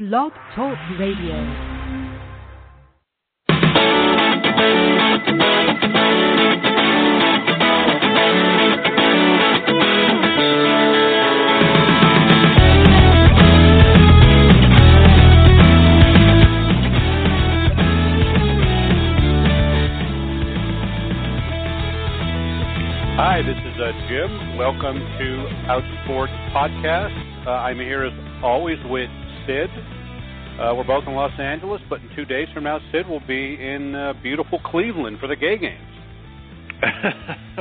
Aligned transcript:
Blog 0.00 0.32
Talk 0.56 0.78
Radio. 0.98 1.36
Hi, 23.18 23.42
this 23.42 23.54
is 23.58 23.78
uh, 23.78 23.92
Jim. 24.08 24.56
Welcome 24.56 24.96
to 24.96 25.26
Outsports 25.68 26.32
Podcast. 26.54 27.12
Uh, 27.46 27.50
I'm 27.50 27.76
here 27.76 28.04
as 28.06 28.14
always 28.42 28.78
with 28.86 29.10
Sid. 29.46 29.70
Uh, 30.60 30.74
we're 30.74 30.84
both 30.84 31.04
in 31.06 31.14
Los 31.14 31.32
Angeles, 31.38 31.80
but 31.88 32.00
in 32.00 32.10
two 32.14 32.24
days 32.24 32.48
from 32.52 32.64
now, 32.64 32.78
Sid 32.92 33.08
will 33.08 33.26
be 33.26 33.54
in 33.54 33.94
uh, 33.94 34.12
beautiful 34.22 34.60
Cleveland 34.64 35.18
for 35.18 35.26
the 35.26 35.36
gay 35.36 35.56
games. 35.56 35.90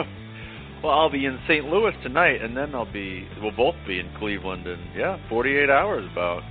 well, 0.83 0.93
I'll 0.93 1.11
be 1.11 1.25
in 1.25 1.39
St. 1.47 1.65
Louis 1.65 1.93
tonight, 2.03 2.41
and 2.41 2.55
then 2.55 2.75
I'll 2.75 2.91
be. 2.91 3.27
We'll 3.41 3.55
both 3.55 3.75
be 3.88 3.99
in 3.99 4.09
Cleveland 4.17 4.67
in 4.67 4.79
yeah, 4.95 5.17
48 5.29 5.69
hours 5.69 6.09
about. 6.11 6.43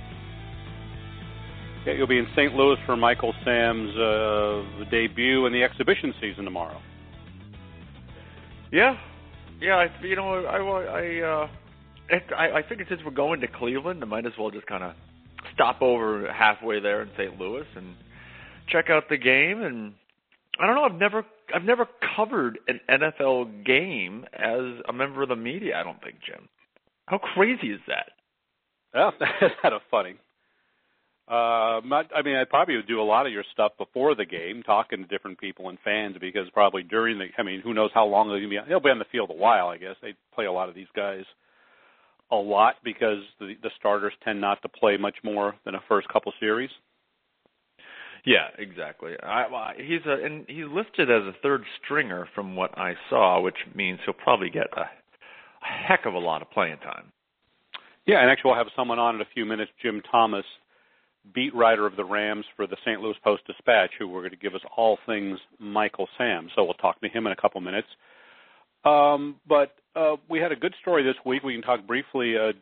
Yeah, 1.85 1.93
you'll 1.93 2.07
be 2.07 2.19
in 2.19 2.27
St. 2.35 2.53
Louis 2.53 2.77
for 2.85 2.97
Michael 2.97 3.33
Sam's 3.45 3.95
uh, 3.95 4.89
debut 4.91 5.45
in 5.45 5.53
the 5.53 5.63
exhibition 5.63 6.13
season 6.19 6.45
tomorrow. 6.45 6.79
Yeah, 8.71 8.97
yeah. 9.61 9.75
I, 9.75 10.05
you 10.05 10.15
know, 10.15 10.45
I 10.45 10.57
I 10.57 11.21
uh, 11.21 11.47
I, 12.35 12.59
I 12.59 12.61
figured 12.67 12.87
since 12.89 13.01
we're 13.03 13.11
going 13.11 13.41
to 13.41 13.47
Cleveland, 13.47 14.03
I 14.03 14.05
might 14.05 14.25
as 14.25 14.33
well 14.37 14.51
just 14.51 14.67
kind 14.67 14.83
of 14.83 14.93
stop 15.59 15.81
over 15.81 16.31
halfway 16.31 16.79
there 16.79 17.01
in 17.01 17.09
St. 17.17 17.37
Louis 17.37 17.65
and 17.75 17.95
check 18.69 18.89
out 18.89 19.09
the 19.09 19.17
game. 19.17 19.61
And 19.61 19.93
I 20.59 20.65
don't 20.65 20.75
know. 20.75 20.83
I've 20.83 20.99
never 20.99 21.25
I've 21.53 21.63
never 21.63 21.85
covered 22.15 22.59
an 22.67 22.79
NFL 22.89 23.65
game 23.65 24.25
as 24.33 24.81
a 24.87 24.93
member 24.93 25.21
of 25.21 25.29
the 25.29 25.35
media. 25.35 25.77
I 25.77 25.83
don't 25.83 26.01
think, 26.01 26.15
Jim. 26.25 26.47
How 27.07 27.17
crazy 27.17 27.71
is 27.71 27.81
that? 27.87 28.11
Yeah, 28.95 29.11
that's 29.19 29.53
kind 29.61 29.73
of 29.73 29.81
funny. 29.91 30.15
Uh, 31.29 31.81
I 31.81 32.23
mean, 32.23 32.35
I 32.35 32.43
probably 32.49 32.75
would 32.75 32.87
do 32.87 33.01
a 33.01 33.03
lot 33.03 33.27
of 33.27 33.31
your 33.31 33.43
stuff 33.53 33.73
before 33.77 34.15
the 34.15 34.25
game, 34.25 34.63
talking 34.63 34.99
to 34.99 35.07
different 35.07 35.39
people 35.39 35.69
and 35.69 35.77
fans, 35.83 36.15
because 36.19 36.49
probably 36.53 36.81
during 36.81 37.19
the, 37.19 37.27
I 37.37 37.43
mean, 37.43 37.61
who 37.61 37.75
knows 37.75 37.91
how 37.93 38.05
long 38.07 38.29
they'll 38.29 38.49
be. 38.49 38.57
On, 38.57 38.67
they'll 38.67 38.79
be 38.79 38.89
on 38.89 38.97
the 38.97 39.05
field 39.11 39.29
a 39.29 39.35
while, 39.35 39.67
I 39.67 39.77
guess. 39.77 39.95
They 40.01 40.15
play 40.33 40.45
a 40.45 40.51
lot 40.51 40.69
of 40.69 40.75
these 40.75 40.87
guys 40.95 41.25
a 42.31 42.35
lot 42.35 42.75
because 42.83 43.23
the, 43.39 43.53
the 43.63 43.69
starters 43.79 44.13
tend 44.23 44.39
not 44.39 44.61
to 44.61 44.69
play 44.69 44.97
much 44.97 45.15
more 45.23 45.55
than 45.65 45.75
a 45.75 45.83
first 45.87 46.07
couple 46.09 46.31
series. 46.39 46.69
Yeah, 48.25 48.47
exactly. 48.57 49.13
I, 49.23 49.47
well, 49.51 49.67
he's 49.77 50.01
a 50.05 50.23
and 50.23 50.45
he's 50.47 50.65
listed 50.69 51.09
as 51.09 51.23
a 51.23 51.33
third 51.41 51.63
stringer 51.83 52.27
from 52.35 52.55
what 52.55 52.77
I 52.77 52.93
saw, 53.09 53.41
which 53.41 53.55
means 53.73 53.99
he'll 54.05 54.13
probably 54.13 54.49
get 54.49 54.67
a, 54.75 54.81
a 54.81 55.87
heck 55.87 56.05
of 56.05 56.13
a 56.13 56.19
lot 56.19 56.41
of 56.41 56.51
playing 56.51 56.77
time. 56.77 57.11
Yeah, 58.05 58.21
and 58.21 58.29
actually 58.29 58.49
we'll 58.49 58.57
have 58.57 58.67
someone 58.75 58.99
on 58.99 59.15
in 59.15 59.21
a 59.21 59.27
few 59.33 59.45
minutes, 59.45 59.71
Jim 59.81 60.01
Thomas, 60.11 60.45
beat 61.33 61.53
writer 61.55 61.85
of 61.85 61.95
the 61.95 62.03
Rams 62.03 62.45
for 62.55 62.67
the 62.67 62.77
St. 62.85 63.01
Louis 63.01 63.15
Post 63.23 63.45
Dispatch, 63.47 63.91
who 63.97 64.07
we're 64.07 64.21
going 64.21 64.31
to 64.31 64.37
give 64.37 64.55
us 64.55 64.61
all 64.75 64.97
things 65.05 65.37
Michael 65.59 66.07
Sam. 66.17 66.49
So 66.55 66.63
we'll 66.63 66.73
talk 66.75 66.99
to 67.01 67.07
him 67.07 67.27
in 67.27 67.33
a 67.33 67.35
couple 67.35 67.61
minutes. 67.61 67.87
Um, 68.83 69.35
but 69.47 69.75
uh, 69.95 70.15
we 70.29 70.39
had 70.39 70.51
a 70.51 70.55
good 70.55 70.75
story 70.81 71.03
this 71.03 71.15
week. 71.25 71.43
We 71.43 71.53
can 71.53 71.61
talk 71.61 71.85
briefly. 71.85 72.37
Uh, 72.37 72.53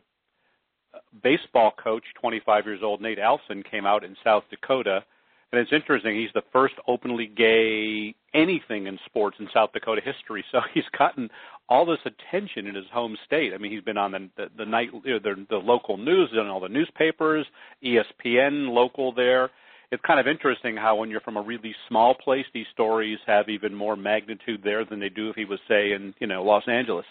baseball 1.22 1.72
coach, 1.82 2.04
25 2.20 2.66
years 2.66 2.80
old, 2.82 3.00
Nate 3.00 3.18
Alson, 3.18 3.62
came 3.62 3.86
out 3.86 4.04
in 4.04 4.16
South 4.24 4.44
Dakota. 4.50 5.04
And 5.50 5.60
it's 5.60 5.72
interesting, 5.72 6.14
he's 6.14 6.32
the 6.34 6.42
first 6.52 6.74
openly 6.86 7.26
gay 7.26 8.14
anything 8.34 8.86
in 8.86 8.98
sports 9.06 9.38
in 9.40 9.48
South 9.52 9.72
Dakota 9.72 10.02
history. 10.04 10.44
So 10.52 10.60
he's 10.74 10.84
gotten 10.96 11.30
all 11.68 11.86
this 11.86 12.00
attention 12.04 12.66
in 12.66 12.74
his 12.74 12.84
home 12.92 13.16
state. 13.24 13.52
I 13.54 13.58
mean, 13.58 13.72
he's 13.72 13.82
been 13.82 13.96
on 13.96 14.12
the 14.12 14.28
the, 14.36 14.50
the 14.58 14.66
night 14.66 14.90
the, 15.04 15.46
the 15.48 15.56
local 15.56 15.96
news 15.96 16.30
and 16.32 16.48
all 16.48 16.60
the 16.60 16.68
newspapers, 16.68 17.46
ESPN 17.82 18.70
local 18.70 19.12
there. 19.12 19.50
It's 19.90 20.02
kind 20.06 20.20
of 20.20 20.28
interesting 20.28 20.76
how 20.76 20.96
when 20.96 21.10
you're 21.10 21.20
from 21.20 21.38
a 21.38 21.42
really 21.42 21.74
small 21.88 22.14
place, 22.14 22.44
these 22.52 22.66
stories 22.72 23.18
have 23.26 23.48
even 23.48 23.74
more 23.74 23.96
magnitude 23.96 24.60
there 24.62 24.84
than 24.84 25.00
they 25.00 25.08
do 25.08 25.30
if 25.30 25.36
he 25.36 25.46
was, 25.46 25.60
say, 25.66 25.92
in 25.92 26.14
you 26.18 26.26
know 26.26 26.42
Los 26.42 26.64
Angeles. 26.68 27.06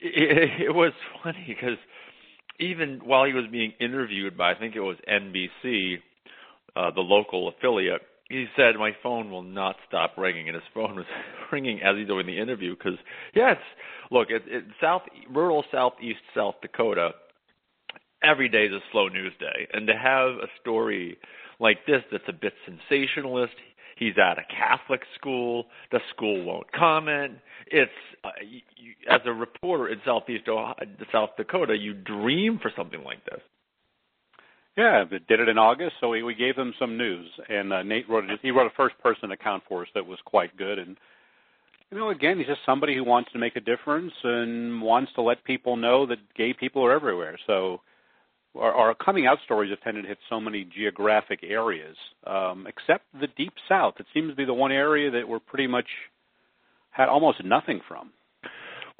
It, 0.00 0.66
it 0.68 0.74
was 0.74 0.92
funny 1.22 1.44
because 1.46 1.78
even 2.58 3.00
while 3.04 3.24
he 3.24 3.32
was 3.32 3.44
being 3.50 3.72
interviewed 3.80 4.36
by 4.36 4.52
I 4.52 4.58
think 4.58 4.74
it 4.74 4.80
was 4.80 4.96
NBC, 5.08 5.96
uh, 6.76 6.90
the 6.90 7.00
local 7.00 7.48
affiliate, 7.48 8.02
he 8.28 8.46
said 8.56 8.74
my 8.76 8.92
phone 9.02 9.30
will 9.30 9.42
not 9.42 9.76
stop 9.86 10.14
ringing, 10.16 10.48
and 10.48 10.54
his 10.54 10.64
phone 10.72 10.96
was 10.96 11.06
ringing 11.52 11.80
as 11.82 11.96
he's 11.96 12.06
doing 12.06 12.26
the 12.26 12.38
interview 12.38 12.74
because 12.76 12.98
yeah, 13.34 13.52
it's 13.52 13.60
look, 14.10 14.30
it, 14.30 14.42
it 14.46 14.64
South 14.80 15.02
rural 15.30 15.64
southeast 15.70 16.20
South 16.34 16.56
Dakota. 16.62 17.10
Every 18.24 18.48
day 18.48 18.64
is 18.64 18.72
a 18.72 18.80
slow 18.90 19.08
news 19.08 19.32
day, 19.38 19.68
and 19.72 19.86
to 19.86 19.92
have 19.92 20.30
a 20.30 20.48
story 20.60 21.18
like 21.60 21.78
this 21.86 22.02
that's 22.10 22.24
a 22.28 22.32
bit 22.32 22.54
sensationalist. 22.64 23.52
He's 23.96 24.14
at 24.18 24.38
a 24.38 24.44
Catholic 24.50 25.02
school. 25.14 25.66
The 25.92 26.00
school 26.14 26.44
won't 26.44 26.70
comment. 26.72 27.34
It's 27.68 27.92
uh, 28.24 28.30
you, 28.42 28.60
as 29.08 29.20
a 29.24 29.32
reporter 29.32 29.88
in 29.88 30.00
Southeast 30.04 30.48
Ohio, 30.48 30.74
South 31.12 31.30
Dakota, 31.36 31.76
you 31.76 31.94
dream 31.94 32.58
for 32.60 32.72
something 32.76 33.04
like 33.04 33.24
this. 33.26 33.40
Yeah, 34.76 35.04
they 35.08 35.18
did 35.28 35.38
it 35.38 35.48
in 35.48 35.58
August, 35.58 35.92
so 36.00 36.08
we, 36.08 36.24
we 36.24 36.34
gave 36.34 36.56
them 36.56 36.74
some 36.80 36.98
news, 36.98 37.28
and 37.48 37.72
uh, 37.72 37.84
Nate 37.84 38.08
wrote 38.10 38.28
it. 38.28 38.40
He 38.42 38.50
wrote 38.50 38.66
a 38.66 38.74
first-person 38.76 39.30
account 39.30 39.62
for 39.68 39.82
us 39.82 39.88
that 39.94 40.04
was 40.04 40.18
quite 40.24 40.56
good, 40.56 40.80
and 40.80 40.96
you 41.92 41.98
know, 41.98 42.10
again, 42.10 42.38
he's 42.38 42.48
just 42.48 42.60
somebody 42.66 42.96
who 42.96 43.04
wants 43.04 43.30
to 43.32 43.38
make 43.38 43.54
a 43.54 43.60
difference 43.60 44.12
and 44.24 44.82
wants 44.82 45.12
to 45.14 45.22
let 45.22 45.44
people 45.44 45.76
know 45.76 46.06
that 46.06 46.18
gay 46.36 46.52
people 46.52 46.84
are 46.84 46.90
everywhere. 46.90 47.38
So, 47.46 47.82
our, 48.56 48.72
our 48.72 48.94
coming 48.94 49.26
out 49.26 49.38
stories 49.44 49.70
have 49.70 49.80
tended 49.80 50.04
to 50.04 50.08
hit 50.08 50.18
so 50.30 50.40
many 50.40 50.64
geographic 50.64 51.40
areas, 51.42 51.96
um, 52.26 52.66
except 52.66 53.04
the 53.20 53.28
Deep 53.36 53.52
South. 53.68 53.94
It 53.98 54.06
seems 54.14 54.30
to 54.30 54.36
be 54.36 54.44
the 54.44 54.54
one 54.54 54.72
area 54.72 55.10
that 55.10 55.28
we're 55.28 55.40
pretty 55.40 55.66
much 55.66 55.86
had 56.90 57.08
almost 57.08 57.44
nothing 57.44 57.80
from. 57.88 58.10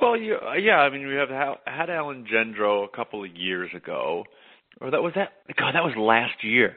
Well, 0.00 0.16
you, 0.16 0.36
yeah, 0.60 0.78
I 0.78 0.90
mean, 0.90 1.06
we 1.06 1.14
have 1.14 1.28
had 1.28 1.88
Alan 1.88 2.26
Gendreau 2.26 2.84
a 2.84 2.96
couple 2.96 3.24
of 3.24 3.34
years 3.36 3.70
ago, 3.76 4.24
or 4.80 4.90
that 4.90 5.02
was 5.02 5.12
that. 5.14 5.32
God, 5.56 5.74
that 5.74 5.84
was 5.84 5.94
last 5.96 6.42
year. 6.42 6.74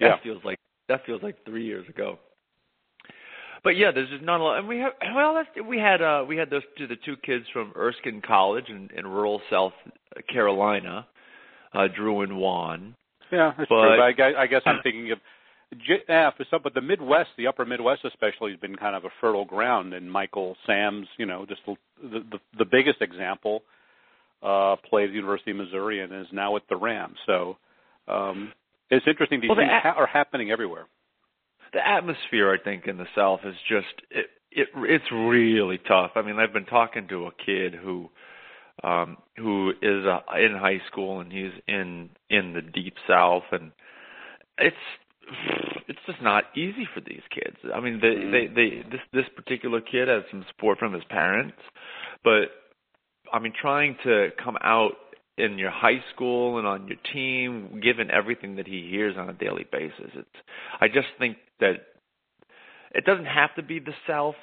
Yeah. 0.00 0.16
Feels 0.22 0.42
like 0.44 0.58
that 0.88 1.04
feels 1.04 1.22
like 1.22 1.44
three 1.44 1.64
years 1.64 1.88
ago. 1.88 2.18
But 3.64 3.70
yeah, 3.70 3.90
there's 3.94 4.08
just 4.10 4.22
not 4.22 4.40
a 4.40 4.44
lot, 4.44 4.58
and 4.58 4.68
we 4.68 4.78
have 4.78 4.92
well, 5.14 5.34
that's, 5.34 5.66
we 5.66 5.78
had 5.78 6.02
uh 6.02 6.24
we 6.26 6.36
had 6.36 6.50
those 6.50 6.62
two 6.76 6.86
the 6.86 6.96
two 7.04 7.16
kids 7.16 7.44
from 7.52 7.72
Erskine 7.76 8.22
College 8.24 8.68
in, 8.68 8.88
in 8.96 9.06
rural 9.06 9.40
South 9.50 9.72
Carolina, 10.32 11.06
uh 11.74 11.88
Drew 11.94 12.22
and 12.22 12.38
Juan. 12.38 12.94
Yeah, 13.30 13.52
that's 13.56 13.68
but, 13.68 13.80
true. 13.80 13.96
But 13.96 14.00
I, 14.00 14.12
guess, 14.12 14.32
I 14.38 14.46
guess 14.46 14.62
I'm 14.66 14.80
thinking 14.82 15.10
of 15.12 15.18
yeah, 16.08 16.30
for 16.36 16.44
some, 16.50 16.60
but 16.62 16.74
the 16.74 16.80
Midwest, 16.80 17.30
the 17.38 17.46
Upper 17.46 17.64
Midwest 17.64 18.04
especially, 18.04 18.50
has 18.50 18.60
been 18.60 18.76
kind 18.76 18.94
of 18.94 19.04
a 19.04 19.10
fertile 19.20 19.44
ground. 19.44 19.94
And 19.94 20.10
Michael 20.10 20.56
Sam's, 20.66 21.06
you 21.18 21.26
know, 21.26 21.46
just 21.46 21.60
the 21.66 21.76
the, 22.02 22.38
the 22.58 22.64
biggest 22.64 23.00
example, 23.00 23.62
uh, 24.42 24.76
played 24.88 25.04
at 25.04 25.10
the 25.10 25.16
University 25.16 25.52
of 25.52 25.56
Missouri 25.58 26.02
and 26.02 26.12
is 26.12 26.26
now 26.32 26.56
at 26.56 26.62
the 26.68 26.76
Rams. 26.76 27.16
So 27.26 27.56
um, 28.08 28.52
it's 28.90 29.06
interesting. 29.06 29.40
These 29.40 29.48
well, 29.48 29.58
things 29.58 29.70
the, 29.70 29.90
ha- 29.90 29.96
are 29.96 30.06
happening 30.06 30.50
everywhere. 30.50 30.86
The 31.72 31.86
atmosphere, 31.86 32.52
I 32.52 32.62
think, 32.62 32.86
in 32.86 32.98
the 32.98 33.06
South 33.14 33.40
is 33.44 33.54
just 33.68 33.86
it, 34.10 34.26
it 34.50 34.68
it's 34.76 35.10
really 35.12 35.78
tough. 35.88 36.12
I 36.16 36.22
mean, 36.22 36.38
I've 36.38 36.52
been 36.52 36.66
talking 36.66 37.08
to 37.08 37.26
a 37.26 37.30
kid 37.46 37.74
who 37.74 38.10
um 38.82 39.16
who 39.36 39.70
is 39.82 40.06
uh, 40.06 40.20
in 40.36 40.52
high 40.52 40.80
school 40.90 41.20
and 41.20 41.32
he's 41.32 41.52
in 41.68 42.10
in 42.30 42.52
the 42.52 42.62
deep 42.62 42.94
south 43.06 43.44
and 43.52 43.72
it's 44.58 44.76
it's 45.88 45.98
just 46.06 46.22
not 46.22 46.44
easy 46.56 46.86
for 46.94 47.00
these 47.00 47.22
kids. 47.30 47.56
I 47.74 47.80
mean, 47.80 48.00
they, 48.00 48.08
mm-hmm. 48.08 48.32
they, 48.32 48.46
they, 48.46 48.90
this, 48.90 49.00
this 49.12 49.24
particular 49.34 49.80
kid 49.80 50.08
has 50.08 50.22
some 50.30 50.44
support 50.48 50.78
from 50.78 50.92
his 50.92 51.04
parents, 51.08 51.58
but 52.24 52.50
I 53.32 53.38
mean, 53.38 53.52
trying 53.58 53.96
to 54.04 54.28
come 54.42 54.56
out 54.62 54.92
in 55.38 55.58
your 55.58 55.70
high 55.70 56.02
school 56.14 56.58
and 56.58 56.66
on 56.66 56.86
your 56.86 56.98
team, 57.12 57.80
given 57.82 58.10
everything 58.10 58.56
that 58.56 58.66
he 58.66 58.88
hears 58.90 59.16
on 59.16 59.28
a 59.28 59.32
daily 59.32 59.66
basis, 59.70 60.10
it's. 60.14 60.28
I 60.80 60.88
just 60.88 61.08
think 61.18 61.38
that 61.60 61.74
it 62.94 63.04
doesn't 63.04 63.26
have 63.26 63.54
to 63.56 63.62
be 63.62 63.78
the 63.78 63.94
South 64.06 64.34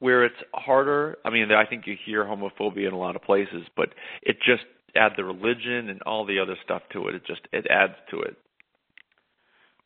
where 0.00 0.24
it's 0.24 0.36
harder. 0.54 1.18
I 1.24 1.30
mean, 1.30 1.50
I 1.52 1.66
think 1.66 1.86
you 1.86 1.96
hear 2.04 2.24
homophobia 2.24 2.88
in 2.88 2.94
a 2.94 2.98
lot 2.98 3.16
of 3.16 3.22
places, 3.22 3.66
but 3.76 3.90
it 4.22 4.36
just 4.44 4.64
add 4.96 5.12
the 5.16 5.24
religion 5.24 5.88
and 5.90 6.02
all 6.02 6.24
the 6.24 6.38
other 6.38 6.56
stuff 6.64 6.82
to 6.92 7.08
it. 7.08 7.14
It 7.14 7.26
just 7.26 7.42
it 7.52 7.66
adds 7.70 7.94
to 8.10 8.20
it. 8.20 8.36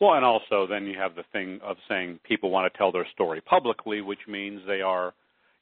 Well, 0.00 0.14
and 0.14 0.24
also 0.24 0.66
then 0.68 0.86
you 0.86 0.98
have 0.98 1.14
the 1.14 1.24
thing 1.32 1.60
of 1.62 1.76
saying 1.88 2.18
people 2.24 2.50
want 2.50 2.72
to 2.72 2.76
tell 2.76 2.90
their 2.90 3.06
story 3.14 3.40
publicly, 3.40 4.00
which 4.00 4.26
means 4.28 4.60
they 4.66 4.80
are 4.80 5.14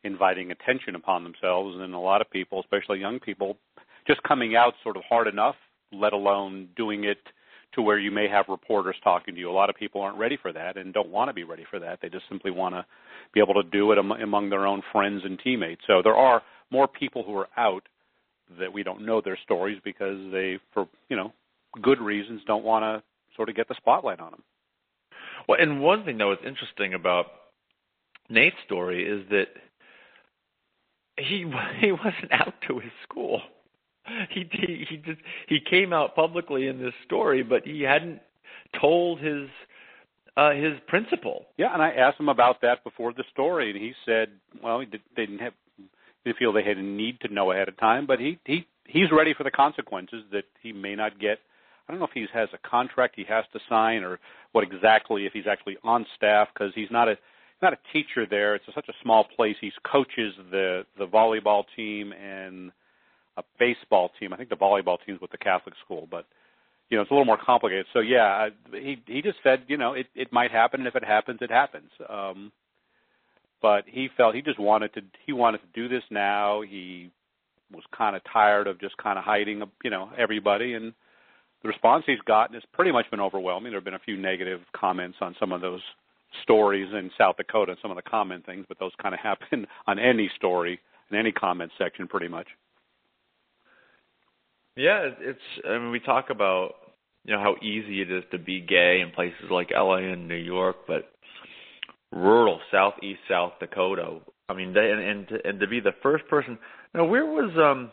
inviting 0.02 0.50
attention 0.50 0.94
upon 0.94 1.24
themselves. 1.24 1.76
And 1.78 1.94
a 1.94 1.98
lot 1.98 2.20
of 2.22 2.30
people, 2.30 2.60
especially 2.60 3.00
young 3.00 3.20
people, 3.20 3.58
just 4.06 4.22
coming 4.22 4.56
out 4.56 4.74
sort 4.82 4.96
of 4.96 5.02
hard 5.08 5.28
enough, 5.28 5.56
let 5.92 6.12
alone 6.12 6.68
doing 6.74 7.04
it 7.04 7.18
to 7.74 7.82
where 7.82 7.98
you 7.98 8.10
may 8.10 8.28
have 8.28 8.46
reporters 8.48 8.96
talking 9.04 9.34
to 9.34 9.40
you. 9.40 9.50
A 9.50 9.52
lot 9.52 9.70
of 9.70 9.76
people 9.76 10.00
aren't 10.00 10.18
ready 10.18 10.36
for 10.40 10.52
that 10.52 10.76
and 10.76 10.92
don't 10.92 11.10
want 11.10 11.28
to 11.28 11.34
be 11.34 11.44
ready 11.44 11.64
for 11.70 11.78
that. 11.78 12.00
They 12.02 12.08
just 12.08 12.24
simply 12.28 12.50
want 12.50 12.74
to 12.74 12.84
be 13.32 13.40
able 13.40 13.54
to 13.54 13.68
do 13.70 13.92
it 13.92 13.98
among 13.98 14.50
their 14.50 14.66
own 14.66 14.82
friends 14.92 15.22
and 15.24 15.38
teammates. 15.38 15.82
So 15.86 16.00
there 16.02 16.16
are 16.16 16.42
more 16.70 16.88
people 16.88 17.22
who 17.22 17.36
are 17.36 17.48
out 17.56 17.82
that 18.58 18.72
we 18.72 18.82
don't 18.82 19.06
know 19.06 19.20
their 19.20 19.38
stories 19.44 19.80
because 19.84 20.18
they, 20.32 20.58
for 20.74 20.88
you 21.08 21.16
know, 21.16 21.32
good 21.80 22.00
reasons, 22.00 22.42
don't 22.46 22.64
want 22.64 22.82
to 22.82 23.02
sort 23.36 23.48
of 23.48 23.54
get 23.54 23.68
the 23.68 23.76
spotlight 23.76 24.20
on 24.20 24.32
them. 24.32 24.42
Well, 25.48 25.58
and 25.60 25.80
one 25.80 26.04
thing 26.04 26.18
that 26.18 26.24
was 26.24 26.38
interesting 26.44 26.94
about 26.94 27.26
Nate's 28.28 28.56
story 28.66 29.04
is 29.04 29.28
that 29.30 29.46
he 31.16 31.44
he 31.80 31.92
wasn't 31.92 32.32
out 32.32 32.54
to 32.68 32.78
his 32.78 32.92
school. 33.08 33.40
He 34.30 34.48
he 34.52 34.84
he 34.88 34.96
just 34.98 35.20
he 35.48 35.58
came 35.60 35.92
out 35.92 36.14
publicly 36.14 36.66
in 36.66 36.78
this 36.78 36.94
story, 37.04 37.42
but 37.42 37.64
he 37.64 37.82
hadn't 37.82 38.20
told 38.80 39.20
his 39.20 39.48
uh 40.36 40.52
his 40.52 40.74
principal. 40.86 41.46
Yeah, 41.56 41.72
and 41.72 41.82
I 41.82 41.90
asked 41.90 42.20
him 42.20 42.28
about 42.28 42.60
that 42.62 42.84
before 42.84 43.12
the 43.12 43.24
story, 43.32 43.70
and 43.70 43.80
he 43.80 43.92
said, 44.06 44.28
well, 44.62 44.80
he 44.80 44.86
did, 44.86 45.00
they 45.16 45.26
didn't 45.26 45.40
have 45.40 45.54
didn't 46.24 46.38
feel 46.38 46.52
they 46.52 46.64
had 46.64 46.76
a 46.76 46.82
need 46.82 47.20
to 47.20 47.32
know 47.32 47.50
ahead 47.52 47.68
of 47.68 47.76
time, 47.78 48.06
but 48.06 48.20
he 48.20 48.38
he 48.44 48.66
he's 48.86 49.10
ready 49.12 49.34
for 49.34 49.44
the 49.44 49.50
consequences 49.50 50.24
that 50.32 50.44
he 50.62 50.72
may 50.72 50.94
not 50.94 51.18
get. 51.18 51.38
I 51.88 51.92
don't 51.92 51.98
know 51.98 52.06
if 52.06 52.12
he 52.12 52.26
has 52.32 52.48
a 52.52 52.68
contract 52.68 53.14
he 53.16 53.24
has 53.24 53.44
to 53.52 53.60
sign 53.68 54.04
or 54.04 54.20
what 54.52 54.62
exactly 54.62 55.26
if 55.26 55.32
he's 55.32 55.46
actually 55.50 55.76
on 55.82 56.06
staff 56.16 56.48
because 56.54 56.72
he's 56.74 56.90
not 56.90 57.08
a 57.08 57.16
not 57.62 57.72
a 57.72 57.78
teacher 57.92 58.26
there. 58.28 58.54
It's 58.54 58.66
a, 58.68 58.72
such 58.72 58.88
a 58.88 58.94
small 59.02 59.24
place. 59.36 59.56
He 59.60 59.72
coaches 59.90 60.34
the 60.50 60.84
the 60.98 61.06
volleyball 61.06 61.64
team 61.76 62.12
and 62.12 62.70
a 63.36 63.42
baseball 63.58 64.10
team. 64.18 64.32
I 64.32 64.36
think 64.36 64.50
the 64.50 64.56
volleyball 64.56 64.98
team's 65.04 65.20
with 65.20 65.30
the 65.30 65.38
Catholic 65.38 65.74
school, 65.84 66.08
but 66.10 66.26
you 66.88 66.96
know 66.96 67.02
it's 67.02 67.10
a 67.10 67.14
little 67.14 67.26
more 67.26 67.38
complicated. 67.38 67.86
So 67.92 68.00
yeah, 68.00 68.48
he 68.72 69.02
he 69.06 69.22
just 69.22 69.38
said 69.42 69.64
you 69.68 69.76
know 69.76 69.92
it 69.92 70.06
it 70.14 70.32
might 70.32 70.50
happen, 70.50 70.80
and 70.80 70.86
if 70.88 70.96
it 70.96 71.04
happens, 71.04 71.38
it 71.42 71.50
happens. 71.50 71.90
Um, 72.08 72.52
but 73.62 73.84
he 73.86 74.08
felt 74.16 74.34
he 74.34 74.42
just 74.42 74.58
wanted 74.58 74.94
to 74.94 75.02
he 75.26 75.32
wanted 75.32 75.58
to 75.58 75.66
do 75.74 75.88
this 75.88 76.02
now. 76.10 76.62
He 76.62 77.10
was 77.72 77.84
kind 77.96 78.16
of 78.16 78.22
tired 78.32 78.66
of 78.66 78.80
just 78.80 78.96
kind 78.96 79.18
of 79.18 79.24
hiding, 79.24 79.62
you 79.84 79.90
know, 79.90 80.10
everybody 80.18 80.74
and 80.74 80.92
the 81.62 81.68
response 81.68 82.04
he's 82.06 82.20
gotten 82.26 82.54
has 82.54 82.62
pretty 82.72 82.90
much 82.90 83.10
been 83.10 83.20
overwhelming. 83.20 83.72
There 83.72 83.80
have 83.80 83.84
been 83.84 83.94
a 83.94 83.98
few 83.98 84.16
negative 84.16 84.60
comments 84.74 85.18
on 85.20 85.36
some 85.38 85.52
of 85.52 85.60
those 85.60 85.82
stories 86.42 86.88
in 86.92 87.10
South 87.18 87.36
Dakota, 87.36 87.76
some 87.82 87.90
of 87.90 87.96
the 87.96 88.02
comment 88.02 88.46
things, 88.46 88.64
but 88.68 88.78
those 88.78 88.92
kind 89.00 89.14
of 89.14 89.20
happen 89.22 89.66
on 89.86 89.98
any 89.98 90.30
story 90.36 90.80
in 91.10 91.16
any 91.16 91.32
comment 91.32 91.70
section, 91.78 92.08
pretty 92.08 92.28
much. 92.28 92.46
Yeah, 94.76 95.08
it's. 95.18 95.40
I 95.68 95.78
mean, 95.78 95.90
we 95.90 96.00
talk 96.00 96.30
about 96.30 96.74
you 97.24 97.34
know 97.34 97.40
how 97.40 97.56
easy 97.62 98.00
it 98.02 98.10
is 98.10 98.24
to 98.30 98.38
be 98.38 98.60
gay 98.60 99.00
in 99.04 99.10
places 99.12 99.50
like 99.50 99.70
LA 99.74 99.96
and 99.96 100.28
New 100.28 100.34
York, 100.34 100.76
but 100.86 101.10
rural 102.12 102.60
southeast 102.70 103.20
South 103.28 103.52
Dakota. 103.60 104.18
I 104.48 104.54
mean, 104.54 104.72
they, 104.72 104.90
and 104.90 105.00
and 105.00 105.28
to, 105.28 105.38
and 105.44 105.60
to 105.60 105.66
be 105.66 105.80
the 105.80 105.92
first 106.02 106.26
person. 106.28 106.58
Now, 106.94 107.04
where 107.04 107.26
was 107.26 107.50
um? 107.56 107.90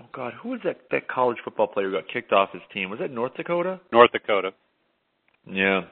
Oh 0.00 0.06
God, 0.12 0.32
who 0.42 0.50
was 0.50 0.60
that 0.64 0.80
that 0.90 1.08
college 1.08 1.38
football 1.44 1.68
player 1.68 1.88
who 1.88 1.94
got 1.94 2.08
kicked 2.12 2.32
off 2.32 2.50
his 2.52 2.62
team? 2.72 2.90
Was 2.90 2.98
that 2.98 3.10
North 3.10 3.34
Dakota? 3.36 3.80
North 3.92 4.10
Dakota. 4.12 4.50
Yeah, 5.46 5.82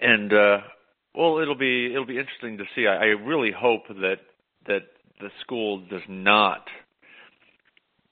and 0.00 0.32
uh, 0.32 0.58
well, 1.14 1.38
it'll 1.38 1.58
be 1.58 1.92
it'll 1.92 2.06
be 2.06 2.18
interesting 2.18 2.58
to 2.58 2.64
see. 2.74 2.86
I, 2.86 2.96
I 2.96 3.04
really 3.24 3.52
hope 3.56 3.86
that 3.88 4.16
that 4.66 4.80
the 5.20 5.28
school 5.42 5.86
does 5.88 6.02
not, 6.08 6.66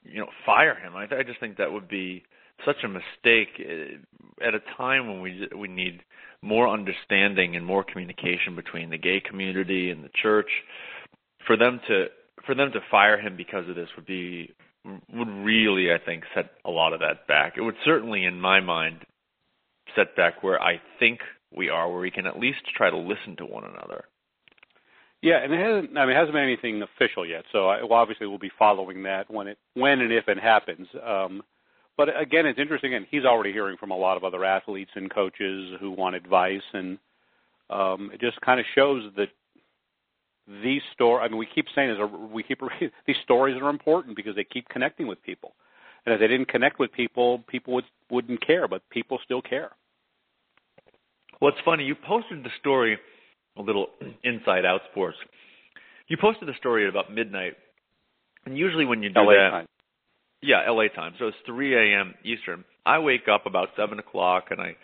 you 0.03 0.19
know, 0.19 0.27
fire 0.45 0.75
him. 0.75 0.95
I, 0.95 1.03
I 1.03 1.23
just 1.23 1.39
think 1.39 1.57
that 1.57 1.71
would 1.71 1.87
be 1.87 2.23
such 2.65 2.77
a 2.83 2.87
mistake 2.87 3.49
uh, 3.59 4.45
at 4.45 4.53
a 4.55 4.59
time 4.77 5.07
when 5.07 5.21
we 5.21 5.47
we 5.55 5.67
need 5.67 6.01
more 6.41 6.67
understanding 6.67 7.55
and 7.55 7.65
more 7.65 7.83
communication 7.83 8.55
between 8.55 8.89
the 8.89 8.97
gay 8.97 9.19
community 9.19 9.91
and 9.91 10.03
the 10.03 10.09
church. 10.21 10.49
For 11.45 11.57
them 11.57 11.79
to 11.87 12.05
for 12.45 12.55
them 12.55 12.71
to 12.71 12.79
fire 12.89 13.19
him 13.19 13.35
because 13.35 13.67
of 13.69 13.75
this 13.75 13.89
would 13.95 14.05
be 14.05 14.53
would 14.85 15.27
really, 15.27 15.91
I 15.91 16.03
think, 16.03 16.23
set 16.33 16.51
a 16.65 16.71
lot 16.71 16.93
of 16.93 16.99
that 17.01 17.27
back. 17.27 17.53
It 17.57 17.61
would 17.61 17.75
certainly, 17.85 18.25
in 18.25 18.41
my 18.41 18.59
mind, 18.59 19.05
set 19.95 20.15
back 20.15 20.41
where 20.41 20.61
I 20.61 20.81
think 20.99 21.19
we 21.55 21.69
are, 21.69 21.89
where 21.89 22.01
we 22.01 22.11
can 22.11 22.25
at 22.25 22.39
least 22.39 22.61
try 22.75 22.89
to 22.89 22.97
listen 22.97 23.35
to 23.37 23.45
one 23.45 23.63
another. 23.63 24.05
Yeah, 25.21 25.43
and 25.43 25.53
it 25.53 25.59
hasn't. 25.59 25.97
I 25.97 26.05
mean, 26.05 26.15
it 26.15 26.19
hasn't 26.19 26.33
been 26.33 26.43
anything 26.43 26.81
official 26.81 27.25
yet. 27.25 27.43
So 27.51 27.67
I, 27.67 27.83
well, 27.83 27.93
obviously, 27.93 28.25
we'll 28.25 28.39
be 28.39 28.51
following 28.57 29.03
that 29.03 29.29
when 29.29 29.47
it, 29.47 29.57
when 29.75 30.01
and 30.01 30.11
if 30.11 30.27
it 30.27 30.39
happens. 30.39 30.87
Um, 31.05 31.43
but 31.95 32.09
again, 32.19 32.47
it's 32.47 32.59
interesting, 32.59 32.95
and 32.95 33.05
he's 33.11 33.25
already 33.25 33.51
hearing 33.51 33.77
from 33.77 33.91
a 33.91 33.97
lot 33.97 34.17
of 34.17 34.23
other 34.23 34.43
athletes 34.43 34.91
and 34.95 35.13
coaches 35.13 35.73
who 35.79 35.91
want 35.91 36.15
advice, 36.15 36.63
and 36.73 36.97
um, 37.69 38.09
it 38.13 38.19
just 38.19 38.41
kind 38.41 38.59
of 38.59 38.65
shows 38.73 39.11
that 39.17 39.27
these 40.63 40.81
stories. 40.93 41.23
I 41.23 41.29
mean, 41.29 41.37
we 41.37 41.47
keep 41.53 41.67
saying 41.75 41.89
this, 41.89 41.99
we 42.33 42.41
keep 42.41 42.59
these 43.05 43.15
stories 43.23 43.61
are 43.61 43.69
important 43.69 44.15
because 44.15 44.35
they 44.35 44.43
keep 44.43 44.67
connecting 44.69 45.05
with 45.05 45.21
people, 45.21 45.53
and 46.05 46.13
if 46.13 46.19
they 46.19 46.27
didn't 46.27 46.47
connect 46.47 46.79
with 46.79 46.91
people, 46.91 47.43
people 47.47 47.75
would 47.75 47.85
wouldn't 48.09 48.45
care, 48.45 48.67
but 48.67 48.81
people 48.89 49.19
still 49.23 49.41
care. 49.41 49.71
Well, 51.39 51.49
it's 51.49 51.63
funny. 51.63 51.83
You 51.83 51.95
posted 51.95 52.43
the 52.43 52.49
story, 52.59 52.97
a 53.61 53.65
little 53.65 53.87
inside 54.23 54.65
out 54.65 54.81
sports. 54.91 55.17
You 56.07 56.17
posted 56.19 56.47
the 56.47 56.53
story 56.59 56.83
at 56.85 56.89
about 56.89 57.13
midnight, 57.13 57.53
and 58.45 58.57
usually 58.57 58.85
when 58.85 59.01
you 59.01 59.09
do 59.09 59.21
LA 59.21 59.33
that, 59.33 59.49
time. 59.51 59.65
yeah, 60.41 60.69
LA 60.69 60.87
time. 60.93 61.13
So 61.19 61.27
it's 61.27 61.37
3 61.45 61.93
a.m. 61.93 62.15
Eastern. 62.25 62.65
I 62.85 62.99
wake 62.99 63.27
up 63.31 63.45
about 63.45 63.69
seven 63.77 63.99
o'clock, 63.99 64.45
and 64.49 64.59
I 64.59 64.75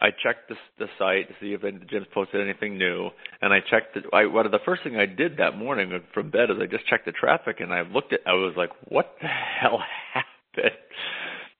I 0.00 0.10
checked 0.10 0.48
the 0.48 0.56
the 0.78 0.86
site 0.98 1.28
to 1.28 1.34
see 1.40 1.52
if 1.52 1.62
Jim's 1.62 2.06
posted 2.14 2.40
anything 2.40 2.78
new, 2.78 3.10
and 3.42 3.52
I 3.52 3.58
checked. 3.60 3.94
The, 3.94 4.16
I 4.16 4.26
what 4.26 4.50
the 4.50 4.58
first 4.64 4.82
thing 4.82 4.96
I 4.96 5.06
did 5.06 5.38
that 5.38 5.56
morning 5.58 6.00
from 6.14 6.30
bed 6.30 6.50
is 6.50 6.56
I 6.60 6.66
just 6.66 6.86
checked 6.86 7.06
the 7.06 7.12
traffic, 7.12 7.60
and 7.60 7.72
I 7.72 7.82
looked 7.82 8.12
at. 8.12 8.20
I 8.26 8.32
was 8.32 8.54
like, 8.56 8.70
what 8.88 9.14
the 9.20 9.28
hell 9.60 9.80
happened? 10.14 10.76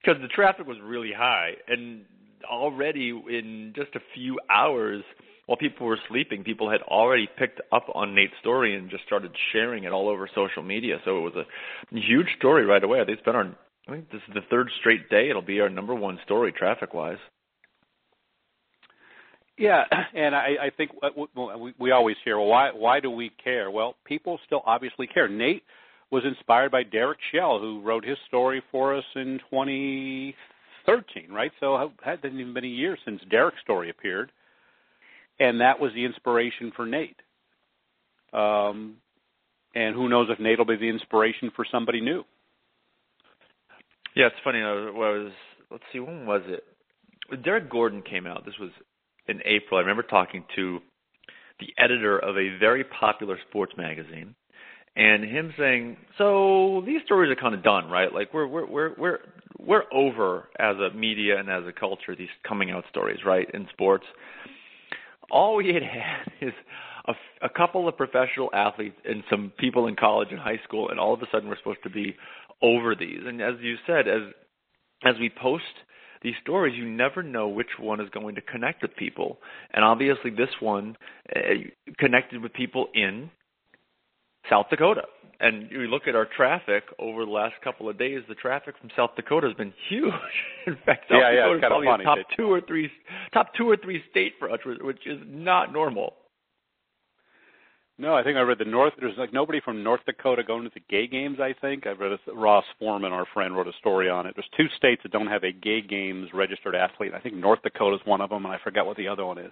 Because 0.01 0.21
the 0.21 0.27
traffic 0.27 0.65
was 0.65 0.77
really 0.83 1.11
high, 1.15 1.51
and 1.67 2.05
already 2.49 3.09
in 3.09 3.73
just 3.75 3.95
a 3.95 3.99
few 4.15 4.39
hours 4.49 5.03
while 5.45 5.57
people 5.57 5.87
were 5.87 5.99
sleeping, 6.07 6.43
people 6.43 6.69
had 6.69 6.81
already 6.83 7.27
picked 7.37 7.61
up 7.71 7.87
on 7.93 8.15
Nate's 8.15 8.33
story 8.39 8.75
and 8.75 8.89
just 8.89 9.03
started 9.05 9.31
sharing 9.51 9.83
it 9.83 9.91
all 9.91 10.07
over 10.07 10.29
social 10.33 10.63
media. 10.63 10.97
So 11.03 11.17
it 11.17 11.21
was 11.21 11.33
a 11.35 11.99
huge 11.99 12.27
story 12.37 12.65
right 12.65 12.83
away. 12.83 13.01
I 13.01 13.05
think 13.05 13.17
it's 13.17 13.25
been 13.25 13.35
our 13.35 13.55
I 13.87 13.91
think 13.91 14.11
this 14.11 14.21
is 14.27 14.33
the 14.33 14.41
third 14.49 14.69
straight 14.79 15.09
day. 15.09 15.29
It'll 15.29 15.41
be 15.41 15.59
our 15.59 15.69
number 15.69 15.95
one 15.95 16.19
story 16.23 16.51
traffic 16.51 16.93
wise. 16.93 17.17
Yeah, 19.57 19.83
and 20.15 20.35
I, 20.35 20.55
I 20.61 20.69
think 20.75 20.91
uh, 21.03 21.09
we, 21.57 21.73
we 21.79 21.91
always 21.91 22.15
hear, 22.23 22.37
well, 22.37 22.47
why 22.47 22.71
why 22.71 22.99
do 22.99 23.09
we 23.09 23.31
care? 23.43 23.69
Well, 23.69 23.95
people 24.05 24.39
still 24.45 24.61
obviously 24.65 25.07
care. 25.07 25.27
Nate 25.27 25.63
was 26.11 26.23
inspired 26.25 26.71
by 26.71 26.83
Derek 26.83 27.19
Shell, 27.31 27.59
who 27.59 27.81
wrote 27.81 28.05
his 28.05 28.17
story 28.27 28.61
for 28.71 28.95
us 28.95 29.03
in 29.15 29.39
2013, 29.49 31.31
right? 31.31 31.51
So 31.59 31.75
uh, 31.75 31.85
it 31.85 31.91
hadn't 32.03 32.39
even 32.39 32.53
been 32.53 32.65
a 32.65 32.67
year 32.67 32.97
since 33.05 33.21
Derek's 33.29 33.61
story 33.61 33.89
appeared 33.89 34.31
and 35.41 35.59
that 35.59 35.79
was 35.79 35.91
the 35.93 36.05
inspiration 36.05 36.71
for 36.75 36.85
Nate. 36.85 37.19
Um, 38.31 38.97
and 39.73 39.95
who 39.95 40.07
knows 40.07 40.27
if 40.29 40.39
Nate 40.39 40.59
will 40.59 40.65
be 40.65 40.75
the 40.75 40.87
inspiration 40.87 41.51
for 41.55 41.65
somebody 41.69 41.99
new. 41.99 42.23
Yeah, 44.15 44.27
it's 44.27 44.35
funny. 44.43 44.59
I 44.59 44.71
was 44.91 45.31
let's 45.71 45.83
see, 45.91 45.99
when 45.99 46.25
was 46.25 46.43
it? 46.45 46.63
Derrick 47.43 47.69
Gordon 47.69 48.03
came 48.03 48.27
out. 48.27 48.45
This 48.45 48.59
was 48.59 48.69
in 49.27 49.39
April. 49.45 49.77
I 49.77 49.81
remember 49.81 50.03
talking 50.03 50.43
to 50.55 50.79
the 51.59 51.67
editor 51.77 52.19
of 52.19 52.37
a 52.37 52.57
very 52.59 52.83
popular 52.83 53.37
sports 53.49 53.73
magazine, 53.77 54.35
and 54.95 55.23
him 55.23 55.53
saying, 55.57 55.97
"So 56.17 56.83
these 56.85 57.01
stories 57.05 57.31
are 57.31 57.41
kind 57.41 57.55
of 57.55 57.63
done, 57.63 57.89
right? 57.89 58.13
Like 58.13 58.33
we're 58.33 58.47
we're 58.47 58.67
we're 58.67 58.93
we're 58.95 59.19
we're 59.57 59.83
over 59.93 60.49
as 60.59 60.75
a 60.77 60.95
media 60.95 61.39
and 61.39 61.49
as 61.49 61.63
a 61.65 61.71
culture 61.71 62.15
these 62.15 62.29
coming 62.47 62.69
out 62.69 62.83
stories, 62.91 63.19
right, 63.25 63.49
in 63.53 63.67
sports." 63.71 64.05
All 65.31 65.55
we 65.55 65.73
had 65.73 65.83
had 65.83 66.31
is 66.47 66.53
a, 67.07 67.13
a 67.41 67.49
couple 67.49 67.87
of 67.87 67.97
professional 67.97 68.49
athletes 68.53 68.97
and 69.05 69.23
some 69.29 69.51
people 69.57 69.87
in 69.87 69.95
college 69.95 70.29
and 70.31 70.39
high 70.39 70.59
school, 70.63 70.89
and 70.89 70.99
all 70.99 71.13
of 71.13 71.21
a 71.21 71.25
sudden 71.31 71.49
we're 71.49 71.57
supposed 71.57 71.83
to 71.83 71.89
be 71.89 72.15
over 72.61 72.95
these. 72.95 73.19
And 73.25 73.41
as 73.41 73.55
you 73.61 73.75
said, 73.87 74.07
as 74.07 74.21
as 75.03 75.15
we 75.19 75.31
post 75.41 75.63
these 76.21 76.35
stories, 76.43 76.75
you 76.77 76.87
never 76.87 77.23
know 77.23 77.47
which 77.47 77.79
one 77.79 77.99
is 77.99 78.09
going 78.09 78.35
to 78.35 78.41
connect 78.41 78.83
with 78.83 78.95
people. 78.95 79.39
And 79.73 79.83
obviously, 79.83 80.29
this 80.29 80.49
one 80.59 80.95
uh, 81.35 81.39
connected 81.97 82.43
with 82.43 82.53
people 82.53 82.87
in 82.93 83.31
South 84.49 84.67
Dakota. 84.69 85.03
And 85.39 85.71
you 85.71 85.79
look 85.87 86.03
at 86.07 86.15
our 86.15 86.27
traffic 86.37 86.83
over 86.99 87.25
the 87.25 87.31
last 87.31 87.55
couple 87.63 87.89
of 87.89 87.97
days, 87.97 88.21
the 88.29 88.35
traffic 88.35 88.75
from 88.79 88.91
South 88.95 89.11
Dakota 89.15 89.47
has 89.47 89.57
been 89.57 89.73
huge. 89.89 90.13
In 90.67 90.77
fact, 90.85 91.05
South 91.09 91.17
yeah, 91.19 91.31
Dakota 91.31 91.49
yeah, 91.49 91.55
is 91.55 91.61
probably 91.61 91.87
funny. 91.87 92.03
top 92.03 92.17
two 92.37 92.51
or 92.51 92.61
three 92.61 92.91
top 93.33 93.47
two 93.57 93.67
or 93.67 93.75
three 93.75 94.03
state 94.11 94.33
for 94.37 94.51
us, 94.51 94.59
which 94.65 95.07
is 95.07 95.19
not 95.25 95.73
normal. 95.73 96.13
No, 97.97 98.15
I 98.15 98.23
think 98.23 98.37
I 98.37 98.41
read 98.41 98.57
the 98.57 98.65
North. 98.65 98.93
There's 98.99 99.17
like 99.17 99.31
nobody 99.31 99.61
from 99.63 99.83
North 99.83 100.01
Dakota 100.07 100.43
going 100.43 100.63
to 100.63 100.71
the 100.73 100.81
gay 100.89 101.05
games. 101.05 101.39
I 101.39 101.53
think 101.59 101.85
I 101.85 101.91
read 101.91 102.11
a, 102.13 102.33
Ross 102.33 102.65
Forman, 102.79 103.11
our 103.11 103.27
friend, 103.31 103.55
wrote 103.55 103.67
a 103.67 103.73
story 103.79 104.09
on 104.09 104.25
it. 104.25 104.33
There's 104.35 104.49
two 104.57 104.75
states 104.75 105.03
that 105.03 105.11
don't 105.11 105.27
have 105.27 105.43
a 105.43 105.51
gay 105.51 105.81
games 105.81 106.29
registered 106.33 106.75
athlete. 106.75 107.13
I 107.15 107.19
think 107.19 107.35
North 107.35 107.61
Dakota 107.61 107.97
is 107.97 108.01
one 108.05 108.21
of 108.21 108.31
them, 108.31 108.45
and 108.45 108.53
I 108.53 108.57
forget 108.63 108.85
what 108.85 108.97
the 108.97 109.07
other 109.07 109.25
one 109.25 109.37
is. 109.37 109.51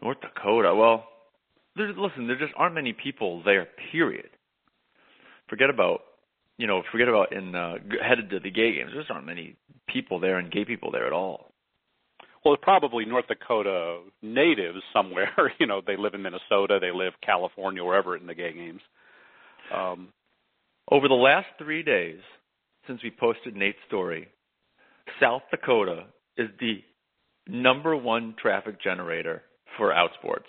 North 0.00 0.18
Dakota. 0.20 0.74
Well, 0.74 1.08
listen, 1.76 2.26
there 2.26 2.38
just 2.38 2.52
aren't 2.56 2.74
many 2.74 2.92
people 2.92 3.42
there. 3.44 3.68
Period. 3.92 4.30
Forget 5.48 5.70
about 5.70 6.00
you 6.58 6.66
know, 6.66 6.82
forget 6.90 7.08
about 7.08 7.32
in 7.32 7.54
uh, 7.54 7.74
headed 8.02 8.30
to 8.30 8.40
the 8.40 8.50
gay 8.50 8.74
games. 8.74 8.90
There 8.92 9.02
just 9.02 9.10
aren't 9.10 9.26
many 9.26 9.56
people 9.88 10.20
there 10.20 10.38
and 10.38 10.50
gay 10.50 10.64
people 10.64 10.90
there 10.90 11.06
at 11.06 11.12
all. 11.12 11.52
Well, 12.44 12.54
it's 12.54 12.62
probably 12.62 13.04
North 13.04 13.26
Dakota 13.26 14.00
natives 14.22 14.78
somewhere. 14.92 15.32
you 15.58 15.66
know, 15.66 15.82
they 15.84 15.96
live 15.96 16.14
in 16.14 16.22
Minnesota, 16.22 16.78
they 16.80 16.92
live 16.92 17.12
California, 17.24 17.84
wherever 17.84 18.16
in 18.16 18.26
the 18.26 18.34
gay 18.34 18.52
games. 18.52 18.80
Um, 19.74 20.08
Over 20.90 21.08
the 21.08 21.14
last 21.14 21.48
three 21.58 21.82
days 21.82 22.20
since 22.86 23.02
we 23.02 23.10
posted 23.10 23.56
Nate's 23.56 23.78
story, 23.88 24.28
South 25.20 25.42
Dakota 25.50 26.04
is 26.38 26.48
the 26.60 26.82
number 27.48 27.96
one 27.96 28.34
traffic 28.40 28.80
generator 28.80 29.42
for 29.76 29.92
outsports. 29.92 30.46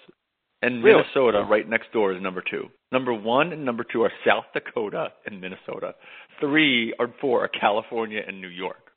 And 0.62 0.84
really? 0.84 1.02
Minnesota, 1.02 1.46
right 1.50 1.68
next 1.68 1.92
door, 1.94 2.14
is 2.14 2.22
number 2.22 2.44
two. 2.50 2.66
Number 2.92 3.14
one 3.14 3.54
and 3.54 3.64
number 3.64 3.84
two 3.84 4.02
are 4.04 4.12
South 4.26 4.46
Dakota 4.54 5.10
and 5.26 5.40
Minnesota. 5.40 5.94
Three 6.40 6.94
or 7.00 7.14
four 7.22 7.44
are 7.44 7.48
California 7.48 8.22
and 8.28 8.42
New 8.42 8.48
York. 8.48 8.92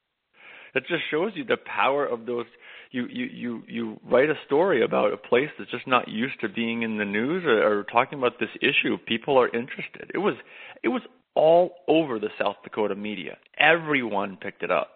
It 0.75 0.85
just 0.89 1.03
shows 1.11 1.33
you 1.35 1.45
the 1.45 1.57
power 1.57 2.07
of 2.07 2.27
those. 2.27 2.47
You 2.93 3.07
you 3.11 3.27
you 3.27 3.63
you 3.69 4.01
write 4.05 4.31
a 4.31 4.35
story 4.47 4.83
about 4.83 5.13
a 5.13 5.17
place 5.17 5.51
that's 5.59 5.71
just 5.71 5.87
not 5.87 6.09
used 6.09 6.41
to 6.41 6.49
being 6.49 6.83
in 6.83 6.97
the 6.97 7.05
news 7.05 7.45
or, 7.45 7.81
or 7.81 7.85
talking 7.85 8.19
about 8.19 8.39
this 8.39 8.51
issue. 8.63 8.97
People 9.07 9.39
are 9.39 9.49
interested. 9.49 10.11
It 10.15 10.19
was 10.19 10.35
it 10.83 10.89
was 10.89 11.03
all 11.35 11.73
over 11.89 12.19
the 12.19 12.31
South 12.41 12.57
Dakota 12.65 12.95
media. 12.95 13.37
Everyone 13.59 14.37
picked 14.37 14.63
it 14.63 14.71
up. 14.71 14.91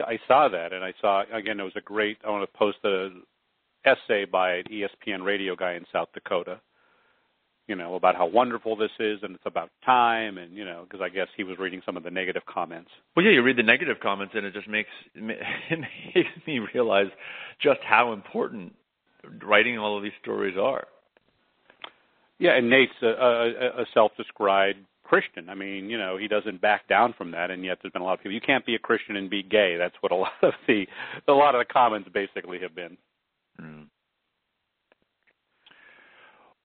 I 0.00 0.18
saw 0.26 0.48
that, 0.48 0.72
and 0.72 0.84
I 0.84 0.92
saw 1.00 1.22
again. 1.32 1.60
It 1.60 1.64
was 1.64 1.72
a 1.76 1.80
great. 1.80 2.18
I 2.26 2.30
want 2.30 2.50
to 2.50 2.58
post 2.58 2.78
a 2.84 3.10
essay 3.84 4.24
by 4.24 4.56
an 4.56 4.64
ESPN 4.70 5.24
radio 5.24 5.56
guy 5.56 5.74
in 5.74 5.84
South 5.92 6.08
Dakota, 6.14 6.60
you 7.66 7.76
know, 7.76 7.94
about 7.94 8.16
how 8.16 8.26
wonderful 8.26 8.76
this 8.76 8.90
is 8.98 9.20
and 9.22 9.34
it's 9.34 9.46
about 9.46 9.70
time 9.84 10.38
and, 10.38 10.54
you 10.54 10.64
know, 10.64 10.84
because 10.84 11.00
I 11.00 11.08
guess 11.08 11.28
he 11.36 11.44
was 11.44 11.58
reading 11.58 11.82
some 11.86 11.96
of 11.96 12.02
the 12.02 12.10
negative 12.10 12.42
comments. 12.46 12.90
Well, 13.14 13.24
yeah, 13.24 13.32
you 13.32 13.42
read 13.42 13.56
the 13.56 13.62
negative 13.62 13.98
comments 14.02 14.34
and 14.36 14.44
it 14.44 14.52
just 14.52 14.68
makes 14.68 14.90
it 15.14 15.78
makes 16.14 16.46
me 16.46 16.60
realize 16.74 17.06
just 17.62 17.80
how 17.82 18.12
important 18.12 18.74
writing 19.42 19.78
all 19.78 19.96
of 19.96 20.02
these 20.02 20.12
stories 20.22 20.56
are. 20.58 20.86
Yeah, 22.38 22.56
and 22.56 22.70
Nate's 22.70 22.92
a, 23.02 23.06
a, 23.06 23.82
a 23.82 23.86
self-described 23.92 24.78
Christian. 25.10 25.48
I 25.48 25.54
mean, 25.54 25.90
you 25.90 25.98
know, 25.98 26.16
he 26.16 26.28
doesn't 26.28 26.60
back 26.60 26.88
down 26.88 27.14
from 27.18 27.32
that, 27.32 27.50
and 27.50 27.64
yet 27.64 27.78
there's 27.82 27.92
been 27.92 28.00
a 28.00 28.04
lot 28.04 28.14
of 28.14 28.20
people. 28.20 28.32
You 28.32 28.40
can't 28.40 28.64
be 28.64 28.76
a 28.76 28.78
Christian 28.78 29.16
and 29.16 29.28
be 29.28 29.42
gay. 29.42 29.76
That's 29.76 29.94
what 30.00 30.12
a 30.12 30.14
lot 30.14 30.32
of 30.42 30.54
the 30.66 30.86
a 31.28 31.32
lot 31.32 31.54
of 31.54 31.60
the 31.60 31.70
comments 31.70 32.08
basically 32.14 32.60
have 32.60 32.74
been. 32.74 32.96
Mm. 33.60 33.86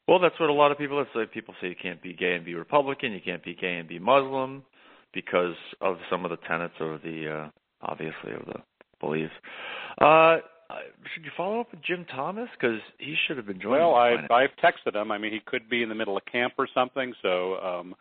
Well, 0.07 0.19
that's 0.19 0.39
what 0.39 0.49
a 0.49 0.53
lot 0.53 0.71
of 0.71 0.77
people 0.77 1.03
say. 1.13 1.25
People 1.25 1.55
say 1.59 1.69
you 1.69 1.75
can't 1.81 2.01
be 2.01 2.13
gay 2.13 2.35
and 2.35 2.45
be 2.45 2.53
Republican, 2.53 3.11
you 3.11 3.21
can't 3.23 3.43
be 3.43 3.55
gay 3.55 3.77
and 3.77 3.87
be 3.87 3.99
Muslim 3.99 4.63
because 5.13 5.55
of 5.81 5.97
some 6.09 6.25
of 6.25 6.31
the 6.31 6.37
tenets 6.47 6.75
of 6.79 7.01
the, 7.01 7.45
uh, 7.45 7.49
obviously, 7.81 8.33
of 8.33 8.45
the 8.45 8.59
beliefs. 8.99 9.33
Uh, 9.99 10.37
should 11.13 11.23
you 11.23 11.31
follow 11.35 11.61
up 11.61 11.71
with 11.71 11.81
Jim 11.83 12.05
Thomas 12.13 12.49
because 12.59 12.79
he 12.97 13.15
should 13.25 13.37
have 13.37 13.45
been 13.45 13.59
joining? 13.59 13.79
Well, 13.79 13.95
I've 13.95 14.29
I've 14.31 14.49
texted 14.63 14.95
him. 14.95 15.11
I 15.11 15.17
mean, 15.17 15.31
he 15.31 15.39
could 15.45 15.69
be 15.69 15.83
in 15.83 15.89
the 15.89 15.95
middle 15.95 16.17
of 16.17 16.23
camp 16.25 16.53
or 16.57 16.67
something. 16.73 17.13
So, 17.21 17.57
um, 17.57 17.95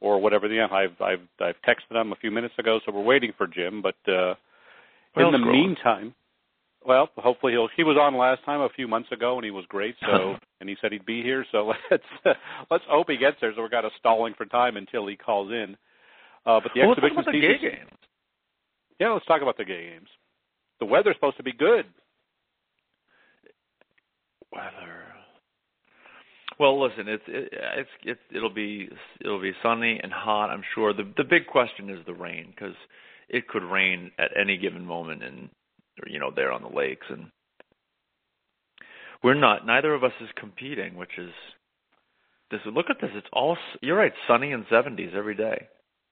or 0.00 0.20
whatever. 0.20 0.46
The 0.48 0.60
I've 0.60 1.00
I've 1.00 1.26
I've 1.40 1.56
texted 1.66 2.00
him 2.00 2.12
a 2.12 2.16
few 2.16 2.30
minutes 2.30 2.54
ago. 2.58 2.80
So 2.84 2.92
we're 2.92 3.02
waiting 3.02 3.32
for 3.36 3.46
Jim. 3.46 3.82
But 3.82 3.96
uh, 4.06 4.34
in 5.16 5.32
the 5.32 5.38
meantime, 5.38 6.14
well, 6.86 7.08
hopefully 7.16 7.52
he'll. 7.52 7.68
He 7.76 7.84
was 7.84 7.96
on 8.00 8.16
last 8.16 8.44
time 8.44 8.60
a 8.60 8.68
few 8.68 8.86
months 8.86 9.10
ago, 9.12 9.36
and 9.36 9.44
he 9.44 9.50
was 9.50 9.64
great. 9.68 9.94
So, 10.00 10.36
and 10.60 10.68
he 10.68 10.76
said 10.80 10.92
he'd 10.92 11.06
be 11.06 11.22
here. 11.22 11.44
So 11.50 11.72
let's 11.90 12.36
let's 12.70 12.84
hope 12.88 13.08
he 13.08 13.16
gets 13.16 13.36
there. 13.40 13.52
So 13.54 13.62
we're 13.62 13.70
kind 13.70 13.86
of 13.86 13.92
stalling 13.98 14.34
for 14.36 14.46
time 14.46 14.76
until 14.76 15.06
he 15.06 15.16
calls 15.16 15.50
in. 15.50 15.76
Uh, 16.46 16.60
but 16.62 16.72
the 16.74 16.80
well, 16.80 16.92
exhibition 16.92 17.16
let's 17.16 17.26
talk 17.26 17.28
about 17.28 17.32
the 17.32 17.40
gay 17.40 17.58
games. 17.58 17.90
Yeah, 19.00 19.08
let's 19.10 19.26
talk 19.26 19.42
about 19.42 19.56
the 19.56 19.64
gay 19.64 19.90
games. 19.90 20.08
The 20.80 20.86
weather's 20.86 21.16
supposed 21.16 21.38
to 21.38 21.42
be 21.42 21.52
good. 21.52 21.86
Weather. 24.52 25.04
Well, 26.60 26.80
listen, 26.80 27.08
it's 27.08 27.24
it, 27.26 27.48
it's 27.52 27.90
it's 28.04 28.20
it'll 28.34 28.54
be 28.54 28.88
it'll 29.20 29.42
be 29.42 29.52
sunny 29.62 29.98
and 30.02 30.12
hot. 30.12 30.50
I'm 30.50 30.62
sure. 30.74 30.92
The 30.92 31.10
the 31.16 31.24
big 31.24 31.46
question 31.46 31.90
is 31.90 31.98
the 32.06 32.14
rain 32.14 32.52
because 32.54 32.76
it 33.28 33.48
could 33.48 33.64
rain 33.64 34.10
at 34.18 34.30
any 34.38 34.56
given 34.56 34.84
moment 34.84 35.22
or 35.22 35.50
you 36.06 36.18
know 36.18 36.30
there 36.34 36.52
on 36.52 36.62
the 36.62 36.68
lakes. 36.68 37.06
And 37.08 37.30
we're 39.22 39.34
not 39.34 39.66
neither 39.66 39.94
of 39.94 40.04
us 40.04 40.12
is 40.20 40.28
competing 40.36 40.96
which 40.96 41.18
is 41.18 41.30
this 42.50 42.60
look 42.66 42.86
at 42.90 43.00
this. 43.00 43.10
It's 43.14 43.26
all 43.32 43.56
you're 43.80 43.96
right 43.96 44.12
sunny 44.28 44.52
and 44.52 44.66
70s 44.66 45.14
every 45.14 45.34
day. 45.34 45.68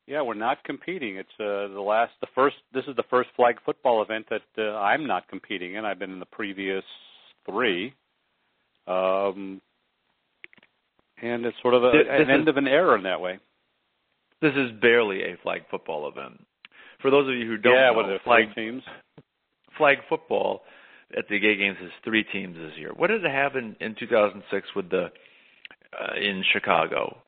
Yeah 0.07 0.23
we're 0.23 0.35
not 0.35 0.65
competing. 0.65 1.17
It's 1.17 1.29
uh 1.39 1.73
the 1.73 1.85
last 1.85 2.13
the 2.21 2.29
first 2.35 2.57
this 2.73 2.85
is 2.87 2.97
the 2.97 3.05
first 3.11 3.31
flag 3.37 3.57
football 3.65 4.03
event 4.03 4.27
that 4.31 4.43
uh, 4.59 4.77
i'm 4.77 5.07
not 5.07 5.29
competing 5.29 5.75
in. 5.75 5.85
I've 5.85 5.99
been 5.99 6.13
in 6.13 6.21
the 6.21 6.27
previous 6.27 6.85
three. 7.47 7.95
Um 8.87 9.61
and 11.21 11.47
it's 11.47 11.57
sort 11.63 11.75
of 11.75 11.85
a, 11.85 11.93
this, 11.93 12.07
an 12.11 12.19
this 12.19 12.29
end 12.33 12.43
is, 12.43 12.49
of 12.49 12.57
an 12.57 12.67
era 12.67 12.97
in 12.97 13.05
that 13.05 13.21
way. 13.21 13.39
This 14.41 14.55
is 14.57 14.73
barely 14.81 15.23
a 15.23 15.37
flag 15.43 15.63
football 15.71 16.09
event. 16.09 16.45
For 17.01 17.13
those 17.13 17.29
of 17.29 17.35
you 17.35 17.47
who 17.47 17.57
don't 17.57 17.75
yeah, 17.75 17.91
know, 17.91 17.95
what 17.95 18.11
are 18.11 18.19
flag 18.25 18.55
teams 18.57 18.83
flag 19.83 19.99
football 20.09 20.63
at 21.19 21.25
the 21.29 21.41
gay 21.41 21.57
games 21.57 21.77
is 21.83 21.91
three 22.05 22.23
teams 22.23 22.57
this 22.57 22.79
year. 22.79 22.93
What 22.95 23.09
did 23.09 23.25
it 23.25 23.31
have 23.31 23.57
in, 23.57 23.75
in 23.81 23.97
2006 23.99 24.69
with 24.77 24.91
the 24.91 25.07
uh, 25.93 26.15
in 26.17 26.45
Chicago? 26.53 27.19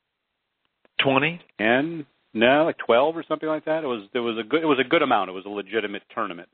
Twenty 1.03 1.41
and 1.59 2.05
no, 2.33 2.63
like 2.63 2.77
twelve 2.77 3.17
or 3.17 3.25
something 3.27 3.49
like 3.49 3.65
that. 3.65 3.83
It 3.83 3.87
was 3.87 4.07
there 4.13 4.21
was 4.21 4.37
a 4.39 4.43
good 4.43 4.63
it 4.63 4.65
was 4.65 4.79
a 4.79 4.87
good 4.87 5.01
amount. 5.01 5.29
It 5.29 5.33
was 5.33 5.43
a 5.45 5.49
legitimate 5.49 6.03
tournament. 6.13 6.47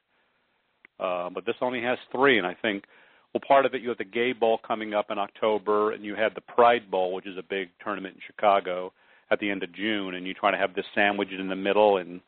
Uh, 0.99 1.29
but 1.29 1.45
this 1.45 1.55
only 1.61 1.83
has 1.83 1.99
three, 2.11 2.39
and 2.39 2.47
I 2.47 2.55
think 2.59 2.85
well, 3.33 3.41
part 3.47 3.67
of 3.67 3.75
it 3.75 3.83
you 3.83 3.89
have 3.89 3.99
the 3.99 4.03
Gay 4.03 4.33
Bowl 4.33 4.59
coming 4.67 4.95
up 4.95 5.11
in 5.11 5.19
October, 5.19 5.91
and 5.91 6.03
you 6.03 6.15
have 6.15 6.33
the 6.33 6.41
Pride 6.41 6.89
Bowl, 6.89 7.13
which 7.13 7.27
is 7.27 7.37
a 7.37 7.43
big 7.43 7.69
tournament 7.83 8.15
in 8.15 8.21
Chicago 8.25 8.91
at 9.29 9.39
the 9.39 9.49
end 9.51 9.61
of 9.61 9.71
June, 9.73 10.15
and 10.15 10.25
you 10.25 10.33
try 10.33 10.49
to 10.49 10.57
have 10.57 10.73
this 10.73 10.85
sandwiched 10.95 11.33
in 11.33 11.47
the 11.47 11.55
middle, 11.55 11.97
and 11.97 12.19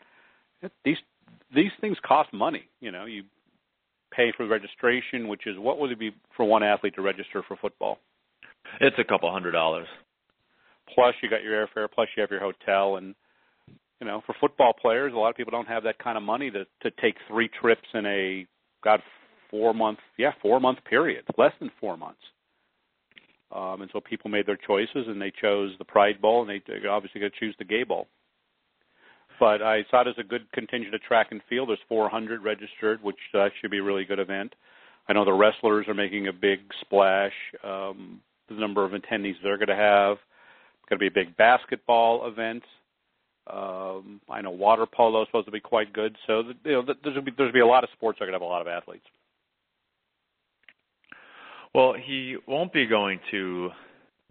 it, 0.61 0.71
these 0.85 0.97
these 1.53 1.71
things 1.81 1.97
cost 2.05 2.31
money. 2.31 2.65
You 2.79 2.91
know, 2.91 3.05
you 3.05 3.23
pay 4.15 4.31
for 4.35 4.47
registration, 4.47 5.27
which 5.27 5.47
is 5.47 5.57
what 5.57 5.79
would 5.79 5.91
it 5.91 5.99
be 5.99 6.11
for 6.35 6.45
one 6.45 6.63
athlete 6.63 6.95
to 6.95 7.01
register 7.01 7.43
for 7.47 7.57
football? 7.57 7.97
It's 8.79 8.95
a 8.99 9.03
couple 9.03 9.31
hundred 9.31 9.51
dollars. 9.51 9.87
Plus, 10.93 11.13
you 11.21 11.29
got 11.29 11.43
your 11.43 11.65
airfare. 11.65 11.87
Plus, 11.93 12.07
you 12.15 12.21
have 12.21 12.31
your 12.31 12.39
hotel, 12.39 12.97
and 12.97 13.15
you 13.99 14.07
know, 14.07 14.21
for 14.25 14.35
football 14.39 14.73
players, 14.79 15.13
a 15.13 15.17
lot 15.17 15.29
of 15.29 15.35
people 15.35 15.51
don't 15.51 15.67
have 15.67 15.83
that 15.83 15.99
kind 15.99 16.17
of 16.17 16.23
money 16.23 16.51
to 16.51 16.65
to 16.81 16.91
take 17.01 17.15
three 17.27 17.49
trips 17.61 17.87
in 17.93 18.05
a 18.05 18.45
god 18.83 19.01
four 19.49 19.73
month 19.73 19.99
yeah 20.17 20.31
four 20.41 20.59
month 20.59 20.79
period, 20.89 21.23
less 21.37 21.53
than 21.59 21.71
four 21.79 21.97
months. 21.97 22.21
Um, 23.55 23.83
and 23.83 23.89
so 23.93 24.01
people 24.01 24.31
made 24.31 24.47
their 24.47 24.57
choices, 24.57 25.05
and 25.07 25.21
they 25.21 25.31
chose 25.39 25.71
the 25.77 25.85
Pride 25.85 26.19
Bowl, 26.19 26.41
and 26.41 26.49
they, 26.49 26.61
they 26.65 26.87
obviously 26.87 27.21
got 27.21 27.31
to 27.33 27.39
choose 27.39 27.55
the 27.59 27.65
Gay 27.65 27.83
Bowl 27.83 28.07
but 29.39 29.61
I 29.61 29.85
saw 29.91 30.01
it 30.01 30.07
as 30.07 30.15
a 30.17 30.23
good 30.23 30.51
contingent 30.51 30.93
of 30.95 31.01
track 31.01 31.27
and 31.31 31.41
field. 31.49 31.69
There's 31.69 31.79
400 31.89 32.43
registered, 32.43 33.03
which 33.03 33.17
uh, 33.33 33.49
should 33.59 33.71
be 33.71 33.79
a 33.79 33.83
really 33.83 34.05
good 34.05 34.19
event. 34.19 34.53
I 35.07 35.13
know 35.13 35.25
the 35.25 35.33
wrestlers 35.33 35.87
are 35.87 35.93
making 35.93 36.27
a 36.27 36.33
big 36.33 36.59
splash. 36.81 37.33
Um, 37.63 38.21
the 38.47 38.55
number 38.55 38.85
of 38.85 38.91
attendees 38.91 39.35
they're 39.41 39.57
going 39.57 39.67
to 39.67 39.75
have. 39.75 40.13
It's 40.13 40.89
going 40.89 40.99
to 40.99 41.03
be 41.03 41.07
a 41.07 41.25
big 41.25 41.35
basketball 41.37 42.27
event. 42.27 42.63
Um, 43.51 44.21
I 44.29 44.41
know 44.41 44.51
water 44.51 44.85
polo 44.85 45.21
is 45.21 45.27
supposed 45.27 45.47
to 45.47 45.51
be 45.51 45.59
quite 45.59 45.91
good. 45.91 46.15
So 46.27 46.43
you 46.63 46.71
know, 46.71 46.81
there's 46.85 46.97
going 47.03 47.15
to 47.15 47.21
be 47.21 47.31
there's 47.31 47.37
going 47.37 47.49
to 47.49 47.53
be 47.53 47.59
a 47.59 47.67
lot 47.67 47.83
of 47.83 47.89
sports 47.93 48.19
that 48.19 48.23
are 48.23 48.27
going 48.27 48.39
to 48.39 48.43
have 48.43 48.49
a 48.49 48.51
lot 48.51 48.61
of 48.61 48.67
athletes. 48.67 49.05
Well, 51.75 51.93
he 51.93 52.37
won't 52.47 52.71
be 52.71 52.85
going 52.85 53.19
to 53.31 53.69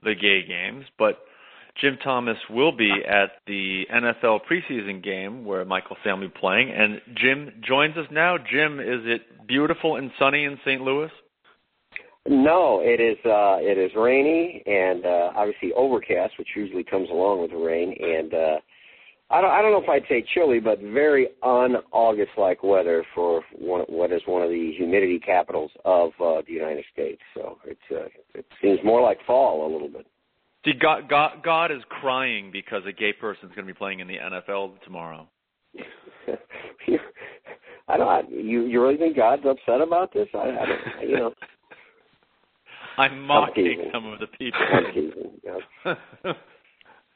the 0.03 0.15
gay 0.15 0.47
games, 0.47 0.87
but 0.99 1.19
Jim 1.81 1.99
Thomas 2.05 2.37
will 2.51 2.73
be 2.73 2.91
at 3.09 3.31
the 3.47 3.85
NFL 3.93 4.41
preseason 4.51 5.03
game 5.03 5.45
where 5.45 5.65
Michael 5.65 5.97
Sam 6.05 6.21
will 6.21 6.29
be 6.29 6.35
playing, 6.39 6.71
and 6.71 7.01
Jim 7.17 7.51
joins 7.67 7.97
us 7.97 8.07
now. 8.11 8.37
Jim, 8.39 8.79
is 8.79 9.01
it 9.05 9.47
beautiful 9.47 9.97
and 9.97 10.11
sunny 10.19 10.45
in 10.45 10.59
St. 10.65 10.83
Louis? 10.83 11.11
No, 12.29 12.81
it 12.83 13.01
is. 13.01 13.19
Uh, 13.25 13.59
it 13.59 13.79
is 13.79 13.91
rainy 13.97 14.63
and 14.67 15.05
uh, 15.05 15.33
obviously 15.35 15.73
overcast, 15.73 16.35
which 16.39 16.49
usually 16.55 16.85
comes 16.85 17.11
along 17.11 17.41
with 17.41 17.51
the 17.51 17.57
rain. 17.57 17.97
And 18.01 18.33
uh, 18.33 18.59
I 19.31 19.41
don't, 19.41 19.51
I 19.51 19.61
don't 19.61 19.73
know 19.73 19.83
if 19.83 19.89
I'd 19.89 20.09
say 20.09 20.25
chilly, 20.35 20.61
but 20.61 20.79
very 20.81 21.29
un-August-like 21.43 22.63
weather 22.63 23.05
for 23.15 23.43
one, 23.59 23.83
what 23.89 24.13
is 24.13 24.23
one 24.27 24.43
of 24.43 24.51
the 24.51 24.73
humidity 24.77 25.19
capitals 25.19 25.73
of 25.85 26.11
uh, 26.21 26.43
the 26.47 26.53
United 26.53 26.85
States. 26.93 27.23
So 27.35 27.59
it's 27.65 27.81
uh, 27.91 28.09
it 28.35 28.47
seems 28.61 28.79
more 28.85 29.01
like 29.01 29.19
fall 29.27 29.67
a 29.67 29.73
little 29.73 29.89
bit. 29.89 30.07
See, 30.65 30.73
God, 30.81 31.09
God, 31.09 31.43
God 31.43 31.73
is 31.73 31.83
crying 31.89 32.51
because 32.53 32.83
a 32.87 32.93
gay 32.93 33.13
person 33.13 33.49
is 33.49 33.55
going 33.55 33.67
to 33.67 33.73
be 33.73 33.77
playing 33.77 34.01
in 34.01 34.07
the 34.07 34.17
NFL 34.17 34.81
tomorrow. 34.85 35.29
I 37.89 37.97
don't. 37.97 38.31
You 38.31 38.67
you 38.67 38.81
really 38.81 38.97
think 38.97 39.17
God's 39.17 39.43
upset 39.45 39.81
about 39.81 40.13
this? 40.15 40.29
I, 40.35 40.39
I 40.39 40.67
don't. 40.67 41.09
You 41.09 41.17
know. 41.17 41.35
I'm 42.99 43.23
mocking 43.23 43.91
some 43.93 44.07
of 44.07 44.21
the 44.21 44.27
people. 44.27 44.61
I'm 44.61 44.93
teasing, 44.95 45.41
yeah. 45.45 45.95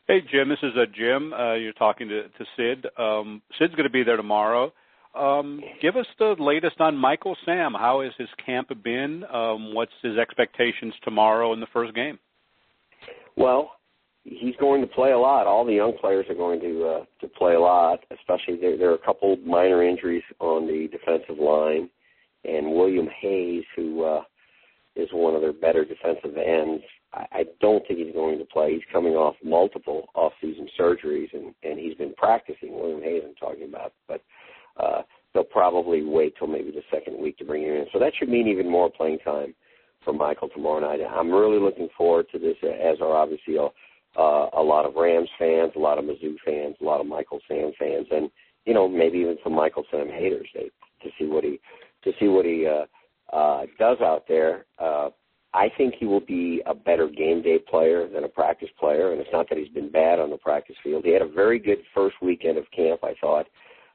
Hey, 0.08 0.20
Jim, 0.30 0.48
this 0.48 0.60
is 0.62 0.70
uh, 0.76 0.84
Jim. 0.96 1.32
Uh, 1.32 1.54
you're 1.54 1.72
talking 1.72 2.08
to, 2.08 2.28
to 2.28 2.44
Sid. 2.56 2.86
Um, 2.96 3.42
Sid's 3.58 3.74
going 3.74 3.88
to 3.88 3.90
be 3.90 4.04
there 4.04 4.16
tomorrow. 4.16 4.72
Um, 5.16 5.60
give 5.82 5.96
us 5.96 6.06
the 6.20 6.36
latest 6.38 6.80
on 6.80 6.96
Michael 6.96 7.36
Sam. 7.44 7.74
How 7.74 8.02
has 8.02 8.12
his 8.16 8.28
camp 8.44 8.68
been? 8.84 9.24
Um, 9.24 9.74
what's 9.74 9.90
his 10.02 10.16
expectations 10.16 10.94
tomorrow 11.02 11.52
in 11.54 11.60
the 11.60 11.66
first 11.72 11.92
game? 11.92 12.20
Well, 13.36 13.72
he's 14.24 14.56
going 14.56 14.80
to 14.80 14.86
play 14.86 15.12
a 15.12 15.18
lot. 15.18 15.46
All 15.46 15.64
the 15.64 15.74
young 15.74 15.96
players 16.00 16.26
are 16.28 16.34
going 16.34 16.60
to 16.60 16.84
uh, 16.84 17.04
to 17.20 17.28
play 17.28 17.54
a 17.54 17.60
lot. 17.60 18.00
Especially 18.10 18.60
there, 18.60 18.76
there 18.76 18.90
are 18.90 18.94
a 18.94 19.06
couple 19.06 19.36
minor 19.44 19.82
injuries 19.82 20.22
on 20.40 20.66
the 20.66 20.88
defensive 20.88 21.38
line, 21.42 21.88
and 22.44 22.72
William 22.72 23.08
Hayes, 23.20 23.64
who 23.76 24.04
uh, 24.04 24.22
is 24.94 25.08
one 25.12 25.34
of 25.34 25.42
their 25.42 25.52
better 25.52 25.84
defensive 25.84 26.36
ends, 26.36 26.82
I, 27.12 27.26
I 27.32 27.44
don't 27.60 27.86
think 27.86 28.00
he's 28.00 28.14
going 28.14 28.38
to 28.38 28.44
play. 28.44 28.72
He's 28.72 28.92
coming 28.92 29.12
off 29.12 29.36
multiple 29.44 30.08
off-season 30.14 30.68
surgeries, 30.78 31.32
and 31.32 31.54
and 31.62 31.78
he's 31.78 31.94
been 31.94 32.14
practicing. 32.14 32.74
William 32.74 33.02
Hayes, 33.02 33.22
I'm 33.26 33.34
talking 33.34 33.68
about, 33.68 33.92
but 34.08 34.22
uh, 34.78 35.02
they'll 35.32 35.44
probably 35.44 36.02
wait 36.02 36.34
till 36.38 36.48
maybe 36.48 36.70
the 36.70 36.82
second 36.90 37.20
week 37.20 37.38
to 37.38 37.44
bring 37.44 37.62
him 37.62 37.74
in. 37.74 37.86
So 37.92 37.98
that 37.98 38.12
should 38.18 38.28
mean 38.28 38.48
even 38.48 38.70
more 38.70 38.90
playing 38.90 39.18
time 39.18 39.54
for 40.06 40.14
Michael 40.14 40.48
tomorrow 40.48 40.80
night. 40.80 41.00
I'm 41.04 41.30
really 41.30 41.58
looking 41.58 41.88
forward 41.98 42.26
to 42.32 42.38
this, 42.38 42.56
as 42.62 42.98
are 43.02 43.14
obviously 43.14 43.56
a, 43.56 43.66
uh, 44.18 44.48
a 44.54 44.62
lot 44.62 44.86
of 44.86 44.94
Rams 44.94 45.28
fans, 45.38 45.72
a 45.76 45.78
lot 45.78 45.98
of 45.98 46.04
Mizzou 46.04 46.36
fans, 46.46 46.76
a 46.80 46.84
lot 46.84 47.00
of 47.00 47.06
Michael 47.06 47.40
Sam 47.46 47.72
fans, 47.78 48.06
and 48.10 48.30
you 48.64 48.72
know 48.72 48.88
maybe 48.88 49.18
even 49.18 49.36
some 49.44 49.54
Michael 49.54 49.84
Sam 49.90 50.08
haters 50.08 50.48
they, 50.54 50.70
to 51.02 51.10
see 51.18 51.26
what 51.26 51.44
he 51.44 51.60
to 52.04 52.12
see 52.18 52.28
what 52.28 52.46
he 52.46 52.66
uh, 52.66 53.36
uh, 53.36 53.66
does 53.78 53.98
out 54.00 54.24
there. 54.28 54.64
Uh, 54.78 55.10
I 55.52 55.70
think 55.76 55.94
he 55.98 56.06
will 56.06 56.20
be 56.20 56.62
a 56.66 56.74
better 56.74 57.08
game 57.08 57.42
day 57.42 57.58
player 57.58 58.08
than 58.08 58.24
a 58.24 58.28
practice 58.28 58.68
player, 58.78 59.12
and 59.12 59.20
it's 59.20 59.30
not 59.32 59.48
that 59.48 59.58
he's 59.58 59.72
been 59.72 59.90
bad 59.90 60.20
on 60.20 60.30
the 60.30 60.36
practice 60.36 60.76
field. 60.84 61.04
He 61.04 61.12
had 61.12 61.22
a 61.22 61.28
very 61.28 61.58
good 61.58 61.78
first 61.94 62.16
weekend 62.22 62.58
of 62.58 62.70
camp, 62.70 63.00
I 63.02 63.14
thought, 63.20 63.46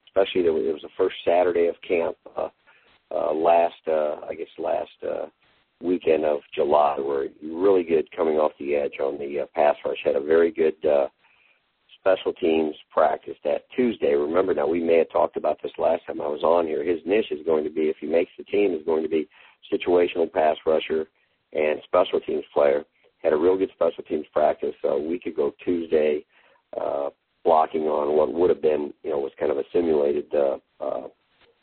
especially 0.07 0.41
there 0.41 0.53
was, 0.53 0.63
it 0.65 0.73
was 0.73 0.81
the 0.81 0.89
first 0.97 1.15
Saturday 1.23 1.67
of 1.67 1.75
camp 1.87 2.17
uh, 2.35 2.49
uh, 3.13 3.33
last, 3.33 3.75
uh, 3.87 4.25
I 4.27 4.33
guess, 4.33 4.47
last 4.57 4.89
uh, 5.03 5.27
weekend 5.83 6.25
of 6.25 6.39
July, 6.53 6.97
where 6.99 7.27
really 7.43 7.83
good 7.83 8.09
coming 8.15 8.35
off 8.35 8.51
the 8.59 8.75
edge 8.75 8.99
on 8.99 9.17
the 9.17 9.41
uh, 9.41 9.45
pass 9.53 9.75
rush. 9.85 9.97
Had 10.03 10.15
a 10.15 10.21
very 10.21 10.51
good 10.51 10.75
uh, 10.85 11.07
special 11.99 12.33
teams 12.33 12.75
practice 12.91 13.35
that 13.43 13.65
Tuesday. 13.75 14.13
Remember, 14.13 14.53
now 14.53 14.67
we 14.67 14.83
may 14.83 14.97
have 14.97 15.11
talked 15.11 15.37
about 15.37 15.61
this 15.61 15.71
last 15.77 16.05
time 16.05 16.21
I 16.21 16.27
was 16.27 16.43
on 16.43 16.65
here. 16.65 16.83
His 16.83 16.99
niche 17.05 17.31
is 17.31 17.45
going 17.45 17.63
to 17.63 17.69
be, 17.69 17.83
if 17.83 17.97
he 17.99 18.07
makes 18.07 18.31
the 18.37 18.43
team, 18.45 18.73
is 18.73 18.85
going 18.85 19.03
to 19.03 19.09
be 19.09 19.27
situational 19.71 20.31
pass 20.31 20.57
rusher 20.65 21.07
and 21.53 21.79
special 21.83 22.19
teams 22.21 22.43
player. 22.53 22.83
Had 23.21 23.33
a 23.33 23.37
real 23.37 23.57
good 23.57 23.69
special 23.75 24.03
teams 24.03 24.25
practice 24.33 24.73
a 24.83 24.97
week 24.97 25.27
ago 25.27 25.53
Tuesday, 25.63 26.25
uh, 26.79 27.09
blocking 27.43 27.83
on 27.83 28.17
what 28.17 28.33
would 28.33 28.49
have 28.49 28.61
been, 28.61 28.93
you 29.03 29.11
know, 29.11 29.19
was 29.19 29.31
kind 29.39 29.51
of 29.51 29.57
a 29.57 29.63
simulated 29.71 30.25
uh, 30.33 30.57
uh, 30.83 31.07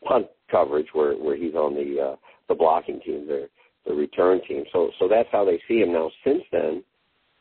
punt 0.06 0.26
coverage 0.50 0.88
where 0.92 1.14
where 1.14 1.36
he's 1.36 1.54
on 1.54 1.74
the 1.74 2.12
uh, 2.12 2.16
the 2.48 2.54
blocking 2.54 3.00
team, 3.00 3.26
the 3.26 3.48
the 3.88 3.94
return 3.94 4.40
team. 4.46 4.64
So 4.72 4.90
so 4.98 5.08
that's 5.08 5.28
how 5.32 5.44
they 5.44 5.60
see 5.66 5.80
him 5.80 5.92
now. 5.92 6.10
Since 6.24 6.42
then, 6.52 6.84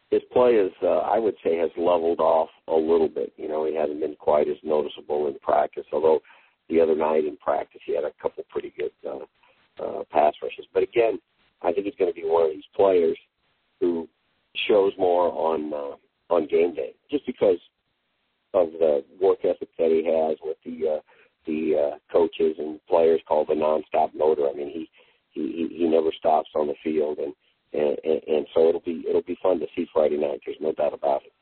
his 0.10 0.22
play 0.32 0.52
is, 0.52 0.72
uh, 0.82 1.00
I 1.00 1.20
would 1.20 1.36
say, 1.44 1.58
has 1.58 1.70
leveled 1.78 2.20
off 2.20 2.50
a 2.68 2.74
little 2.74 3.10
bit. 3.10 3.34
You 3.36 3.50
know, 3.50 3.66
he 3.66 3.76
hasn't 3.76 4.00
been 4.00 4.16
quite 4.16 4.48
as 4.48 4.56
noticeable 4.64 5.28
in 5.28 5.38
practice. 5.40 5.86
Although 5.92 6.22
the 6.70 6.80
other 6.80 6.96
night 6.96 7.26
in 7.26 7.36
practice, 7.38 7.82
he 7.86 7.94
had 7.94 8.06
a 8.06 8.12
couple 8.22 8.44
pretty 8.50 8.74
good 8.78 8.92
uh, 9.06 9.84
uh, 9.84 10.04
pass 10.10 10.34
rushes. 10.42 10.66
But 10.74 10.84
again, 10.84 11.20
I 11.62 11.74
think 11.74 11.86
he's 11.86 11.96
going 12.00 12.12
to 12.12 12.20
be 12.20 12.26
one 12.26 12.46
of 12.46 12.52
these 12.52 12.64
players 12.76 13.18
who 13.82 14.08
shows 14.68 14.94
more 14.98 15.32
on 15.32 15.74
uh, 15.74 16.34
on 16.34 16.48
game 16.48 16.74
day, 16.74 16.94
just 17.12 17.26
because 17.26 17.58
of 18.54 18.72
the 18.80 19.04
work 19.22 19.40
ethic 19.44 19.70
that 19.78 19.92
he 19.92 20.06
has 20.06 20.38
with 20.42 20.58
the 20.66 20.96
uh, 20.96 21.00
the 21.46 21.92
uh, 21.94 21.98
coaches 22.12 22.56
and 22.60 22.80
players 22.88 23.22
called 23.28 23.48
the 23.50 23.54
nonstop 23.54 24.14
motor. 24.16 24.48
I 24.48 24.54
mean, 24.54 24.70
he 24.70 24.90
he 25.38 25.78
he 25.78 25.88
never 25.88 26.12
stops 26.18 26.50
on 26.56 26.68
the 26.68 26.76
field, 26.84 27.20
and 27.20 27.34
and, 27.74 28.22
and, 28.28 28.48
so 28.54 28.70
it'll 28.70 28.82
be 28.82 29.04
it'll 29.08 29.22
be 29.22 29.38
fun 29.42 29.60
to 29.60 29.68
see 29.76 29.86
Friday 29.94 30.18
night. 30.18 30.42
There's 30.46 30.58
no 30.60 30.72
doubt 30.72 30.94
about 30.94 31.24
it. 31.26 31.34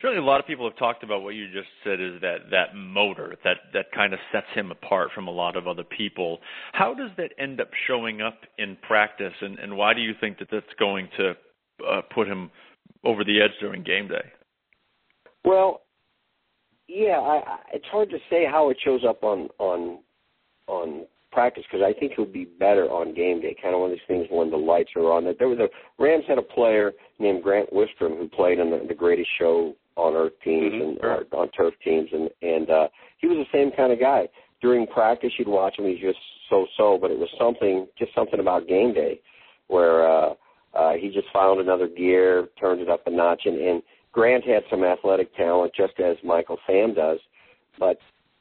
Certainly, 0.00 0.22
a 0.22 0.26
lot 0.26 0.38
of 0.38 0.46
people 0.46 0.68
have 0.68 0.78
talked 0.78 1.02
about 1.02 1.22
what 1.22 1.34
you 1.34 1.46
just 1.46 1.68
said 1.82 2.00
is 2.00 2.20
that 2.20 2.50
that 2.50 2.74
motor 2.74 3.36
that 3.44 3.56
that 3.74 3.86
kind 3.92 4.12
of 4.12 4.20
sets 4.32 4.46
him 4.54 4.70
apart 4.70 5.10
from 5.14 5.26
a 5.26 5.30
lot 5.30 5.56
of 5.56 5.66
other 5.66 5.84
people. 5.84 6.38
How 6.72 6.94
does 6.94 7.10
that 7.16 7.30
end 7.38 7.60
up 7.60 7.70
showing 7.86 8.20
up 8.20 8.38
in 8.58 8.76
practice, 8.86 9.34
and, 9.40 9.58
and 9.58 9.76
why 9.76 9.94
do 9.94 10.00
you 10.00 10.12
think 10.20 10.38
that 10.38 10.48
that's 10.50 10.66
going 10.78 11.08
to 11.16 11.30
uh, 11.88 12.02
put 12.14 12.28
him 12.28 12.50
over 13.04 13.24
the 13.24 13.40
edge 13.40 13.52
during 13.60 13.82
game 13.82 14.08
day? 14.08 14.32
Well, 15.44 15.82
yeah, 16.88 17.18
I, 17.18 17.36
I, 17.36 17.58
it's 17.74 17.86
hard 17.90 18.10
to 18.10 18.18
say 18.30 18.44
how 18.50 18.70
it 18.70 18.76
shows 18.84 19.02
up 19.08 19.22
on 19.22 19.48
on 19.58 19.98
on 20.66 21.06
practice 21.30 21.64
because 21.70 21.84
I 21.84 21.98
think 21.98 22.12
he'll 22.16 22.24
be 22.24 22.44
better 22.44 22.90
on 22.90 23.14
game 23.14 23.40
day. 23.40 23.56
Kind 23.60 23.74
of 23.74 23.80
one 23.80 23.90
of 23.90 23.96
these 23.96 24.06
things 24.08 24.26
when 24.30 24.50
the 24.50 24.56
lights 24.56 24.90
are 24.96 25.12
on. 25.12 25.24
That 25.24 25.38
There 25.38 25.48
was 25.48 25.58
a 25.58 25.68
Rams 26.02 26.24
had 26.28 26.38
a 26.38 26.42
player 26.42 26.92
named 27.18 27.42
Grant 27.42 27.72
Wistrom 27.72 28.18
who 28.18 28.28
played 28.28 28.60
on 28.60 28.70
the, 28.70 28.84
the 28.86 28.94
Greatest 28.94 29.28
Show 29.38 29.74
on 29.96 30.14
Earth 30.14 30.32
teams 30.44 30.72
mm-hmm. 30.72 30.90
and 30.90 30.98
or 31.02 31.24
on 31.32 31.50
turf 31.50 31.74
teams, 31.84 32.08
and 32.12 32.30
and 32.42 32.70
uh, 32.70 32.88
he 33.18 33.26
was 33.26 33.36
the 33.38 33.58
same 33.58 33.70
kind 33.76 33.92
of 33.92 34.00
guy. 34.00 34.28
During 34.60 34.86
practice, 34.86 35.32
you'd 35.38 35.48
watch 35.48 35.78
him; 35.78 35.86
he's 35.86 36.00
just 36.00 36.18
so-so. 36.48 36.98
But 37.00 37.10
it 37.10 37.18
was 37.18 37.28
something, 37.38 37.86
just 37.98 38.14
something 38.14 38.40
about 38.40 38.66
game 38.66 38.94
day, 38.94 39.20
where 39.68 40.08
uh, 40.08 40.34
uh, 40.74 40.92
he 40.94 41.10
just 41.10 41.28
found 41.32 41.60
another 41.60 41.88
gear, 41.88 42.48
turned 42.58 42.80
it 42.80 42.88
up 42.88 43.06
a 43.06 43.10
notch, 43.10 43.42
and, 43.44 43.58
and 43.58 43.82
Grant 44.12 44.44
had 44.44 44.62
some 44.70 44.84
athletic 44.84 45.34
talent, 45.36 45.72
just 45.76 45.98
as 46.00 46.16
Michael 46.24 46.58
Sam 46.66 46.94
does. 46.94 47.18
But 47.78 47.98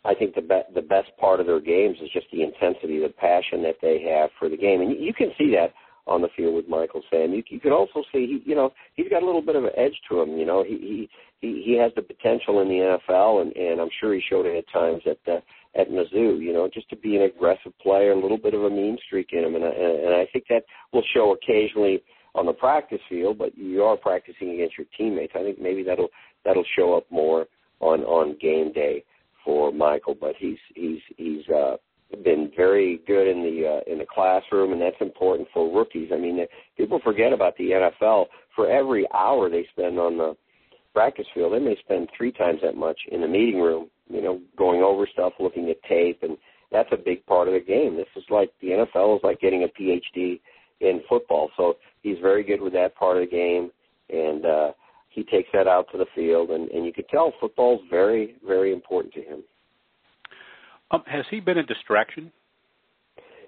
I 0.08 0.15
think 0.15 0.36
the 0.36 0.41
be- 0.41 0.74
the 0.74 0.82
best 0.82 1.10
part 1.20 1.41
of 1.41 1.48
their 1.48 1.60
games 1.60 1.98
is 2.02 2.10
just 2.13 2.28
the 2.32 2.41
intensity, 2.41 3.00
the 3.00 3.10
passion 3.10 3.62
that 3.63 3.76
they 3.82 4.02
have 4.04 4.30
for 4.39 4.48
the 4.48 4.56
game, 4.56 4.82
and 4.82 4.91
you, 4.91 4.98
you 4.98 5.13
can 5.13 5.32
see 5.38 5.52
that 5.52 5.74
on 6.08 6.22
the 6.22 6.30
field 6.36 6.56
with 6.56 6.70
Michael 6.70 7.02
Sam. 7.10 7.34
You, 7.34 7.43
you 7.50 7.60
can 7.60 7.74
also 7.74 8.02
see, 8.13 8.26
he, 8.26 8.50
you 8.50 8.56
know, 8.56 8.72
he's 8.93 9.10
got 9.10 9.22
a 9.22 9.26
little 9.26 9.41
bit 9.41 9.58
of 9.58 9.65
an 9.65 9.72
edge 9.76 10.00
to 10.10 10.22
him. 10.22 10.38
You 10.38 10.46
know, 10.46 10.63
he 10.63 11.10
he 11.41 11.63
he, 11.65 11.78
has 11.78 11.91
the 11.96 12.02
potential 12.02 12.62
in 12.62 12.70
the 12.70 12.98
NFL, 13.10 13.41
and 13.41 13.56
and 13.56 13.82
I'm 13.82 13.89
sure 14.00 14.13
he 14.13 14.22
showed 14.30 14.46
it 14.46 14.58
at 14.58 14.72
times 14.72 15.02
at 15.06 15.17
the, 15.26 15.41
at 15.80 15.89
Mizzou. 15.89 16.41
You 16.41 16.54
know, 16.54 16.70
just 16.74 16.89
to 16.89 16.96
be 16.96 17.17
an 17.17 17.24
aggressive 17.24 17.78
player, 17.80 18.13
a 18.13 18.20
little 18.20 18.38
bit 18.38 18.54
of 18.54 18.63
a 18.63 18.70
mean 18.70 18.98
streak 19.06 19.30
in 19.34 19.43
him, 19.43 19.56
and 19.56 19.65
and, 19.65 19.76
and 19.76 20.13
I 20.15 20.26
think 20.32 20.46
that 20.50 20.63
will 20.93 21.04
show 21.13 21.34
occasionally 21.34 22.02
on 22.34 22.46
the 22.46 22.54
practice 22.54 23.02
field. 23.10 23.38
But 23.38 23.58
you 23.58 23.84
are 23.84 23.98
practicing 23.98 24.52
against 24.52 24.78
your 24.78 24.88
teammates. 24.98 25.34
I 25.36 25.43
think 25.43 25.60
maybe 25.60 25.84
that'll 25.84 26.10
that'll 26.46 26.65
show 26.78 26.96
up 26.96 27.06
more 27.12 27.46
on 27.82 28.02
on 28.04 28.38
game 28.39 28.72
day 28.72 29.04
for 29.47 29.71
Michael. 29.71 30.15
But 30.19 30.36
he's 30.38 30.57
he's 30.75 30.99
he's 31.15 31.47
uh, 31.49 31.77
been 32.23 32.51
very 32.55 33.01
good 33.07 33.27
in 33.27 33.41
the 33.41 33.65
uh, 33.65 33.91
in 33.91 33.97
the 33.97 34.05
classroom, 34.05 34.73
and 34.73 34.81
that's 34.81 34.99
important 34.99 35.47
for 35.53 35.73
rookies. 35.73 36.12
I 36.13 36.17
mean, 36.17 36.45
people 36.75 36.99
forget 37.03 37.33
about 37.33 37.55
the 37.57 37.71
NFL. 37.71 38.25
For 38.55 38.69
every 38.69 39.07
hour 39.13 39.49
they 39.49 39.65
spend 39.71 39.97
on 39.97 40.17
the 40.17 40.36
practice 40.93 41.27
field, 41.33 41.53
they 41.53 41.60
may 41.60 41.77
spend 41.79 42.10
three 42.15 42.31
times 42.31 42.60
that 42.63 42.75
much 42.75 42.99
in 43.12 43.21
the 43.21 43.27
meeting 43.27 43.62
room. 43.62 43.89
You 44.10 44.21
know, 44.21 44.41
going 44.57 44.81
over 44.81 45.07
stuff, 45.12 45.33
looking 45.39 45.69
at 45.69 45.81
tape, 45.83 46.19
and 46.23 46.38
that's 46.71 46.89
a 46.91 46.97
big 46.97 47.25
part 47.25 47.47
of 47.47 47.53
the 47.53 47.60
game. 47.62 47.95
This 47.95 48.07
is 48.15 48.23
like 48.29 48.51
the 48.62 48.69
NFL 48.69 49.17
is 49.17 49.23
like 49.23 49.39
getting 49.39 49.63
a 49.63 49.81
PhD 49.81 50.39
in 50.81 51.01
football. 51.07 51.49
So 51.57 51.75
he's 52.01 52.17
very 52.21 52.43
good 52.43 52.62
with 52.62 52.73
that 52.73 52.95
part 52.95 53.17
of 53.17 53.23
the 53.23 53.29
game, 53.29 53.71
and 54.10 54.45
takes 55.30 55.50
that 55.54 55.68
out 55.68 55.88
to 55.92 55.98
the 55.98 56.06
field, 56.16 56.52
and, 56.52 56.70
and 56.72 56.86
you 56.86 56.94
could 56.94 57.08
tell 57.10 57.34
football's 57.40 57.82
very, 57.90 58.36
very 58.46 58.74
important 58.74 59.13
to 59.13 59.22
him. 59.22 59.44
Um, 60.92 61.04
has 61.06 61.26
he 61.30 61.40
been 61.40 61.58
a 61.58 61.63
distraction? 61.63 62.32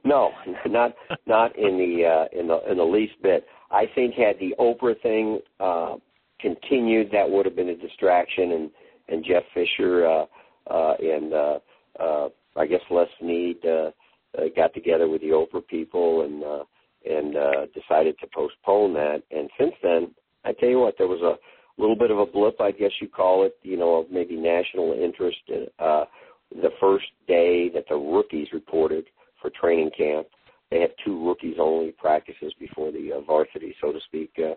No, 0.04 0.32
not 0.68 0.96
not 1.26 1.58
in 1.58 1.78
the 1.78 2.06
uh, 2.06 2.40
in 2.40 2.48
the 2.48 2.60
in 2.70 2.78
the 2.78 2.84
least 2.84 3.14
bit. 3.22 3.46
I 3.72 3.86
think 3.96 4.16
had 4.16 4.38
the 4.40 4.56
Oprah 4.60 5.00
thing 5.02 5.40
uh, 5.60 5.96
continued, 6.40 7.10
that 7.12 7.30
would 7.30 7.46
have 7.46 7.56
been 7.56 7.70
a 7.70 7.76
distraction, 7.76 8.52
and 8.52 8.72
and 9.10 9.26
Jeff 9.26 9.44
Fisher 9.54 10.06
uh, 10.06 10.26
uh, 10.72 10.94
and 11.02 11.34
uh, 11.34 11.60
uh, 12.00 12.30
I 12.56 12.66
guess 12.66 12.82
Les 12.90 13.08
Snead 13.20 13.58
uh, 13.66 13.92
uh, 14.38 14.44
got 14.56 14.74
together 14.74 15.08
with 15.08 15.22
the 15.22 15.30
Oprah 15.30 15.66
people 15.66 16.24
and 16.24 16.44
uh, 16.44 16.64
and 17.10 17.36
uh, 17.36 17.66
decided 17.74 18.18
to 18.20 18.28
postpone 18.34 18.94
that. 18.94 19.24
And 19.32 19.50
since 19.58 19.74
then, 19.82 20.14
I 20.44 20.54
tell 20.54 20.70
you 20.70 20.80
what, 20.80 20.96
there 20.98 21.08
was 21.08 21.22
a 21.22 21.36
little 21.80 21.96
bit 21.96 22.12
of 22.12 22.20
a 22.20 22.26
blip, 22.26 22.60
I 22.60 22.72
guess 22.72 22.92
you 23.02 23.08
call 23.08 23.46
it, 23.46 23.56
you 23.64 23.78
know, 23.78 23.96
of 23.96 24.12
maybe 24.12 24.36
national 24.36 24.94
interest. 24.94 25.38
Uh, 25.80 26.06
the 26.52 26.72
first 26.80 27.06
day 27.28 27.70
that 27.70 27.86
the 27.90 27.96
rookies 27.96 28.48
reported 28.54 29.06
for 29.42 29.50
training 29.50 29.92
camp, 29.98 30.28
they 30.72 30.82
had 30.82 30.92
two 31.04 31.26
rookies 31.26 31.56
only 31.60 31.92
practices 31.92 32.54
before 32.60 32.92
the 32.92 33.14
uh, 33.14 33.22
varsity, 33.22 33.76
so 33.82 33.92
to 33.92 34.00
speak, 34.02 34.32
uh, 34.38 34.56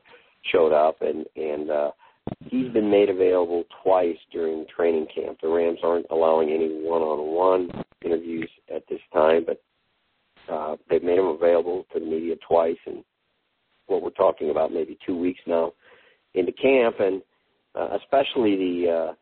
showed 0.50 0.72
up, 0.72 1.00
and 1.00 1.24
and 1.36 1.70
uh, 1.70 1.90
he's 2.46 2.70
been 2.72 2.90
made 2.90 3.08
available 3.08 3.64
twice 3.82 4.16
during 4.30 4.66
training 4.74 5.06
camp. 5.14 5.38
The 5.40 5.48
Rams 5.48 5.78
aren't 5.82 6.06
allowing 6.10 6.50
any 6.50 6.68
one-on-one 6.68 7.70
interviews 8.04 8.50
at 8.74 8.82
this 8.88 9.00
time, 9.12 9.46
but 9.46 9.62
uh, 10.52 10.76
they've 10.90 11.02
made 11.02 11.18
him 11.18 11.26
available 11.26 11.86
to 11.92 12.00
the 12.00 12.06
media 12.06 12.34
twice, 12.46 12.78
and 12.86 13.04
what 13.86 14.02
we're 14.02 14.10
talking 14.10 14.50
about 14.50 14.72
maybe 14.72 14.98
two 15.06 15.16
weeks 15.16 15.40
now 15.46 15.72
into 16.34 16.52
camp, 16.52 16.96
and 17.00 17.22
uh, 17.74 17.96
especially 18.00 18.56
the 18.56 18.90
uh, 18.90 19.12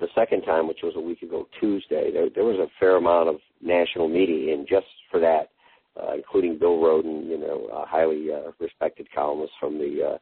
the 0.00 0.08
second 0.14 0.42
time, 0.42 0.68
which 0.68 0.80
was 0.82 0.94
a 0.96 1.00
week 1.00 1.22
ago 1.22 1.48
Tuesday, 1.60 2.10
there, 2.12 2.28
there 2.34 2.44
was 2.44 2.58
a 2.58 2.70
fair 2.78 2.96
amount 2.96 3.28
of 3.28 3.36
national 3.60 4.08
media 4.08 4.54
in 4.54 4.66
just 4.68 4.86
for 5.10 5.18
that, 5.18 5.50
uh, 6.00 6.14
including 6.14 6.58
Bill 6.58 6.78
Rhoden, 6.78 7.26
you 7.28 7.38
know, 7.38 7.68
a 7.72 7.86
highly 7.86 8.28
uh, 8.32 8.52
respected 8.60 9.08
columnist 9.14 9.52
from 9.58 9.78
the 9.78 10.12
uh, 10.14 10.18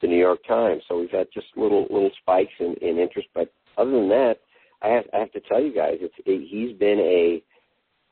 the 0.00 0.08
New 0.08 0.18
York 0.18 0.40
Times. 0.46 0.82
So 0.88 0.98
we've 0.98 1.10
had 1.10 1.28
just 1.32 1.46
little 1.56 1.82
little 1.82 2.10
spikes 2.20 2.52
in, 2.58 2.74
in 2.80 2.98
interest, 2.98 3.28
but 3.34 3.52
other 3.78 3.92
than 3.92 4.08
that, 4.08 4.36
I 4.82 4.88
have, 4.88 5.04
I 5.14 5.18
have 5.18 5.32
to 5.32 5.40
tell 5.40 5.62
you 5.62 5.74
guys, 5.74 5.98
it's 6.00 6.14
it, 6.26 6.48
he's 6.50 6.76
been 6.76 6.98
a 6.98 7.42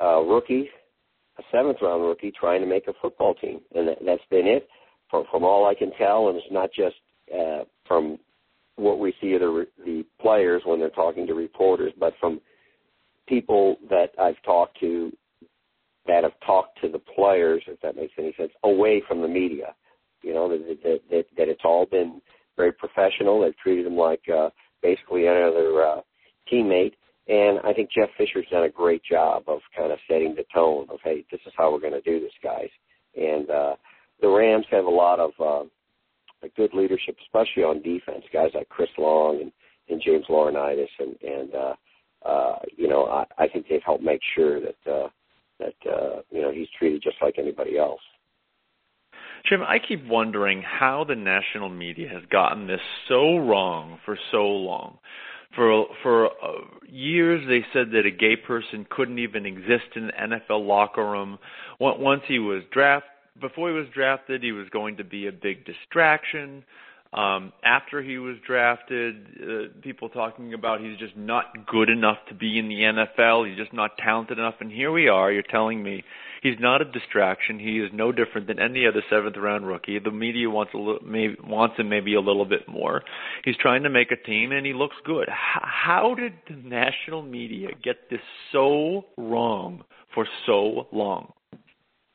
uh, 0.02 0.20
rookie, 0.20 0.68
a 1.38 1.42
seventh 1.50 1.78
round 1.82 2.04
rookie, 2.04 2.32
trying 2.38 2.60
to 2.60 2.66
make 2.66 2.86
a 2.88 2.94
football 3.02 3.34
team, 3.34 3.60
and 3.74 3.88
that, 3.88 3.98
that's 4.04 4.22
been 4.30 4.46
it. 4.46 4.68
From 5.10 5.24
from 5.30 5.42
all 5.42 5.66
I 5.66 5.74
can 5.74 5.90
tell, 5.98 6.28
and 6.28 6.36
it's 6.36 6.46
not 6.52 6.70
just 6.72 6.94
uh, 7.36 7.64
from 7.86 8.18
what 8.76 8.98
we 8.98 9.14
see 9.20 9.32
of 9.34 9.40
the, 9.40 9.66
the 9.84 10.04
players 10.20 10.62
when 10.64 10.80
they're 10.80 10.90
talking 10.90 11.26
to 11.26 11.34
reporters, 11.34 11.92
but 11.98 12.14
from 12.20 12.40
people 13.28 13.76
that 13.88 14.10
I've 14.18 14.40
talked 14.42 14.78
to 14.80 15.12
that 16.06 16.24
have 16.24 16.32
talked 16.44 16.80
to 16.80 16.88
the 16.88 16.98
players, 16.98 17.62
if 17.66 17.80
that 17.80 17.96
makes 17.96 18.14
any 18.18 18.34
sense, 18.36 18.52
away 18.64 19.02
from 19.06 19.22
the 19.22 19.28
media. 19.28 19.74
You 20.22 20.34
know 20.34 20.48
that 20.48 20.78
that 20.82 21.00
that, 21.10 21.24
that 21.36 21.48
it's 21.48 21.62
all 21.64 21.86
been 21.86 22.20
very 22.56 22.72
professional. 22.72 23.40
They've 23.40 23.56
treated 23.56 23.86
them 23.86 23.96
like 23.96 24.22
uh, 24.28 24.50
basically 24.82 25.26
another 25.26 25.82
uh, 25.82 26.00
teammate. 26.52 26.92
And 27.28 27.60
I 27.64 27.72
think 27.72 27.90
Jeff 27.92 28.08
Fisher's 28.18 28.46
done 28.50 28.64
a 28.64 28.68
great 28.68 29.02
job 29.04 29.44
of 29.46 29.60
kind 29.76 29.92
of 29.92 29.98
setting 30.08 30.34
the 30.34 30.44
tone 30.52 30.86
of, 30.90 30.98
hey, 31.04 31.24
this 31.30 31.40
is 31.46 31.52
how 31.56 31.72
we're 31.72 31.80
going 31.80 31.92
to 31.92 32.00
do 32.00 32.18
this, 32.18 32.32
guys. 32.42 32.68
And 33.16 33.48
uh, 33.48 33.74
the 34.20 34.28
Rams 34.28 34.66
have 34.70 34.84
a 34.84 34.90
lot 34.90 35.20
of 35.20 35.30
uh, 35.38 35.68
a 36.42 36.48
good 36.50 36.72
leadership, 36.74 37.16
especially 37.22 37.62
on 37.62 37.82
defense. 37.82 38.24
Guys 38.32 38.50
like 38.54 38.68
Chris 38.68 38.88
Long 38.98 39.40
and, 39.40 39.52
and 39.88 40.02
James 40.04 40.26
Laurinaitis, 40.28 40.88
and 40.98 41.16
and 41.22 41.54
uh, 41.54 41.74
uh, 42.26 42.58
you 42.76 42.88
know 42.88 43.06
I, 43.06 43.24
I 43.38 43.48
think 43.48 43.66
they've 43.68 43.82
helped 43.84 44.02
make 44.04 44.20
sure 44.34 44.60
that 44.60 44.90
uh, 44.90 45.08
that 45.58 45.90
uh, 45.90 46.22
you 46.30 46.42
know 46.42 46.52
he's 46.52 46.68
treated 46.78 47.02
just 47.02 47.16
like 47.22 47.34
anybody 47.38 47.78
else. 47.78 48.00
Jim, 49.48 49.62
I 49.62 49.78
keep 49.78 50.06
wondering 50.06 50.62
how 50.62 51.04
the 51.08 51.16
national 51.16 51.70
media 51.70 52.08
has 52.08 52.22
gotten 52.30 52.66
this 52.66 52.80
so 53.08 53.38
wrong 53.38 53.98
for 54.04 54.18
so 54.30 54.44
long. 54.44 54.98
For 55.56 55.86
for 56.02 56.26
uh, 56.26 56.60
years, 56.86 57.46
they 57.48 57.66
said 57.72 57.90
that 57.92 58.06
a 58.06 58.10
gay 58.10 58.36
person 58.36 58.86
couldn't 58.88 59.18
even 59.18 59.46
exist 59.46 59.96
in 59.96 60.06
the 60.06 60.12
NFL 60.12 60.66
locker 60.66 61.04
room. 61.04 61.38
Once 61.80 62.22
he 62.28 62.38
was 62.38 62.62
drafted 62.70 63.10
before 63.40 63.70
he 63.70 63.74
was 63.74 63.86
drafted, 63.94 64.42
he 64.42 64.52
was 64.52 64.68
going 64.70 64.96
to 64.98 65.04
be 65.04 65.26
a 65.26 65.32
big 65.32 65.64
distraction. 65.64 66.64
Um, 67.12 67.52
after 67.64 68.02
he 68.02 68.18
was 68.18 68.36
drafted, 68.46 69.26
uh, 69.42 69.80
people 69.82 70.08
talking 70.10 70.54
about 70.54 70.80
he's 70.80 70.96
just 70.96 71.16
not 71.16 71.66
good 71.66 71.90
enough 71.90 72.18
to 72.28 72.34
be 72.34 72.56
in 72.56 72.68
the 72.68 72.76
NFL. 72.76 73.48
He's 73.48 73.58
just 73.58 73.72
not 73.72 73.98
talented 73.98 74.38
enough. 74.38 74.54
And 74.60 74.70
here 74.70 74.92
we 74.92 75.08
are. 75.08 75.32
You're 75.32 75.42
telling 75.42 75.82
me 75.82 76.04
he's 76.40 76.58
not 76.60 76.80
a 76.80 76.84
distraction. 76.84 77.58
He 77.58 77.80
is 77.80 77.90
no 77.92 78.12
different 78.12 78.46
than 78.46 78.60
any 78.60 78.86
other 78.86 79.02
seventh 79.10 79.36
round 79.36 79.66
rookie. 79.66 79.98
The 79.98 80.12
media 80.12 80.48
wants 80.48 80.72
a 80.72 80.78
little, 80.78 81.00
maybe 81.04 81.36
wants 81.42 81.78
him 81.78 81.88
maybe 81.88 82.14
a 82.14 82.20
little 82.20 82.44
bit 82.44 82.68
more. 82.68 83.02
He's 83.44 83.56
trying 83.56 83.82
to 83.82 83.90
make 83.90 84.12
a 84.12 84.16
team, 84.16 84.52
and 84.52 84.64
he 84.64 84.72
looks 84.72 84.96
good. 85.04 85.28
H- 85.28 85.62
how 85.62 86.14
did 86.14 86.34
the 86.48 86.56
national 86.68 87.22
media 87.22 87.70
get 87.82 88.08
this 88.08 88.20
so 88.52 89.06
wrong 89.16 89.82
for 90.14 90.28
so 90.46 90.86
long? 90.92 91.32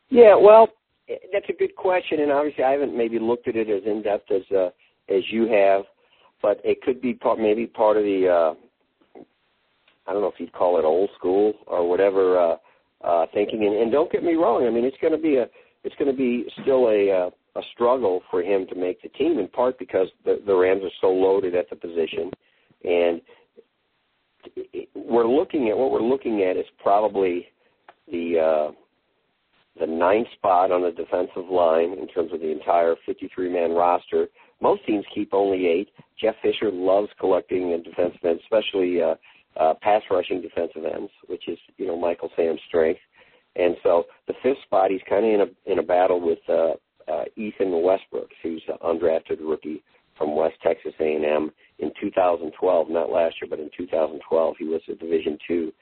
Yeah, 0.09 0.35
well, 0.35 0.69
that's 1.07 1.49
a 1.49 1.53
good 1.53 1.75
question, 1.75 2.21
and 2.21 2.31
obviously 2.31 2.63
I 2.63 2.71
haven't 2.71 2.97
maybe 2.97 3.19
looked 3.19 3.47
at 3.47 3.55
it 3.55 3.69
as 3.69 3.83
in 3.85 4.01
depth 4.01 4.31
as 4.31 4.41
uh, 4.55 4.69
as 5.09 5.21
you 5.29 5.47
have, 5.47 5.83
but 6.41 6.59
it 6.63 6.81
could 6.81 7.01
be 7.01 7.13
part 7.13 7.39
maybe 7.39 7.67
part 7.67 7.97
of 7.97 8.03
the 8.03 8.27
uh, 8.27 9.19
I 10.07 10.13
don't 10.13 10.21
know 10.21 10.27
if 10.27 10.39
you'd 10.39 10.53
call 10.53 10.79
it 10.79 10.85
old 10.85 11.09
school 11.17 11.53
or 11.67 11.87
whatever 11.87 12.39
uh, 12.39 12.55
uh, 13.03 13.25
thinking. 13.33 13.65
And, 13.65 13.75
and 13.75 13.91
don't 13.91 14.11
get 14.11 14.23
me 14.23 14.33
wrong, 14.33 14.65
I 14.65 14.69
mean 14.69 14.85
it's 14.85 14.97
going 15.01 15.13
to 15.13 15.21
be 15.21 15.37
a 15.37 15.47
it's 15.83 15.95
going 15.95 16.09
to 16.09 16.17
be 16.17 16.45
still 16.61 16.89
a 16.89 17.11
uh, 17.11 17.29
a 17.57 17.61
struggle 17.73 18.21
for 18.29 18.41
him 18.41 18.65
to 18.67 18.75
make 18.75 19.01
the 19.01 19.09
team 19.09 19.39
in 19.39 19.47
part 19.47 19.79
because 19.79 20.07
the, 20.25 20.41
the 20.45 20.55
Rams 20.55 20.83
are 20.83 20.89
so 21.01 21.07
loaded 21.07 21.55
at 21.55 21.69
the 21.69 21.75
position, 21.75 22.31
and 22.83 23.21
we're 24.93 25.27
looking 25.27 25.69
at 25.69 25.77
what 25.77 25.91
we're 25.91 26.01
looking 26.01 26.43
at 26.43 26.57
is 26.57 26.65
probably 26.79 27.47
the 28.11 28.39
uh, 28.39 28.71
the 29.79 29.85
ninth 29.85 30.27
spot 30.33 30.71
on 30.71 30.81
the 30.81 30.91
defensive 30.91 31.49
line 31.49 31.93
in 31.99 32.07
terms 32.07 32.31
of 32.33 32.39
the 32.39 32.51
entire 32.51 32.95
53 33.05 33.51
man 33.51 33.71
roster. 33.71 34.27
Most 34.61 34.85
teams 34.85 35.05
keep 35.13 35.33
only 35.33 35.67
eight. 35.67 35.89
Jeff 36.19 36.35
Fisher 36.41 36.71
loves 36.71 37.09
collecting 37.19 37.69
defensive 37.83 38.23
ends, 38.23 38.41
especially 38.43 39.01
uh, 39.01 39.15
uh, 39.59 39.73
pass 39.81 40.01
rushing 40.09 40.41
defensive 40.41 40.85
ends, 40.85 41.11
which 41.27 41.47
is 41.47 41.57
you 41.77 41.87
know 41.87 41.97
Michael 41.97 42.29
Sam's 42.35 42.61
strength. 42.67 42.99
And 43.57 43.75
so 43.83 44.05
the 44.27 44.33
fifth 44.43 44.61
spot, 44.63 44.91
he's 44.91 45.01
kind 45.09 45.25
of 45.25 45.31
in 45.33 45.41
a 45.41 45.71
in 45.71 45.79
a 45.79 45.83
battle 45.83 46.21
with 46.21 46.39
uh, 46.47 47.11
uh, 47.11 47.25
Ethan 47.35 47.81
Westbrook, 47.83 48.29
who's 48.41 48.63
an 48.67 48.77
undrafted 48.83 49.39
rookie 49.41 49.83
from 50.17 50.35
West 50.35 50.55
Texas 50.63 50.93
A&M 50.99 51.51
in 51.79 51.91
2012, 51.99 52.89
not 52.89 53.09
last 53.09 53.35
year, 53.41 53.49
but 53.49 53.59
in 53.59 53.69
2012, 53.77 54.55
he 54.57 54.65
was 54.65 54.81
a 54.89 54.95
Division 54.95 55.37
two 55.45 55.73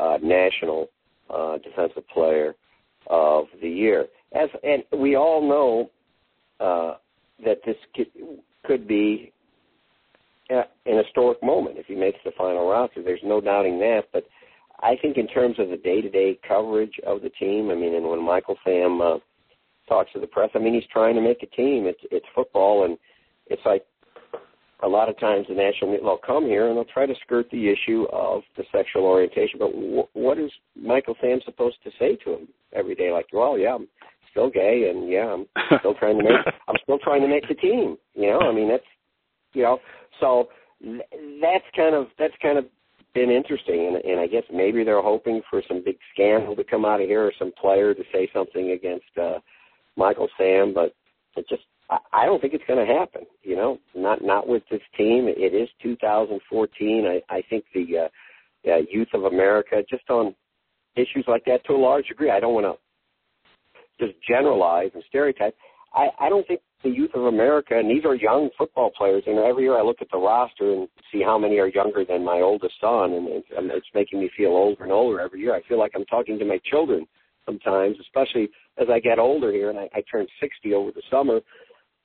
uh, 0.00 0.18
national 0.20 0.88
uh, 1.30 1.58
defensive 1.58 2.06
player 2.08 2.54
of 3.08 3.46
the 3.60 3.68
year. 3.68 4.06
As 4.34 4.48
and 4.62 4.82
we 5.00 5.16
all 5.16 5.40
know 5.40 5.90
uh, 6.60 6.96
that 7.44 7.58
this 7.64 7.76
could, 7.94 8.08
could 8.64 8.88
be 8.88 9.32
an 10.50 10.64
historic 10.86 11.42
moment 11.42 11.76
if 11.78 11.86
he 11.86 11.94
makes 11.94 12.18
the 12.24 12.30
final 12.36 12.68
roster. 12.68 13.02
There's 13.02 13.20
no 13.24 13.40
doubting 13.40 13.78
that. 13.80 14.02
But 14.12 14.24
I 14.80 14.94
think 15.00 15.16
in 15.16 15.26
terms 15.26 15.56
of 15.58 15.68
the 15.68 15.76
day-to-day 15.76 16.38
coverage 16.46 17.00
of 17.06 17.22
the 17.22 17.30
team, 17.30 17.70
I 17.70 17.74
mean, 17.74 17.94
and 17.94 18.08
when 18.08 18.22
Michael 18.22 18.56
Sam 18.64 19.00
uh, 19.00 19.18
talks 19.88 20.12
to 20.12 20.20
the 20.20 20.26
press, 20.26 20.50
I 20.54 20.58
mean, 20.58 20.74
he's 20.74 20.84
trying 20.92 21.14
to 21.14 21.20
make 21.20 21.42
a 21.42 21.46
team. 21.46 21.86
It's 21.86 22.00
it's 22.10 22.26
football, 22.34 22.84
and 22.84 22.98
it's 23.46 23.62
like 23.64 23.84
a 24.82 24.88
lot 24.88 25.08
of 25.08 25.18
times 25.18 25.46
the 25.48 25.54
national 25.54 25.92
media 25.92 26.04
will 26.04 26.18
come 26.18 26.44
here 26.44 26.68
and 26.68 26.76
they'll 26.76 26.84
try 26.84 27.06
to 27.06 27.14
skirt 27.24 27.46
the 27.50 27.68
issue 27.68 28.06
of 28.12 28.42
the 28.56 28.64
sexual 28.70 29.04
orientation. 29.04 29.58
But 29.58 29.72
w- 29.72 30.08
what 30.12 30.38
is 30.38 30.50
Michael 30.74 31.16
Sam 31.20 31.40
supposed 31.44 31.76
to 31.84 31.90
say 31.98 32.16
to 32.24 32.34
him 32.34 32.48
every 32.76 32.94
day? 32.94 33.10
Like, 33.12 33.26
well, 33.32 33.58
yeah, 33.58 33.74
I'm 33.74 33.88
still 34.30 34.50
gay, 34.50 34.90
and 34.90 35.08
yeah, 35.08 35.32
I'm 35.32 35.46
still 35.80 35.94
trying 35.98 36.18
to 36.18 36.24
make 36.24 36.54
I'm 36.68 36.76
still 36.82 36.98
trying 36.98 37.22
to 37.22 37.28
make 37.28 37.48
the 37.48 37.54
team. 37.54 37.96
You 38.14 38.30
know, 38.30 38.40
I 38.40 38.52
mean 38.52 38.68
that's 38.68 38.84
you 39.52 39.62
know, 39.62 39.78
so 40.20 40.48
th- 40.82 41.00
that's 41.40 41.64
kind 41.74 41.94
of 41.94 42.08
that's 42.18 42.34
kind 42.42 42.58
of 42.58 42.66
been 43.14 43.30
interesting, 43.30 43.86
and, 43.86 43.96
and 44.04 44.20
I 44.20 44.26
guess 44.26 44.44
maybe 44.52 44.84
they're 44.84 45.02
hoping 45.02 45.40
for 45.48 45.62
some 45.66 45.82
big 45.82 45.96
scandal 46.12 46.54
to 46.54 46.64
come 46.64 46.84
out 46.84 47.00
of 47.00 47.06
here 47.06 47.24
or 47.24 47.32
some 47.38 47.52
player 47.58 47.94
to 47.94 48.02
say 48.12 48.28
something 48.32 48.72
against 48.72 49.06
uh, 49.20 49.38
Michael 49.96 50.28
Sam, 50.36 50.74
but 50.74 50.94
it 51.36 51.46
just 51.48 51.62
I 52.12 52.26
don't 52.26 52.40
think 52.40 52.52
it's 52.52 52.64
going 52.66 52.84
to 52.84 52.92
happen. 52.92 53.22
You 53.42 53.56
know, 53.56 53.78
not 53.94 54.22
not 54.22 54.46
with 54.46 54.62
this 54.70 54.82
team. 54.96 55.28
It 55.28 55.54
is 55.54 55.68
2014. 55.82 57.06
I, 57.06 57.34
I 57.34 57.42
think 57.48 57.64
the 57.74 57.86
uh, 57.98 58.70
uh, 58.70 58.80
youth 58.90 59.08
of 59.14 59.24
America, 59.24 59.82
just 59.88 60.08
on 60.10 60.34
issues 60.96 61.24
like 61.28 61.44
that, 61.44 61.64
to 61.66 61.72
a 61.72 61.76
large 61.76 62.06
degree, 62.06 62.30
I 62.30 62.40
don't 62.40 62.54
want 62.54 62.66
to 62.66 64.04
just 64.04 64.18
generalize 64.28 64.90
and 64.94 65.02
stereotype. 65.08 65.54
I, 65.94 66.08
I 66.20 66.28
don't 66.28 66.46
think 66.46 66.60
the 66.82 66.90
youth 66.90 67.12
of 67.14 67.24
America, 67.24 67.78
and 67.78 67.90
these 67.90 68.04
are 68.04 68.14
young 68.14 68.50
football 68.58 68.90
players. 68.96 69.24
And 69.26 69.38
every 69.38 69.64
year 69.64 69.78
I 69.78 69.82
look 69.82 70.02
at 70.02 70.08
the 70.12 70.18
roster 70.18 70.72
and 70.72 70.88
see 71.12 71.22
how 71.22 71.38
many 71.38 71.58
are 71.58 71.68
younger 71.68 72.04
than 72.04 72.24
my 72.24 72.40
oldest 72.40 72.74
son, 72.80 73.12
and 73.12 73.28
it's, 73.28 73.48
it's 73.50 73.86
making 73.94 74.20
me 74.20 74.30
feel 74.36 74.50
older 74.50 74.82
and 74.82 74.92
older 74.92 75.20
every 75.20 75.40
year. 75.40 75.54
I 75.54 75.62
feel 75.62 75.78
like 75.78 75.92
I'm 75.94 76.04
talking 76.06 76.38
to 76.38 76.44
my 76.44 76.60
children 76.70 77.06
sometimes, 77.46 77.96
especially 78.00 78.50
as 78.76 78.88
I 78.90 79.00
get 79.00 79.18
older 79.18 79.52
here, 79.52 79.70
and 79.70 79.78
I, 79.78 79.88
I 79.94 80.02
turned 80.10 80.28
60 80.40 80.74
over 80.74 80.90
the 80.90 81.02
summer 81.10 81.40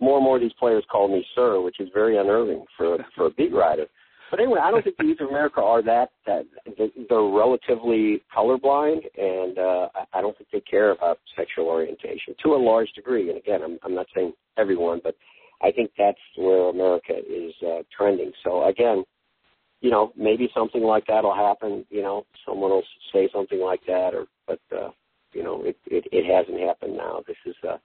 more 0.02 0.18
and 0.18 0.26
more 0.26 0.36
of 0.36 0.42
these 0.42 0.52
players 0.60 0.84
call 0.92 1.08
me 1.08 1.26
sir, 1.36 1.62
which 1.62 1.80
is 1.80 1.88
very 1.94 2.18
unnerving 2.18 2.66
for 2.76 2.98
for 3.16 3.28
a 3.28 3.32
beat 3.32 3.54
writer. 3.54 3.86
But 4.32 4.40
anyway, 4.40 4.62
I 4.64 4.72
don't 4.72 4.82
think 4.82 4.96
the 4.96 5.04
youth 5.04 5.20
of 5.20 5.28
America 5.28 5.62
are 5.62 5.84
that 5.84 6.10
that 6.26 6.46
they're 7.10 7.22
relatively 7.22 8.24
colorblind, 8.36 9.02
and 9.18 9.60
uh, 9.60 9.90
I 10.14 10.22
don't 10.22 10.36
think 10.38 10.50
they 10.54 10.62
care 10.62 10.92
about 10.92 11.20
sexual 11.36 11.66
orientation 11.66 12.34
to 12.42 12.56
a 12.56 12.56
large 12.56 12.90
degree. 12.94 13.30
And 13.30 13.38
again, 13.38 13.62
I'm 13.62 13.78
I'm 13.84 13.94
not 13.94 14.08
saying 14.16 14.32
everyone, 14.58 15.02
but 15.04 15.16
I 15.62 15.72
think 15.72 15.92
that's 15.98 16.18
where 16.38 16.70
America 16.70 17.14
is 17.14 17.54
uh, 17.62 17.84
trending. 17.96 18.32
So 18.42 18.68
again, 18.70 19.04
you 19.82 19.92
know, 19.92 20.14
maybe 20.16 20.50
something 20.56 20.82
like 20.82 21.06
that 21.08 21.24
will 21.24 21.36
happen. 21.36 21.86
You 21.90 22.02
know, 22.02 22.26
someone 22.48 22.72
will 22.72 22.84
say 23.12 23.28
something 23.34 23.60
like 23.60 23.82
that, 23.88 24.14
or 24.14 24.28
but 24.48 24.62
uh, 24.72 24.92
you 25.34 25.44
know, 25.44 25.64
it, 25.66 25.78
it 25.88 26.06
it 26.14 26.26
hasn't 26.26 26.62
happened 26.62 26.96
now. 26.96 27.22
This 27.28 27.38
is 27.46 27.56
a 27.66 27.82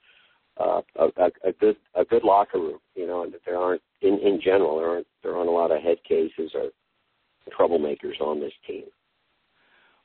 uh, 0.58 0.80
a, 0.96 1.04
a, 1.04 1.30
a 1.48 1.52
good 1.52 1.76
a 1.94 2.04
good 2.04 2.24
locker 2.24 2.58
room. 2.58 2.78
You 2.94 3.06
know, 3.06 3.22
and 3.22 3.32
that 3.32 3.40
there 3.44 3.58
aren't 3.58 3.82
in 4.02 4.18
in 4.18 4.40
general 4.42 4.78
there 4.78 4.88
aren't 4.88 5.06
there 5.22 5.36
aren't 5.36 5.48
a 5.48 5.52
lot 5.52 5.70
of 5.70 5.82
head 5.82 5.98
cases 6.08 6.52
or 6.54 6.70
troublemakers 7.58 8.20
on 8.20 8.40
this 8.40 8.52
team. 8.66 8.84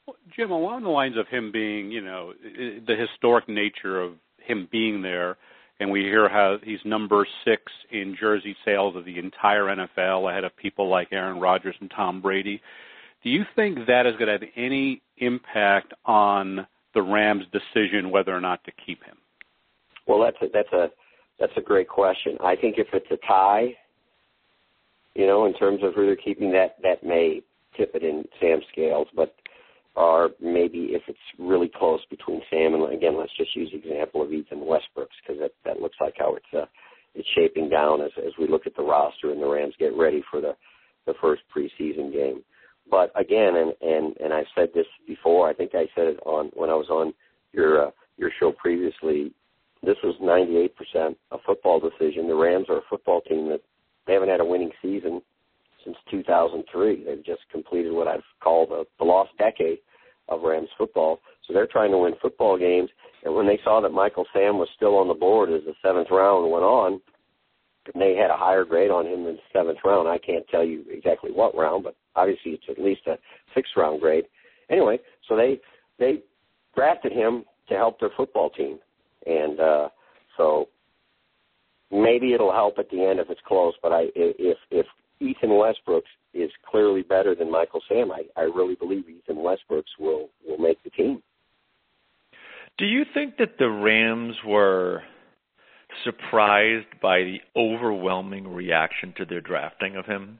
Well, 0.05 0.15
Jim, 0.35 0.51
along 0.51 0.83
the 0.83 0.89
lines 0.89 1.17
of 1.17 1.27
him 1.27 1.51
being, 1.51 1.91
you 1.91 2.01
know, 2.01 2.33
the 2.43 2.95
historic 2.95 3.47
nature 3.47 4.01
of 4.01 4.13
him 4.37 4.67
being 4.71 5.01
there, 5.01 5.37
and 5.79 5.91
we 5.91 6.01
hear 6.01 6.27
how 6.27 6.57
he's 6.63 6.79
number 6.85 7.27
six 7.45 7.63
in 7.91 8.15
jersey 8.19 8.55
sales 8.65 8.95
of 8.95 9.05
the 9.05 9.19
entire 9.19 9.65
NFL, 9.65 10.29
ahead 10.29 10.43
of 10.43 10.55
people 10.57 10.89
like 10.89 11.09
Aaron 11.11 11.39
Rodgers 11.39 11.75
and 11.79 11.91
Tom 11.95 12.21
Brady. 12.21 12.61
Do 13.23 13.29
you 13.29 13.43
think 13.55 13.77
that 13.87 14.07
is 14.07 14.13
going 14.13 14.27
to 14.27 14.33
have 14.33 14.53
any 14.55 15.01
impact 15.17 15.93
on 16.05 16.65
the 16.93 17.01
Rams' 17.01 17.45
decision 17.51 18.09
whether 18.09 18.35
or 18.35 18.41
not 18.41 18.63
to 18.63 18.71
keep 18.85 19.03
him? 19.03 19.17
Well, 20.11 20.19
that's 20.19 20.41
a, 20.41 20.47
that's 20.53 20.73
a 20.73 20.89
that's 21.39 21.53
a 21.55 21.61
great 21.61 21.87
question. 21.87 22.37
I 22.43 22.57
think 22.57 22.75
if 22.77 22.87
it's 22.91 23.09
a 23.11 23.17
tie, 23.25 23.73
you 25.15 25.25
know, 25.25 25.45
in 25.45 25.53
terms 25.53 25.79
of 25.83 25.93
who 25.93 26.05
they're 26.05 26.17
keeping, 26.17 26.51
that 26.51 26.75
that 26.83 27.01
may 27.01 27.41
tip 27.77 27.91
it 27.95 28.03
in 28.03 28.25
Sam's 28.41 28.65
scales. 28.73 29.07
But 29.15 29.33
or 29.95 30.31
maybe 30.41 30.89
if 30.91 31.01
it's 31.07 31.17
really 31.39 31.71
close 31.73 32.01
between 32.09 32.41
Sam 32.49 32.73
and 32.73 32.93
again, 32.93 33.17
let's 33.17 33.35
just 33.37 33.55
use 33.55 33.71
the 33.71 33.77
example 33.77 34.21
of 34.21 34.33
Ethan 34.33 34.59
Westbrooks 34.59 35.15
because 35.25 35.39
that 35.39 35.51
that 35.63 35.81
looks 35.81 35.95
like 36.01 36.15
how 36.17 36.35
it's 36.35 36.45
uh, 36.53 36.65
it's 37.15 37.27
shaping 37.33 37.69
down 37.69 38.01
as 38.01 38.11
as 38.17 38.33
we 38.37 38.49
look 38.49 38.67
at 38.67 38.75
the 38.75 38.83
roster 38.83 39.31
and 39.31 39.41
the 39.41 39.47
Rams 39.47 39.75
get 39.79 39.95
ready 39.95 40.21
for 40.29 40.41
the 40.41 40.57
the 41.05 41.13
first 41.21 41.43
preseason 41.55 42.11
game. 42.11 42.43
But 42.89 43.13
again, 43.15 43.55
and 43.55 43.73
and 43.81 44.17
and 44.17 44.33
I've 44.33 44.51
said 44.55 44.71
this 44.75 44.87
before. 45.07 45.47
I 45.47 45.53
think 45.53 45.71
I 45.73 45.87
said 45.95 46.07
it 46.07 46.19
on 46.25 46.51
when 46.53 46.69
I 46.69 46.75
was 46.75 46.89
on 46.89 47.13
your 47.53 47.87
uh, 47.87 47.91
your 48.17 48.29
show 48.41 48.51
previously. 48.51 49.31
This 49.83 49.97
was 50.03 50.15
98% 50.21 51.15
a 51.31 51.37
football 51.45 51.79
decision. 51.79 52.27
The 52.27 52.35
Rams 52.35 52.67
are 52.69 52.77
a 52.77 52.89
football 52.89 53.21
team 53.21 53.49
that 53.49 53.61
they 54.05 54.13
haven't 54.13 54.29
had 54.29 54.39
a 54.39 54.45
winning 54.45 54.71
season 54.81 55.21
since 55.83 55.97
2003. 56.11 57.03
They've 57.03 57.25
just 57.25 57.41
completed 57.51 57.91
what 57.91 58.07
I've 58.07 58.23
called 58.41 58.69
the, 58.69 58.85
the 58.99 59.05
lost 59.05 59.31
decade 59.37 59.79
of 60.29 60.43
Rams 60.43 60.69
football. 60.77 61.19
So 61.47 61.53
they're 61.53 61.67
trying 61.67 61.91
to 61.91 61.97
win 61.97 62.13
football 62.21 62.57
games. 62.57 62.89
And 63.23 63.35
when 63.35 63.47
they 63.47 63.59
saw 63.63 63.81
that 63.81 63.89
Michael 63.89 64.25
Sam 64.33 64.57
was 64.57 64.69
still 64.75 64.95
on 64.97 65.07
the 65.07 65.13
board 65.13 65.51
as 65.51 65.61
the 65.65 65.73
seventh 65.81 66.09
round 66.11 66.51
went 66.51 66.63
on, 66.63 67.01
they 67.95 68.15
had 68.15 68.29
a 68.29 68.37
higher 68.37 68.63
grade 68.63 68.91
on 68.91 69.07
him 69.07 69.25
than 69.25 69.39
seventh 69.51 69.79
round. 69.83 70.07
I 70.07 70.19
can't 70.19 70.47
tell 70.49 70.63
you 70.63 70.85
exactly 70.89 71.31
what 71.31 71.55
round, 71.55 71.83
but 71.83 71.95
obviously 72.15 72.51
it's 72.51 72.63
at 72.69 72.83
least 72.83 73.01
a 73.07 73.17
sixth 73.55 73.73
round 73.75 74.01
grade. 74.01 74.25
Anyway, 74.69 74.99
so 75.27 75.35
they 75.35 75.59
they 75.97 76.21
drafted 76.75 77.11
him 77.11 77.43
to 77.69 77.75
help 77.75 77.99
their 77.99 78.11
football 78.15 78.49
team, 78.51 78.79
and 79.25 79.59
uh, 79.59 79.89
so 80.37 80.67
maybe 81.91 82.33
it'll 82.33 82.51
help 82.51 82.79
at 82.79 82.89
the 82.89 83.03
end 83.03 83.19
if 83.19 83.29
it's 83.29 83.41
close. 83.47 83.73
But 83.81 83.91
I 83.91 84.05
if 84.15 84.57
if 84.69 84.85
Ethan 85.19 85.49
Westbrooks 85.49 86.03
is 86.33 86.49
clearly 86.69 87.03
better 87.03 87.35
than 87.35 87.51
Michael 87.51 87.81
Sam, 87.87 88.11
I, 88.11 88.23
I 88.37 88.43
really 88.43 88.75
believe 88.75 89.09
Ethan 89.09 89.37
Westbrooks 89.37 89.99
will 89.99 90.29
will 90.47 90.57
make 90.57 90.81
the 90.83 90.89
team. 90.89 91.21
Do 92.77 92.85
you 92.85 93.03
think 93.13 93.37
that 93.37 93.57
the 93.59 93.69
Rams 93.69 94.35
were 94.45 95.03
surprised 96.03 96.87
by 97.01 97.19
the 97.19 97.37
overwhelming 97.55 98.47
reaction 98.47 99.13
to 99.17 99.25
their 99.25 99.41
drafting 99.41 99.97
of 99.97 100.05
him? 100.05 100.39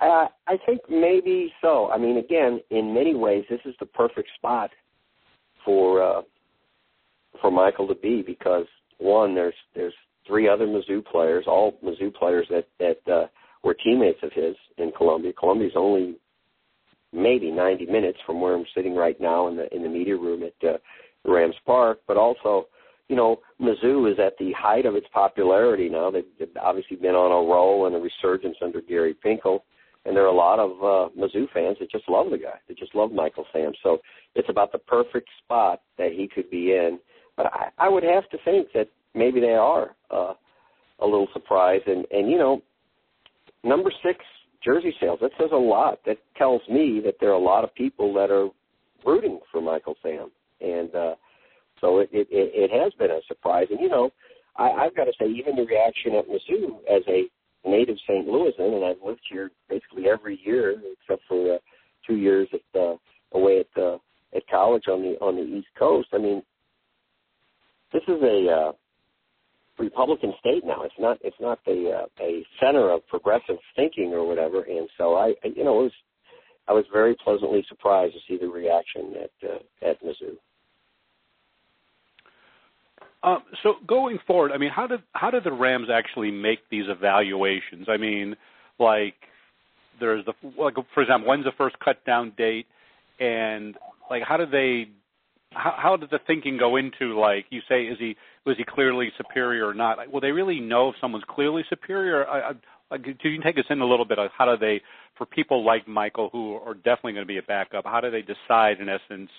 Uh, 0.00 0.28
I 0.46 0.56
think 0.64 0.80
maybe 0.88 1.52
so. 1.60 1.90
I 1.90 1.98
mean, 1.98 2.16
again, 2.16 2.60
in 2.70 2.94
many 2.94 3.14
ways, 3.14 3.44
this 3.50 3.60
is 3.66 3.74
the 3.80 3.86
perfect 3.86 4.28
spot 4.36 4.70
for 5.64 6.02
uh, 6.02 6.22
for 7.40 7.50
Michael 7.50 7.88
to 7.88 7.94
be 7.94 8.22
because 8.22 8.66
one, 8.98 9.34
there's 9.34 9.54
there's 9.74 9.94
three 10.26 10.48
other 10.48 10.66
Mizzou 10.66 11.04
players, 11.04 11.44
all 11.46 11.78
Mizzou 11.84 12.14
players 12.14 12.46
that 12.50 12.66
that 12.78 13.12
uh, 13.12 13.26
were 13.62 13.74
teammates 13.74 14.20
of 14.22 14.32
his 14.32 14.54
in 14.78 14.92
Columbia. 14.96 15.32
Columbia's 15.32 15.72
only 15.76 16.16
maybe 17.12 17.50
90 17.50 17.86
minutes 17.86 18.18
from 18.24 18.40
where 18.40 18.54
I'm 18.54 18.64
sitting 18.74 18.94
right 18.94 19.20
now 19.20 19.48
in 19.48 19.56
the 19.56 19.74
in 19.74 19.82
the 19.82 19.88
media 19.88 20.16
room 20.16 20.42
at 20.42 20.68
uh, 20.68 20.78
Rams 21.24 21.56
Park, 21.66 22.00
but 22.06 22.16
also, 22.16 22.66
you 23.08 23.16
know, 23.16 23.40
Mizzou 23.60 24.10
is 24.10 24.18
at 24.18 24.38
the 24.38 24.52
height 24.52 24.86
of 24.86 24.94
its 24.94 25.06
popularity 25.12 25.88
now. 25.88 26.10
They've, 26.10 26.24
they've 26.38 26.48
obviously 26.60 26.96
been 26.96 27.14
on 27.14 27.30
a 27.30 27.50
roll 27.50 27.86
and 27.86 27.94
a 27.94 27.98
resurgence 27.98 28.56
under 28.62 28.80
Gary 28.80 29.14
Pinkel, 29.24 29.60
and 30.04 30.16
there 30.16 30.24
are 30.24 30.28
a 30.28 30.32
lot 30.32 30.58
of 30.58 30.70
uh, 30.70 31.08
Mizzou 31.18 31.50
fans 31.52 31.76
that 31.80 31.90
just 31.90 32.08
love 32.08 32.30
the 32.30 32.38
guy. 32.38 32.58
They 32.68 32.74
just 32.74 32.94
love 32.94 33.12
Michael 33.12 33.44
Sam. 33.52 33.72
So 33.82 33.98
it's 34.34 34.48
about 34.48 34.72
the 34.72 34.78
perfect 34.78 35.28
spot 35.44 35.82
that 35.98 36.12
he 36.12 36.28
could 36.28 36.50
be 36.50 36.72
in. 36.72 36.98
But 37.36 37.46
I, 37.46 37.68
I 37.78 37.88
would 37.88 38.02
have 38.02 38.28
to 38.30 38.38
think 38.44 38.68
that 38.74 38.88
maybe 39.14 39.40
they 39.40 39.54
are 39.54 39.94
uh, 40.10 40.34
a 41.00 41.04
little 41.04 41.28
surprised. 41.32 41.86
And 41.86 42.06
and 42.10 42.30
you 42.30 42.38
know, 42.38 42.62
number 43.62 43.92
six 44.02 44.24
jersey 44.64 44.94
sales 45.00 45.18
that 45.22 45.32
says 45.38 45.50
a 45.52 45.56
lot. 45.56 46.00
That 46.06 46.18
tells 46.36 46.62
me 46.68 47.00
that 47.04 47.14
there 47.20 47.30
are 47.30 47.34
a 47.34 47.38
lot 47.38 47.64
of 47.64 47.74
people 47.74 48.12
that 48.14 48.30
are 48.30 48.48
rooting 49.04 49.40
for 49.50 49.60
Michael 49.60 49.96
Sam, 50.02 50.30
and 50.60 50.94
uh, 50.94 51.14
so 51.80 51.98
it, 51.98 52.08
it 52.12 52.28
it 52.30 52.70
has 52.70 52.92
been 52.94 53.10
a 53.10 53.20
surprise. 53.28 53.66
And 53.70 53.80
you 53.80 53.88
know, 53.88 54.10
I, 54.56 54.70
I've 54.70 54.96
got 54.96 55.04
to 55.04 55.12
say, 55.18 55.26
even 55.26 55.56
the 55.56 55.64
reaction 55.64 56.14
at 56.14 56.26
Mizzou 56.26 56.78
as 56.90 57.02
a 57.08 57.24
native 57.64 57.96
St. 58.08 58.26
Louisan, 58.26 58.74
and 58.76 58.84
I've 58.84 59.02
lived 59.04 59.20
here 59.30 59.50
basically 59.68 60.08
every 60.08 60.40
year 60.44 60.80
except 61.02 61.22
for 61.28 61.54
uh, 61.54 61.58
two 62.06 62.16
years 62.16 62.48
at 62.52 62.80
uh, 62.80 62.96
away 63.32 63.60
at 63.60 63.82
uh, 63.82 63.98
at 64.34 64.46
college 64.48 64.84
on 64.88 65.02
the 65.02 65.16
on 65.20 65.36
the 65.36 65.42
East 65.42 65.68
Coast. 65.78 66.08
I 66.12 66.18
mean, 66.18 66.42
this 67.92 68.02
is 68.08 68.22
a 68.22 68.48
uh, 68.48 68.72
Republican 69.78 70.32
state 70.38 70.64
now. 70.64 70.82
It's 70.82 70.94
not 70.98 71.18
it's 71.22 71.40
not 71.40 71.58
the 71.64 72.02
uh, 72.02 72.24
a 72.24 72.44
center 72.60 72.90
of 72.90 73.06
progressive 73.08 73.56
thinking 73.76 74.12
or 74.12 74.26
whatever. 74.26 74.62
And 74.62 74.88
so 74.96 75.16
I, 75.16 75.34
I 75.44 75.48
you 75.54 75.64
know 75.64 75.80
it 75.80 75.84
was 75.84 75.92
I 76.68 76.72
was 76.72 76.84
very 76.92 77.16
pleasantly 77.22 77.64
surprised 77.68 78.14
to 78.14 78.20
see 78.28 78.38
the 78.38 78.48
reaction 78.48 79.14
at 79.22 79.48
uh, 79.48 79.88
at 79.90 80.02
Mizzou. 80.02 80.36
Um, 83.22 83.42
so 83.62 83.74
going 83.86 84.18
forward, 84.26 84.52
I 84.52 84.58
mean, 84.58 84.70
how 84.70 84.86
did 84.86 85.00
how 85.12 85.30
did 85.30 85.44
the 85.44 85.52
Rams 85.52 85.88
actually 85.92 86.30
make 86.30 86.60
these 86.70 86.84
evaluations? 86.88 87.86
I 87.88 87.96
mean, 87.96 88.34
like 88.78 89.14
there's 89.98 90.24
the 90.24 90.32
like 90.58 90.74
for 90.94 91.02
example, 91.02 91.28
when's 91.28 91.44
the 91.44 91.52
first 91.58 91.76
cut 91.84 92.04
down 92.06 92.32
date, 92.38 92.66
and 93.18 93.76
like 94.10 94.22
how 94.22 94.38
did 94.38 94.50
they 94.50 94.88
how, 95.52 95.74
how 95.76 95.96
did 95.96 96.10
the 96.10 96.20
thinking 96.26 96.56
go 96.56 96.76
into 96.76 97.18
like 97.18 97.44
you 97.50 97.60
say 97.68 97.84
is 97.84 97.98
he 97.98 98.16
was 98.46 98.56
he 98.56 98.64
clearly 98.64 99.10
superior 99.16 99.66
or 99.66 99.74
not? 99.74 99.98
Like, 99.98 100.12
will 100.12 100.20
they 100.20 100.32
really 100.32 100.60
know 100.60 100.88
if 100.88 100.94
someone's 101.00 101.24
clearly 101.28 101.62
superior? 101.68 102.26
I, 102.26 102.40
I, 102.40 102.52
like, 102.90 103.04
do 103.04 103.28
you 103.28 103.40
take 103.42 103.58
us 103.58 103.64
in 103.70 103.80
a 103.80 103.86
little 103.86 104.04
bit 104.04 104.18
of 104.18 104.30
how 104.36 104.46
do 104.46 104.56
they, 104.58 104.80
for 105.16 105.26
people 105.26 105.64
like 105.64 105.86
Michael 105.86 106.28
who 106.32 106.54
are 106.54 106.74
definitely 106.74 107.12
going 107.12 107.24
to 107.24 107.28
be 107.28 107.38
a 107.38 107.42
backup, 107.42 107.84
how 107.84 108.00
do 108.00 108.10
they 108.10 108.22
decide 108.22 108.80
in 108.80 108.88
essence 108.88 109.30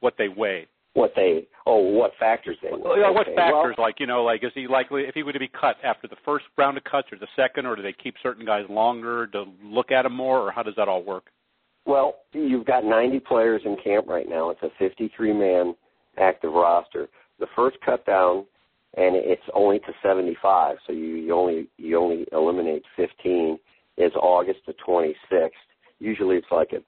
what 0.00 0.14
they 0.18 0.28
weigh? 0.28 0.66
What 0.94 1.12
they 1.16 1.46
oh 1.66 1.78
what 1.78 2.12
factors 2.20 2.56
they 2.62 2.70
well, 2.70 2.96
yeah, 2.96 3.10
what 3.10 3.26
factors 3.26 3.74
well, 3.76 3.86
like 3.86 3.96
you 3.98 4.06
know 4.06 4.22
like 4.22 4.44
is 4.44 4.52
he 4.54 4.68
likely 4.68 5.02
if 5.02 5.14
he 5.14 5.24
were 5.24 5.32
to 5.32 5.40
be 5.40 5.48
cut 5.48 5.76
after 5.82 6.06
the 6.06 6.16
first 6.24 6.44
round 6.56 6.76
of 6.76 6.84
cuts 6.84 7.08
or 7.10 7.18
the 7.18 7.26
second 7.34 7.66
or 7.66 7.74
do 7.74 7.82
they 7.82 7.92
keep 7.92 8.14
certain 8.22 8.46
guys 8.46 8.64
longer 8.70 9.26
to 9.28 9.44
look 9.62 9.90
at 9.90 10.06
him 10.06 10.14
more 10.14 10.38
or 10.38 10.52
how 10.52 10.62
does 10.62 10.74
that 10.76 10.88
all 10.88 11.02
work? 11.02 11.24
Well, 11.86 12.16
you've 12.32 12.64
got 12.64 12.84
90 12.84 13.20
players 13.20 13.62
in 13.64 13.76
camp 13.82 14.06
right 14.06 14.28
now. 14.28 14.50
It's 14.50 14.62
a 14.62 14.70
53 14.78 15.32
man 15.32 15.74
active 16.18 16.52
roster. 16.52 17.08
The 17.40 17.46
first 17.54 17.76
cut 17.84 18.06
down, 18.06 18.46
and 18.96 19.16
it's 19.16 19.42
only 19.52 19.80
to 19.80 19.92
75, 20.02 20.76
so 20.86 20.92
you, 20.92 21.16
you 21.16 21.34
only 21.34 21.68
you 21.76 21.98
only 21.98 22.26
eliminate 22.32 22.84
15. 22.96 23.58
Is 23.96 24.12
August 24.16 24.60
the 24.66 24.74
26th. 24.86 25.50
Usually 26.00 26.36
it's 26.36 26.46
like 26.50 26.72
at 26.72 26.82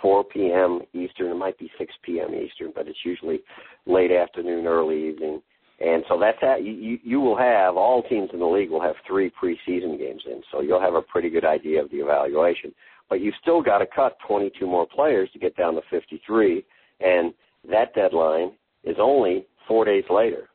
4 0.00 0.24
p.m. 0.24 0.80
Eastern. 0.92 1.30
It 1.30 1.36
might 1.36 1.58
be 1.58 1.70
6 1.78 1.92
p.m. 2.02 2.34
Eastern, 2.34 2.72
but 2.74 2.88
it's 2.88 3.04
usually 3.04 3.40
late 3.86 4.12
afternoon, 4.12 4.66
early 4.66 5.08
evening. 5.08 5.42
And 5.80 6.04
so 6.08 6.18
that's 6.18 6.38
that. 6.42 6.62
You, 6.62 6.98
you 7.02 7.20
will 7.20 7.38
have 7.38 7.76
all 7.76 8.02
teams 8.02 8.30
in 8.32 8.38
the 8.38 8.46
league 8.46 8.70
will 8.70 8.82
have 8.82 8.96
three 9.06 9.30
preseason 9.30 9.98
games 9.98 10.22
in, 10.26 10.42
so 10.52 10.60
you'll 10.60 10.80
have 10.80 10.94
a 10.94 11.02
pretty 11.02 11.30
good 11.30 11.44
idea 11.44 11.82
of 11.82 11.90
the 11.90 11.96
evaluation 11.98 12.72
but 13.10 13.20
you've 13.20 13.34
still 13.42 13.60
got 13.60 13.78
to 13.78 13.86
cut 13.86 14.16
22 14.26 14.64
more 14.66 14.86
players 14.86 15.28
to 15.32 15.38
get 15.38 15.56
down 15.56 15.74
to 15.74 15.82
53, 15.90 16.64
and 17.00 17.34
that 17.68 17.92
deadline 17.92 18.52
is 18.84 18.96
only 18.98 19.44
four 19.66 19.84
days 19.84 20.04
later, 20.08 20.48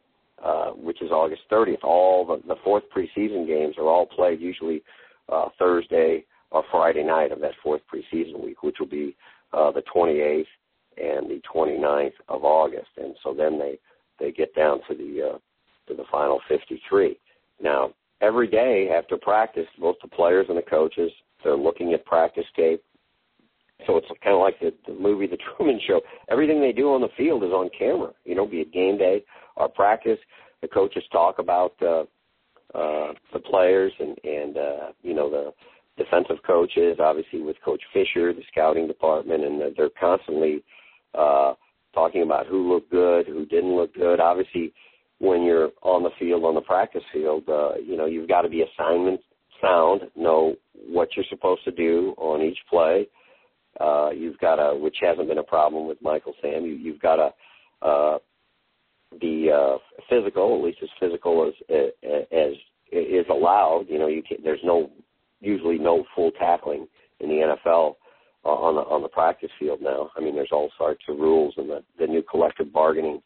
uh, 0.44 0.70
which 0.70 1.02
is 1.02 1.12
August 1.12 1.42
30th. 1.52 1.84
All 1.84 2.26
the, 2.26 2.42
the 2.48 2.56
fourth 2.64 2.84
preseason 2.96 3.46
games 3.46 3.76
are 3.78 3.88
all 3.88 4.06
played 4.06 4.40
usually 4.40 4.82
uh, 5.30 5.50
Thursday 5.60 6.24
or 6.52 6.64
Friday 6.72 7.04
night 7.04 7.34
of 7.34 7.42
that 7.42 7.52
fourth 7.62 7.82
preseason 7.94 8.42
week, 8.42 8.64
which 8.64 8.78
will 8.80 8.88
be 8.88 9.16
uh, 9.56 9.72
the 9.72 9.84
28th 9.94 10.46
and 10.98 11.30
the 11.30 11.42
29th 11.54 12.14
of 12.30 12.44
August, 12.44 12.90
and 12.98 13.16
so 13.24 13.34
then 13.34 13.58
they 13.60 13.80
they 14.20 14.32
get 14.32 14.56
down 14.56 14.80
to 14.88 14.96
the 14.96 15.32
uh, 15.34 15.38
to 15.88 15.96
the 15.96 16.06
final 16.12 16.40
53. 16.48 17.18
Now, 17.62 17.92
every 18.22 18.48
day 18.48 18.90
after 18.96 19.18
practice, 19.18 19.68
both 19.80 19.98
the 20.02 20.08
players 20.08 20.48
and 20.50 20.58
the 20.58 20.64
coaches 20.64 21.12
they're 21.44 21.56
looking 21.56 21.94
at 21.94 22.06
practice 22.06 22.46
tape. 22.56 22.84
So 23.86 23.98
it's 23.98 24.08
kind 24.24 24.34
of 24.34 24.42
like 24.42 24.60
the, 24.60 24.74
the 24.88 24.98
movie 25.00 25.28
The 25.28 25.38
Truman 25.58 25.80
Show. 25.86 26.02
Everything 26.30 26.60
they 26.60 26.72
do 26.72 26.94
on 26.94 27.02
the 27.02 27.10
field 27.18 27.44
is 27.44 27.52
on 27.52 27.70
camera. 27.78 28.12
You 28.24 28.36
know, 28.36 28.48
be 28.48 28.62
it 28.62 28.74
game 28.74 28.98
day 28.98 29.24
or 29.56 29.70
practice. 29.70 30.18
The 30.62 30.68
coaches 30.68 31.04
talk 31.12 31.40
about 31.40 31.74
uh, 31.82 32.06
uh, 32.74 33.14
the 33.32 33.40
players 33.40 33.94
and 34.00 34.18
and 34.24 34.58
uh, 34.58 34.88
you 35.04 35.14
know 35.14 35.30
the 35.30 35.54
defensive 35.98 36.38
coaches, 36.46 36.98
obviously 37.00 37.42
with 37.42 37.56
Coach 37.64 37.82
Fisher, 37.94 38.34
the 38.34 38.44
scouting 38.52 38.88
department, 38.88 39.44
and 39.44 39.62
they're 39.78 39.90
constantly 40.00 40.64
uh, 41.14 41.54
talking 41.94 42.24
about 42.24 42.48
who 42.48 42.72
looked 42.72 42.92
good, 42.92 43.28
who 43.28 43.46
didn't 43.46 43.76
look 43.76 43.94
good. 43.94 44.20
Obviously, 44.20 44.74
when 45.20 45.44
you're 45.44 45.70
on 45.82 46.04
the 46.04 46.10
field, 46.20 46.44
on 46.44 46.56
the 46.56 46.62
practice 46.62 47.04
field, 47.14 47.44
uh, 47.48 47.76
you 47.76 47.96
know 47.96 48.06
you've 48.06 48.28
got 48.28 48.42
to 48.42 48.50
be 48.50 48.64
assignment 48.64 49.22
sound, 49.62 50.02
know 50.16 50.56
what 50.88 51.10
you're 51.16 51.26
supposed 51.30 51.64
to 51.64 51.72
do 51.72 52.14
on 52.18 52.42
each 52.42 52.60
play. 52.70 53.08
Uh, 53.80 54.10
you've 54.10 54.38
got 54.40 54.56
to, 54.56 54.78
which 54.78 54.98
hasn't 55.02 55.28
been 55.28 55.38
a 55.38 55.44
problem 55.44 55.88
with 55.88 56.02
Michael 56.02 56.34
Sam. 56.42 56.66
You, 56.66 56.74
you've 56.74 57.02
got 57.02 57.16
to 57.16 57.88
uh, 57.88 58.18
be 59.20 59.50
uh, 59.54 59.78
physical, 60.10 60.58
at 60.58 60.64
least 60.64 60.80
as 60.84 60.90
physical 61.00 61.48
as 61.48 61.90
as 62.32 62.54
is 62.92 63.26
allowed. 63.30 63.86
You 63.90 64.00
know, 64.00 64.08
you 64.08 64.24
can, 64.24 64.38
there's 64.44 64.60
no 64.64 64.90
usually 65.46 65.78
no 65.78 66.06
full 66.16 66.32
tackling 66.32 66.88
in 67.20 67.30
the 67.30 67.56
NFL 67.68 67.96
uh, 68.46 68.50
on 68.50 68.76
the 68.76 68.82
on 68.82 69.02
the 69.02 69.08
practice 69.08 69.52
field 69.60 69.82
now. 69.82 70.12
I 70.16 70.22
mean, 70.22 70.36
there's 70.36 70.52
all 70.52 70.72
sorts 70.78 71.04
of 71.08 71.18
rules 71.18 71.54
in 71.58 71.68
the 71.68 71.84
the 72.00 72.08
new 72.08 72.24
collective 72.24 72.72
bargaining 72.72 73.22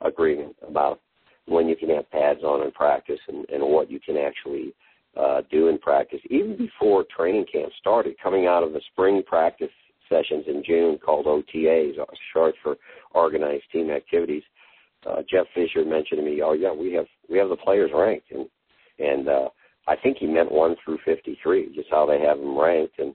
agreement 0.00 0.56
about 0.66 1.00
when 1.46 1.68
you 1.68 1.76
can 1.76 1.90
have 1.90 2.10
pads 2.10 2.42
on 2.42 2.62
in 2.62 2.70
practice 2.72 3.18
and, 3.28 3.48
and 3.50 3.62
what 3.62 3.90
you 3.90 3.98
can 4.00 4.16
actually 4.16 4.74
uh, 5.16 5.42
do 5.50 5.68
in 5.68 5.78
practice. 5.78 6.20
Even 6.30 6.56
before 6.56 7.04
training 7.14 7.44
camp 7.52 7.72
started, 7.78 8.14
coming 8.22 8.46
out 8.46 8.62
of 8.62 8.72
the 8.72 8.80
spring 8.92 9.22
practice 9.26 9.70
sessions 10.08 10.44
in 10.46 10.62
June 10.64 10.98
called 10.98 11.26
OTAs, 11.26 11.98
uh, 11.98 12.04
short 12.32 12.54
for 12.62 12.76
organized 13.12 13.64
team 13.72 13.90
activities. 13.90 14.42
Uh, 15.06 15.22
Jeff 15.28 15.46
Fisher 15.54 15.84
mentioned 15.84 16.20
to 16.20 16.24
me, 16.24 16.42
"Oh 16.42 16.52
yeah, 16.52 16.72
we 16.72 16.92
have 16.92 17.06
we 17.28 17.38
have 17.38 17.48
the 17.48 17.56
players 17.56 17.90
ranked," 17.92 18.30
and 18.30 18.48
and 18.98 19.28
uh, 19.28 19.48
I 19.86 19.96
think 19.96 20.18
he 20.18 20.26
meant 20.26 20.52
one 20.52 20.76
through 20.84 20.98
53, 21.04 21.74
just 21.74 21.88
how 21.90 22.06
they 22.06 22.20
have 22.20 22.38
them 22.38 22.58
ranked. 22.58 22.98
And, 22.98 23.14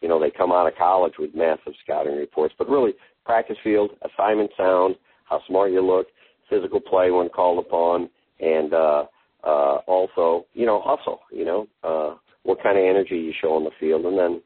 you 0.00 0.08
know, 0.08 0.20
they 0.20 0.30
come 0.30 0.52
out 0.52 0.66
of 0.66 0.76
college 0.76 1.14
with 1.18 1.34
massive 1.34 1.74
scouting 1.82 2.16
reports. 2.16 2.54
But 2.58 2.68
really, 2.68 2.94
practice 3.24 3.56
field, 3.62 3.90
assignment 4.02 4.50
sound, 4.56 4.96
how 5.24 5.40
smart 5.46 5.70
you 5.70 5.84
look, 5.84 6.06
physical 6.48 6.80
play 6.80 7.10
when 7.10 7.28
called 7.28 7.64
upon, 7.64 8.08
and 8.40 8.72
uh, 8.72 9.04
uh, 9.44 9.76
also, 9.86 10.46
you 10.54 10.66
know, 10.66 10.82
hustle, 10.84 11.20
you 11.30 11.44
know, 11.44 11.66
uh, 11.84 12.16
what 12.42 12.62
kind 12.62 12.78
of 12.78 12.84
energy 12.84 13.16
you 13.16 13.32
show 13.40 13.54
on 13.54 13.64
the 13.64 13.70
field. 13.78 14.06
And 14.06 14.18
then, 14.18 14.40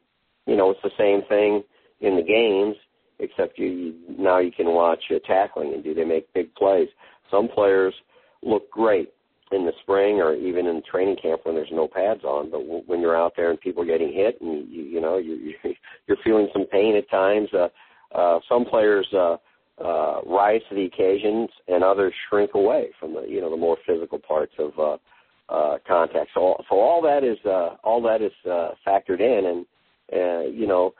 you 0.45 0.55
know, 0.55 0.71
it's 0.71 0.81
the 0.83 0.91
same 0.97 1.27
thing 1.27 1.63
in 2.01 2.17
the 2.17 2.23
games, 2.23 2.75
except 3.19 3.57
you, 3.57 3.67
you 3.67 3.95
now 4.17 4.39
you 4.39 4.51
can 4.51 4.67
watch 4.67 5.03
uh, 5.09 5.19
tackling 5.25 5.73
and 5.73 5.83
do 5.83 5.93
they 5.93 6.03
make 6.03 6.31
big 6.33 6.53
plays. 6.55 6.89
Some 7.31 7.47
players 7.47 7.93
look 8.41 8.69
great 8.69 9.12
in 9.53 9.65
the 9.65 9.73
spring 9.81 10.21
or 10.21 10.35
even 10.35 10.67
in 10.67 10.81
training 10.89 11.17
camp 11.21 11.41
when 11.43 11.55
there's 11.55 11.69
no 11.71 11.87
pads 11.87 12.23
on. 12.23 12.49
But 12.49 12.59
w- 12.59 12.83
when 12.85 12.99
you're 12.99 13.17
out 13.17 13.33
there 13.35 13.49
and 13.49 13.59
people 13.59 13.83
are 13.83 13.87
getting 13.87 14.11
hit 14.11 14.39
and 14.41 14.67
you, 14.69 14.83
you 14.83 15.01
know 15.01 15.17
you, 15.17 15.53
you're 16.07 16.17
feeling 16.23 16.47
some 16.53 16.65
pain 16.65 16.95
at 16.95 17.09
times, 17.09 17.49
uh, 17.53 17.67
uh, 18.15 18.39
some 18.49 18.65
players 18.65 19.07
uh, 19.13 19.37
uh, 19.83 20.21
rise 20.25 20.61
to 20.69 20.75
the 20.75 20.85
occasions 20.85 21.49
and 21.67 21.83
others 21.83 22.13
shrink 22.29 22.51
away 22.53 22.89
from 22.99 23.13
the 23.13 23.21
you 23.21 23.41
know 23.41 23.49
the 23.49 23.57
more 23.57 23.77
physical 23.85 24.19
parts 24.19 24.53
of 24.59 24.71
uh, 24.79 24.97
uh, 25.53 25.77
contact. 25.87 26.29
So 26.33 26.55
so 26.69 26.75
all 26.79 27.01
that 27.01 27.23
is 27.23 27.37
uh, 27.45 27.75
all 27.83 28.01
that 28.03 28.21
is 28.21 28.33
uh, 28.49 28.71
factored 28.87 29.19
in, 29.19 29.45
and 29.45 29.65
uh, 30.13 30.49
you 30.49 30.67
know 30.67 30.93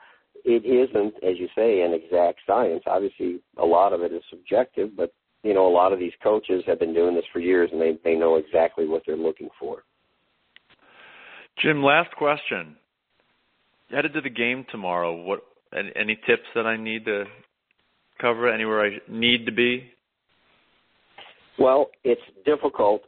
it 0.44 0.64
isn't 0.64 1.14
as 1.22 1.38
you 1.38 1.48
say 1.54 1.82
an 1.82 1.92
exact 1.92 2.40
science. 2.46 2.82
Obviously, 2.86 3.40
a 3.58 3.64
lot 3.64 3.92
of 3.92 4.02
it 4.02 4.12
is 4.12 4.22
subjective, 4.28 4.96
but 4.96 5.12
you 5.44 5.52
know, 5.52 5.68
a 5.68 5.70
lot 5.70 5.92
of 5.92 5.98
these 5.98 6.12
coaches 6.22 6.64
have 6.66 6.80
been 6.80 6.94
doing 6.94 7.14
this 7.14 7.24
for 7.32 7.38
years 7.38 7.68
and 7.70 7.80
they, 7.80 7.98
they 8.02 8.14
know 8.14 8.36
exactly 8.36 8.88
what 8.88 9.02
they're 9.06 9.16
looking 9.16 9.50
for. 9.60 9.84
Jim, 11.62 11.82
last 11.82 12.10
question. 12.16 12.76
Headed 13.90 14.14
to 14.14 14.22
the 14.22 14.30
game 14.30 14.64
tomorrow, 14.72 15.14
what 15.14 15.42
any, 15.76 15.92
any 15.94 16.18
tips 16.26 16.44
that 16.54 16.66
I 16.66 16.76
need 16.76 17.04
to 17.04 17.24
cover 18.18 18.48
anywhere 18.48 18.84
I 18.84 18.98
need 19.06 19.44
to 19.44 19.52
be? 19.52 19.90
Well, 21.58 21.90
it's 22.02 22.22
difficult 22.46 23.02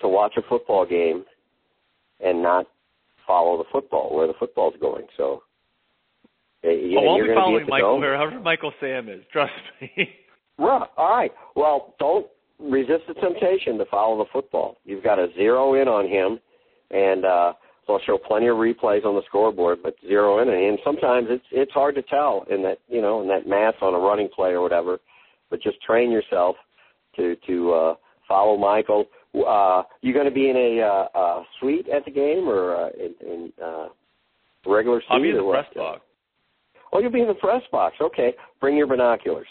to 0.00 0.08
watch 0.08 0.34
a 0.38 0.42
football 0.48 0.86
game 0.86 1.24
and 2.20 2.42
not 2.42 2.66
follow 3.26 3.58
the 3.58 3.68
football 3.72 4.14
where 4.14 4.28
the 4.28 4.34
football's 4.38 4.74
going. 4.80 5.06
So, 5.16 5.42
eh, 6.62 6.70
you, 6.70 6.98
oh, 7.00 7.08
I'll 7.08 7.22
be 7.22 7.34
following 7.34 7.66
Michael 7.68 7.98
wherever 7.98 8.40
Michael 8.40 8.72
Sam 8.80 9.08
is. 9.08 9.22
Trust 9.32 9.52
me. 9.80 10.10
Right. 10.58 10.88
All 10.96 11.10
right. 11.10 11.32
Well, 11.56 11.94
don't 11.98 12.26
resist 12.60 13.02
the 13.08 13.14
temptation 13.14 13.78
to 13.78 13.84
follow 13.86 14.18
the 14.18 14.30
football. 14.32 14.76
You've 14.84 15.04
got 15.04 15.16
to 15.16 15.28
zero 15.34 15.80
in 15.80 15.88
on 15.88 16.08
him, 16.08 16.38
and 16.90 17.24
uh, 17.24 17.52
they'll 17.86 18.00
show 18.06 18.18
plenty 18.18 18.48
of 18.48 18.56
replays 18.56 19.04
on 19.04 19.14
the 19.14 19.22
scoreboard, 19.26 19.78
but 19.82 19.94
zero 20.06 20.40
in. 20.42 20.48
And 20.48 20.78
sometimes 20.84 21.28
it's 21.30 21.44
it's 21.50 21.72
hard 21.72 21.94
to 21.96 22.02
tell 22.02 22.44
in 22.50 22.62
that 22.62 22.78
you 22.88 23.02
know 23.02 23.22
in 23.22 23.28
that 23.28 23.46
math 23.46 23.74
on 23.82 23.94
a 23.94 23.98
running 23.98 24.28
play 24.34 24.50
or 24.50 24.62
whatever. 24.62 24.98
But 25.50 25.60
just 25.62 25.80
train 25.82 26.10
yourself 26.10 26.56
to 27.16 27.36
to 27.46 27.72
uh, 27.72 27.94
follow 28.28 28.56
Michael. 28.56 29.06
Uh, 29.34 29.82
you 30.02 30.12
going 30.12 30.26
to 30.26 30.30
be 30.30 30.50
in 30.50 30.56
a 30.56 30.82
uh, 30.82 31.18
uh, 31.18 31.42
suite 31.58 31.88
at 31.88 32.04
the 32.04 32.10
game 32.10 32.48
or 32.48 32.76
uh, 32.76 32.90
in, 32.90 33.14
in 33.26 33.52
uh, 33.64 33.88
regular 34.66 35.00
seat? 35.00 35.06
I'll 35.10 35.22
be 35.22 35.30
in 35.30 35.36
the 35.36 35.50
press 35.50 35.66
box. 35.74 36.00
Oh, 36.92 37.00
you'll 37.00 37.10
be 37.10 37.22
in 37.22 37.28
the 37.28 37.34
press 37.34 37.62
box. 37.72 37.96
Okay, 38.00 38.34
bring 38.60 38.76
your 38.76 38.86
binoculars. 38.86 39.46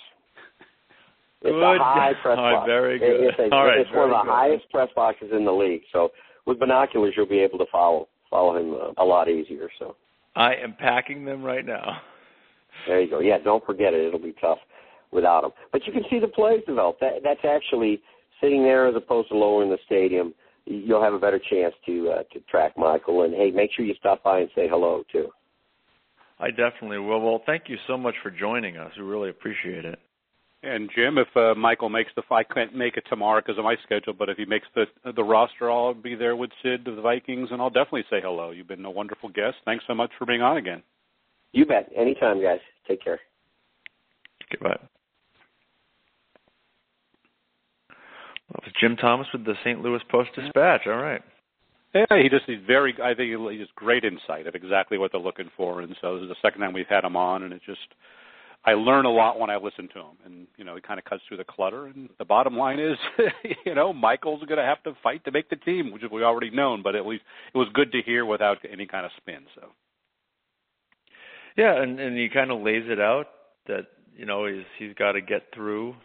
It's 1.43 1.51
good. 1.51 1.63
a 1.63 1.83
high 1.83 2.13
press 2.21 2.37
All 2.37 2.43
right, 2.43 2.53
box. 2.53 2.67
very 2.67 2.99
good. 2.99 3.21
It's, 3.21 3.39
a, 3.39 3.55
All 3.55 3.65
right, 3.65 3.79
it's 3.79 3.89
one 3.91 4.11
of 4.11 4.11
the 4.11 4.23
good. 4.23 4.31
highest 4.31 4.69
press 4.69 4.89
boxes 4.95 5.29
in 5.31 5.43
the 5.43 5.51
league. 5.51 5.81
So 5.91 6.09
with 6.45 6.59
binoculars, 6.59 7.13
you'll 7.17 7.25
be 7.25 7.39
able 7.39 7.57
to 7.57 7.65
follow 7.71 8.07
follow 8.29 8.57
him 8.57 8.73
uh, 8.73 9.03
a 9.03 9.05
lot 9.05 9.27
easier. 9.27 9.69
So 9.79 9.95
I 10.35 10.53
am 10.55 10.75
packing 10.77 11.25
them 11.25 11.43
right 11.43 11.65
now. 11.65 12.01
There 12.87 13.01
you 13.01 13.09
go. 13.09 13.19
Yeah, 13.19 13.37
don't 13.43 13.65
forget 13.65 13.93
it. 13.93 14.05
It'll 14.05 14.19
be 14.19 14.35
tough 14.39 14.59
without 15.11 15.41
them. 15.41 15.51
But 15.71 15.85
you 15.85 15.93
can 15.93 16.03
see 16.09 16.19
the 16.19 16.27
plays 16.27 16.61
develop. 16.65 16.99
That, 16.99 17.21
that's 17.23 17.43
actually 17.43 18.01
sitting 18.39 18.63
there 18.63 18.87
as 18.87 18.95
opposed 18.95 19.29
to 19.29 19.35
lower 19.35 19.63
in 19.63 19.69
the 19.69 19.77
stadium. 19.85 20.33
You'll 20.65 21.03
have 21.03 21.13
a 21.13 21.19
better 21.19 21.39
chance 21.49 21.73
to 21.87 22.09
uh, 22.11 22.23
to 22.33 22.39
track 22.49 22.77
Michael. 22.77 23.23
And 23.23 23.33
hey, 23.33 23.49
make 23.51 23.71
sure 23.75 23.83
you 23.83 23.95
stop 23.99 24.23
by 24.23 24.39
and 24.39 24.49
say 24.55 24.67
hello 24.69 25.03
too. 25.11 25.29
I 26.39 26.49
definitely 26.49 26.99
will. 26.99 27.21
Well, 27.21 27.41
thank 27.45 27.63
you 27.67 27.77
so 27.87 27.97
much 27.97 28.15
for 28.23 28.31
joining 28.31 28.77
us. 28.77 28.91
We 28.97 29.03
really 29.03 29.29
appreciate 29.29 29.85
it. 29.85 29.99
And 30.63 30.91
Jim, 30.95 31.17
if 31.17 31.27
uh, 31.35 31.55
Michael 31.55 31.89
makes 31.89 32.11
the, 32.15 32.21
I 32.29 32.43
can't 32.43 32.75
make 32.75 32.95
it 32.95 33.03
tomorrow 33.09 33.41
because 33.41 33.57
of 33.57 33.63
my 33.63 33.75
schedule, 33.83 34.13
but 34.13 34.29
if 34.29 34.37
he 34.37 34.45
makes 34.45 34.67
the 34.75 34.85
the 35.15 35.23
roster, 35.23 35.71
I'll 35.71 35.95
be 35.95 36.13
there 36.13 36.35
with 36.35 36.51
Sid 36.61 36.87
of 36.87 36.95
the 36.95 37.01
Vikings, 37.01 37.49
and 37.51 37.59
I'll 37.59 37.71
definitely 37.71 38.05
say 38.11 38.21
hello. 38.21 38.51
You've 38.51 38.67
been 38.67 38.85
a 38.85 38.91
wonderful 38.91 39.29
guest. 39.29 39.55
Thanks 39.65 39.83
so 39.87 39.95
much 39.95 40.11
for 40.19 40.25
being 40.27 40.43
on 40.43 40.57
again. 40.57 40.83
You 41.51 41.65
bet. 41.65 41.89
Anytime, 41.97 42.41
guys. 42.43 42.59
Take 42.87 43.03
care. 43.03 43.19
Goodbye. 44.51 44.77
Well, 48.49 48.61
was 48.63 48.73
Jim 48.79 48.97
Thomas 48.97 49.27
with 49.33 49.45
the 49.45 49.55
St. 49.63 49.81
Louis 49.81 50.01
Post 50.11 50.29
Dispatch. 50.35 50.81
All 50.85 50.97
right. 50.97 51.21
Yeah, 51.95 52.05
he 52.21 52.29
just 52.29 52.45
he's 52.45 52.59
very. 52.67 52.95
I 53.01 53.15
think 53.15 53.35
he 53.35 53.59
has 53.59 53.67
great 53.75 54.03
insight 54.03 54.45
of 54.45 54.53
exactly 54.53 54.97
what 54.99 55.11
they're 55.11 55.19
looking 55.19 55.49
for, 55.57 55.81
and 55.81 55.95
so 56.01 56.15
this 56.15 56.23
is 56.23 56.29
the 56.29 56.35
second 56.41 56.61
time 56.61 56.71
we've 56.71 56.85
had 56.87 57.03
him 57.03 57.15
on, 57.15 57.43
and 57.43 57.51
it 57.51 57.61
just 57.65 57.79
I 58.63 58.73
learn 58.73 59.05
a 59.05 59.11
lot 59.11 59.39
when 59.39 59.49
I 59.49 59.57
listen 59.57 59.89
to 59.93 59.99
him, 59.99 60.17
and 60.23 60.47
you 60.55 60.63
know, 60.63 60.75
he 60.75 60.81
kind 60.81 60.99
of 60.99 61.05
cuts 61.05 61.23
through 61.27 61.37
the 61.37 61.43
clutter. 61.43 61.87
And 61.87 62.09
the 62.19 62.25
bottom 62.25 62.55
line 62.55 62.79
is, 62.79 62.97
you 63.65 63.73
know, 63.73 63.91
Michael's 63.91 64.43
going 64.43 64.59
to 64.59 64.63
have 64.63 64.83
to 64.83 64.93
fight 65.01 65.25
to 65.25 65.31
make 65.31 65.49
the 65.49 65.55
team, 65.55 65.91
which 65.91 66.03
we 66.11 66.23
already 66.23 66.51
known. 66.51 66.83
But 66.83 66.95
at 66.95 67.05
least 67.05 67.23
it 67.53 67.57
was 67.57 67.67
good 67.73 67.91
to 67.91 68.01
hear 68.05 68.23
without 68.23 68.57
any 68.71 68.85
kind 68.85 69.05
of 69.05 69.11
spin. 69.17 69.45
So. 69.55 69.67
Yeah, 71.57 71.81
and 71.81 71.99
and 71.99 72.17
he 72.17 72.29
kind 72.29 72.51
of 72.51 72.61
lays 72.61 72.83
it 72.87 72.99
out 72.99 73.27
that 73.67 73.87
you 74.15 74.25
know 74.25 74.45
he's 74.45 74.65
he's 74.77 74.93
got 74.93 75.13
to 75.13 75.21
get 75.21 75.43
through 75.53 75.95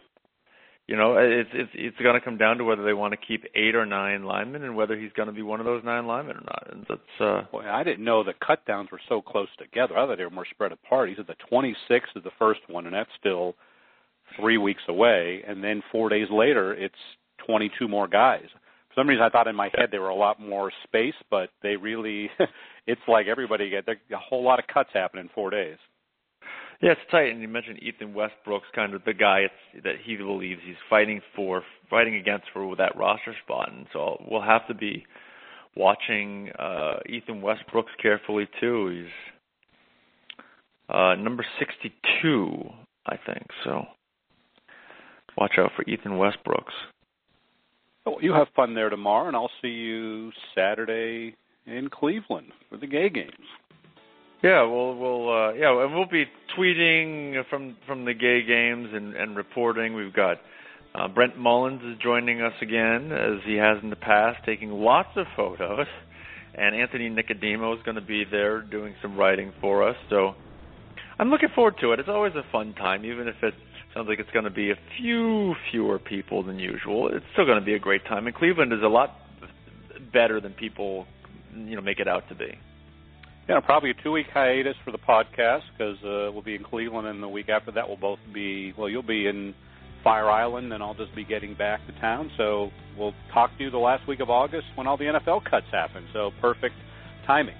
you 0.87 0.95
know, 0.95 1.17
it's 1.17 1.49
it's 1.53 1.69
it's 1.73 1.97
going 1.97 2.15
to 2.15 2.21
come 2.21 2.37
down 2.37 2.57
to 2.57 2.63
whether 2.63 2.83
they 2.83 2.93
want 2.93 3.13
to 3.13 3.17
keep 3.17 3.43
eight 3.55 3.75
or 3.75 3.85
nine 3.85 4.23
linemen, 4.23 4.63
and 4.63 4.75
whether 4.75 4.97
he's 4.97 5.11
going 5.13 5.27
to 5.27 5.33
be 5.33 5.41
one 5.41 5.59
of 5.59 5.65
those 5.65 5.83
nine 5.83 6.07
linemen 6.07 6.37
or 6.37 6.43
not. 6.45 6.67
And 6.71 6.85
that's. 6.87 7.01
uh 7.19 7.41
Boy, 7.51 7.65
I 7.69 7.83
didn't 7.83 8.05
know 8.05 8.23
the 8.23 8.33
cut 8.45 8.65
downs 8.65 8.89
were 8.91 9.01
so 9.09 9.21
close 9.21 9.49
together. 9.59 9.97
I 9.97 10.05
thought 10.07 10.17
they 10.17 10.23
were 10.23 10.29
more 10.29 10.47
spread 10.49 10.71
apart. 10.71 11.09
He 11.09 11.15
said 11.15 11.27
the 11.27 11.35
26th 11.51 12.15
is 12.15 12.23
the 12.23 12.31
first 12.39 12.61
one, 12.69 12.85
and 12.85 12.95
that's 12.95 13.09
still 13.19 13.55
three 14.39 14.57
weeks 14.57 14.81
away. 14.87 15.43
And 15.45 15.63
then 15.63 15.83
four 15.91 16.09
days 16.09 16.27
later, 16.31 16.73
it's 16.73 16.95
22 17.45 17.87
more 17.87 18.07
guys. 18.07 18.45
For 18.89 19.01
some 19.01 19.09
reason, 19.09 19.23
I 19.23 19.29
thought 19.29 19.47
in 19.47 19.55
my 19.55 19.69
head 19.75 19.89
they 19.91 19.99
were 19.99 20.09
a 20.09 20.15
lot 20.15 20.39
more 20.39 20.71
space, 20.85 21.13
but 21.29 21.49
they 21.61 21.75
really, 21.75 22.29
it's 22.87 23.01
like 23.07 23.27
everybody 23.27 23.69
get 23.69 23.87
a 23.89 24.17
whole 24.17 24.43
lot 24.43 24.59
of 24.59 24.65
cuts 24.73 24.89
happen 24.93 25.19
in 25.19 25.29
four 25.35 25.49
days. 25.49 25.77
Yeah, 26.81 26.91
it's 26.91 27.01
tight. 27.09 27.31
And 27.31 27.41
you 27.41 27.47
mentioned 27.47 27.81
Ethan 27.81 28.13
Westbrook's 28.13 28.67
kind 28.75 28.93
of 28.93 29.03
the 29.03 29.13
guy 29.13 29.43
that 29.83 29.95
he 30.03 30.15
believes 30.15 30.61
he's 30.65 30.75
fighting 30.89 31.21
for, 31.35 31.63
fighting 31.89 32.15
against 32.15 32.45
for 32.53 32.75
that 32.75 32.95
roster 32.95 33.35
spot, 33.43 33.71
and 33.71 33.87
so 33.93 34.23
we'll 34.29 34.41
have 34.41 34.67
to 34.67 34.73
be 34.73 35.05
watching 35.75 36.49
uh, 36.59 36.97
Ethan 37.07 37.41
Westbrooks 37.41 37.95
carefully 38.01 38.47
too. 38.59 39.05
He's 39.05 40.43
uh, 40.89 41.15
number 41.15 41.45
62, 41.59 42.69
I 43.05 43.15
think. 43.25 43.45
So 43.63 43.85
watch 45.37 45.53
out 45.57 45.71
for 45.75 45.83
Ethan 45.83 46.13
Westbrooks. 46.13 46.73
Well, 48.05 48.17
you 48.21 48.33
have 48.33 48.47
fun 48.55 48.73
there 48.73 48.89
tomorrow, 48.89 49.27
and 49.27 49.35
I'll 49.35 49.51
see 49.61 49.67
you 49.67 50.31
Saturday 50.55 51.35
in 51.65 51.89
Cleveland 51.89 52.51
for 52.69 52.77
the 52.77 52.87
gay 52.87 53.09
games. 53.09 53.33
Yeah, 54.43 54.63
we'll 54.63 54.95
we'll 54.95 55.29
uh, 55.29 55.53
yeah, 55.53 55.83
and 55.83 55.95
we'll 55.95 56.05
be 56.05 56.25
tweeting 56.57 57.43
from 57.49 57.75
from 57.87 58.05
the 58.05 58.13
gay 58.13 58.43
games 58.45 58.89
and 58.93 59.15
and 59.15 59.35
reporting. 59.35 59.95
We've 59.95 60.13
got 60.13 60.37
uh, 60.93 61.07
Brent 61.07 61.37
Mullins 61.37 61.81
is 61.81 61.97
joining 62.03 62.41
us 62.41 62.53
again 62.61 63.11
as 63.11 63.39
he 63.45 63.55
has 63.55 63.77
in 63.81 63.89
the 63.89 63.95
past, 63.95 64.37
taking 64.45 64.69
lots 64.69 65.09
of 65.15 65.25
photos, 65.35 65.87
and 66.53 66.75
Anthony 66.75 67.09
Nicodemo 67.09 67.75
is 67.75 67.83
going 67.83 67.95
to 67.95 68.01
be 68.01 68.25
there 68.29 68.61
doing 68.61 68.93
some 69.01 69.17
writing 69.17 69.53
for 69.59 69.87
us. 69.87 69.95
So 70.09 70.33
I'm 71.17 71.29
looking 71.29 71.49
forward 71.55 71.75
to 71.81 71.93
it. 71.93 71.99
It's 71.99 72.09
always 72.09 72.33
a 72.35 72.43
fun 72.51 72.75
time, 72.75 73.05
even 73.05 73.27
if 73.27 73.35
it 73.41 73.55
sounds 73.95 74.07
like 74.07 74.19
it's 74.19 74.31
going 74.31 74.45
to 74.45 74.51
be 74.51 74.69
a 74.69 74.75
few 74.99 75.55
fewer 75.71 75.97
people 75.97 76.43
than 76.43 76.59
usual. 76.59 77.09
It's 77.11 77.25
still 77.33 77.45
going 77.45 77.59
to 77.59 77.65
be 77.65 77.73
a 77.73 77.79
great 77.79 78.05
time, 78.05 78.27
and 78.27 78.35
Cleveland 78.35 78.71
is 78.71 78.83
a 78.83 78.87
lot 78.87 79.15
better 80.13 80.39
than 80.39 80.53
people 80.53 81.07
you 81.55 81.75
know 81.75 81.81
make 81.81 81.99
it 81.99 82.07
out 82.07 82.29
to 82.29 82.35
be. 82.35 82.55
Yeah, 83.47 83.61
probably 83.61 83.91
a 83.91 84.03
two-week 84.03 84.27
hiatus 84.33 84.75
for 84.83 84.91
the 84.91 84.97
podcast 84.97 85.61
because 85.71 85.95
uh, 86.03 86.31
we'll 86.33 86.41
be 86.41 86.55
in 86.55 86.63
Cleveland, 86.63 87.07
and 87.07 87.23
the 87.23 87.29
week 87.29 87.47
after 87.47 87.71
that 87.71 87.87
we'll 87.87 87.97
both 87.97 88.19
be. 88.33 88.73
Well, 88.77 88.89
you'll 88.89 89.03
be 89.03 89.27
in 89.27 89.53
Fire 90.03 90.29
Island, 90.29 90.73
and 90.73 90.83
I'll 90.83 90.95
just 90.95 91.15
be 91.15 91.23
getting 91.23 91.53
back 91.55 91.79
to 91.87 91.97
town. 92.01 92.29
So 92.35 92.71
we'll 92.97 93.13
talk 93.33 93.57
to 93.57 93.63
you 93.63 93.71
the 93.71 93.77
last 93.77 94.05
week 94.05 94.19
of 94.19 94.29
August 94.29 94.65
when 94.75 94.85
all 94.85 94.97
the 94.97 95.05
NFL 95.05 95.49
cuts 95.49 95.65
happen. 95.71 96.05
So 96.11 96.31
perfect 96.41 96.75
timing. 97.25 97.55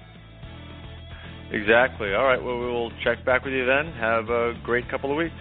Exactly. 1.52 2.12
All 2.12 2.24
right. 2.24 2.42
Well, 2.42 2.58
we 2.58 2.66
will 2.66 2.92
check 3.02 3.24
back 3.24 3.44
with 3.44 3.54
you 3.54 3.64
then. 3.64 3.90
Have 3.92 4.28
a 4.28 4.52
great 4.64 4.90
couple 4.90 5.10
of 5.10 5.16
weeks. 5.16 5.34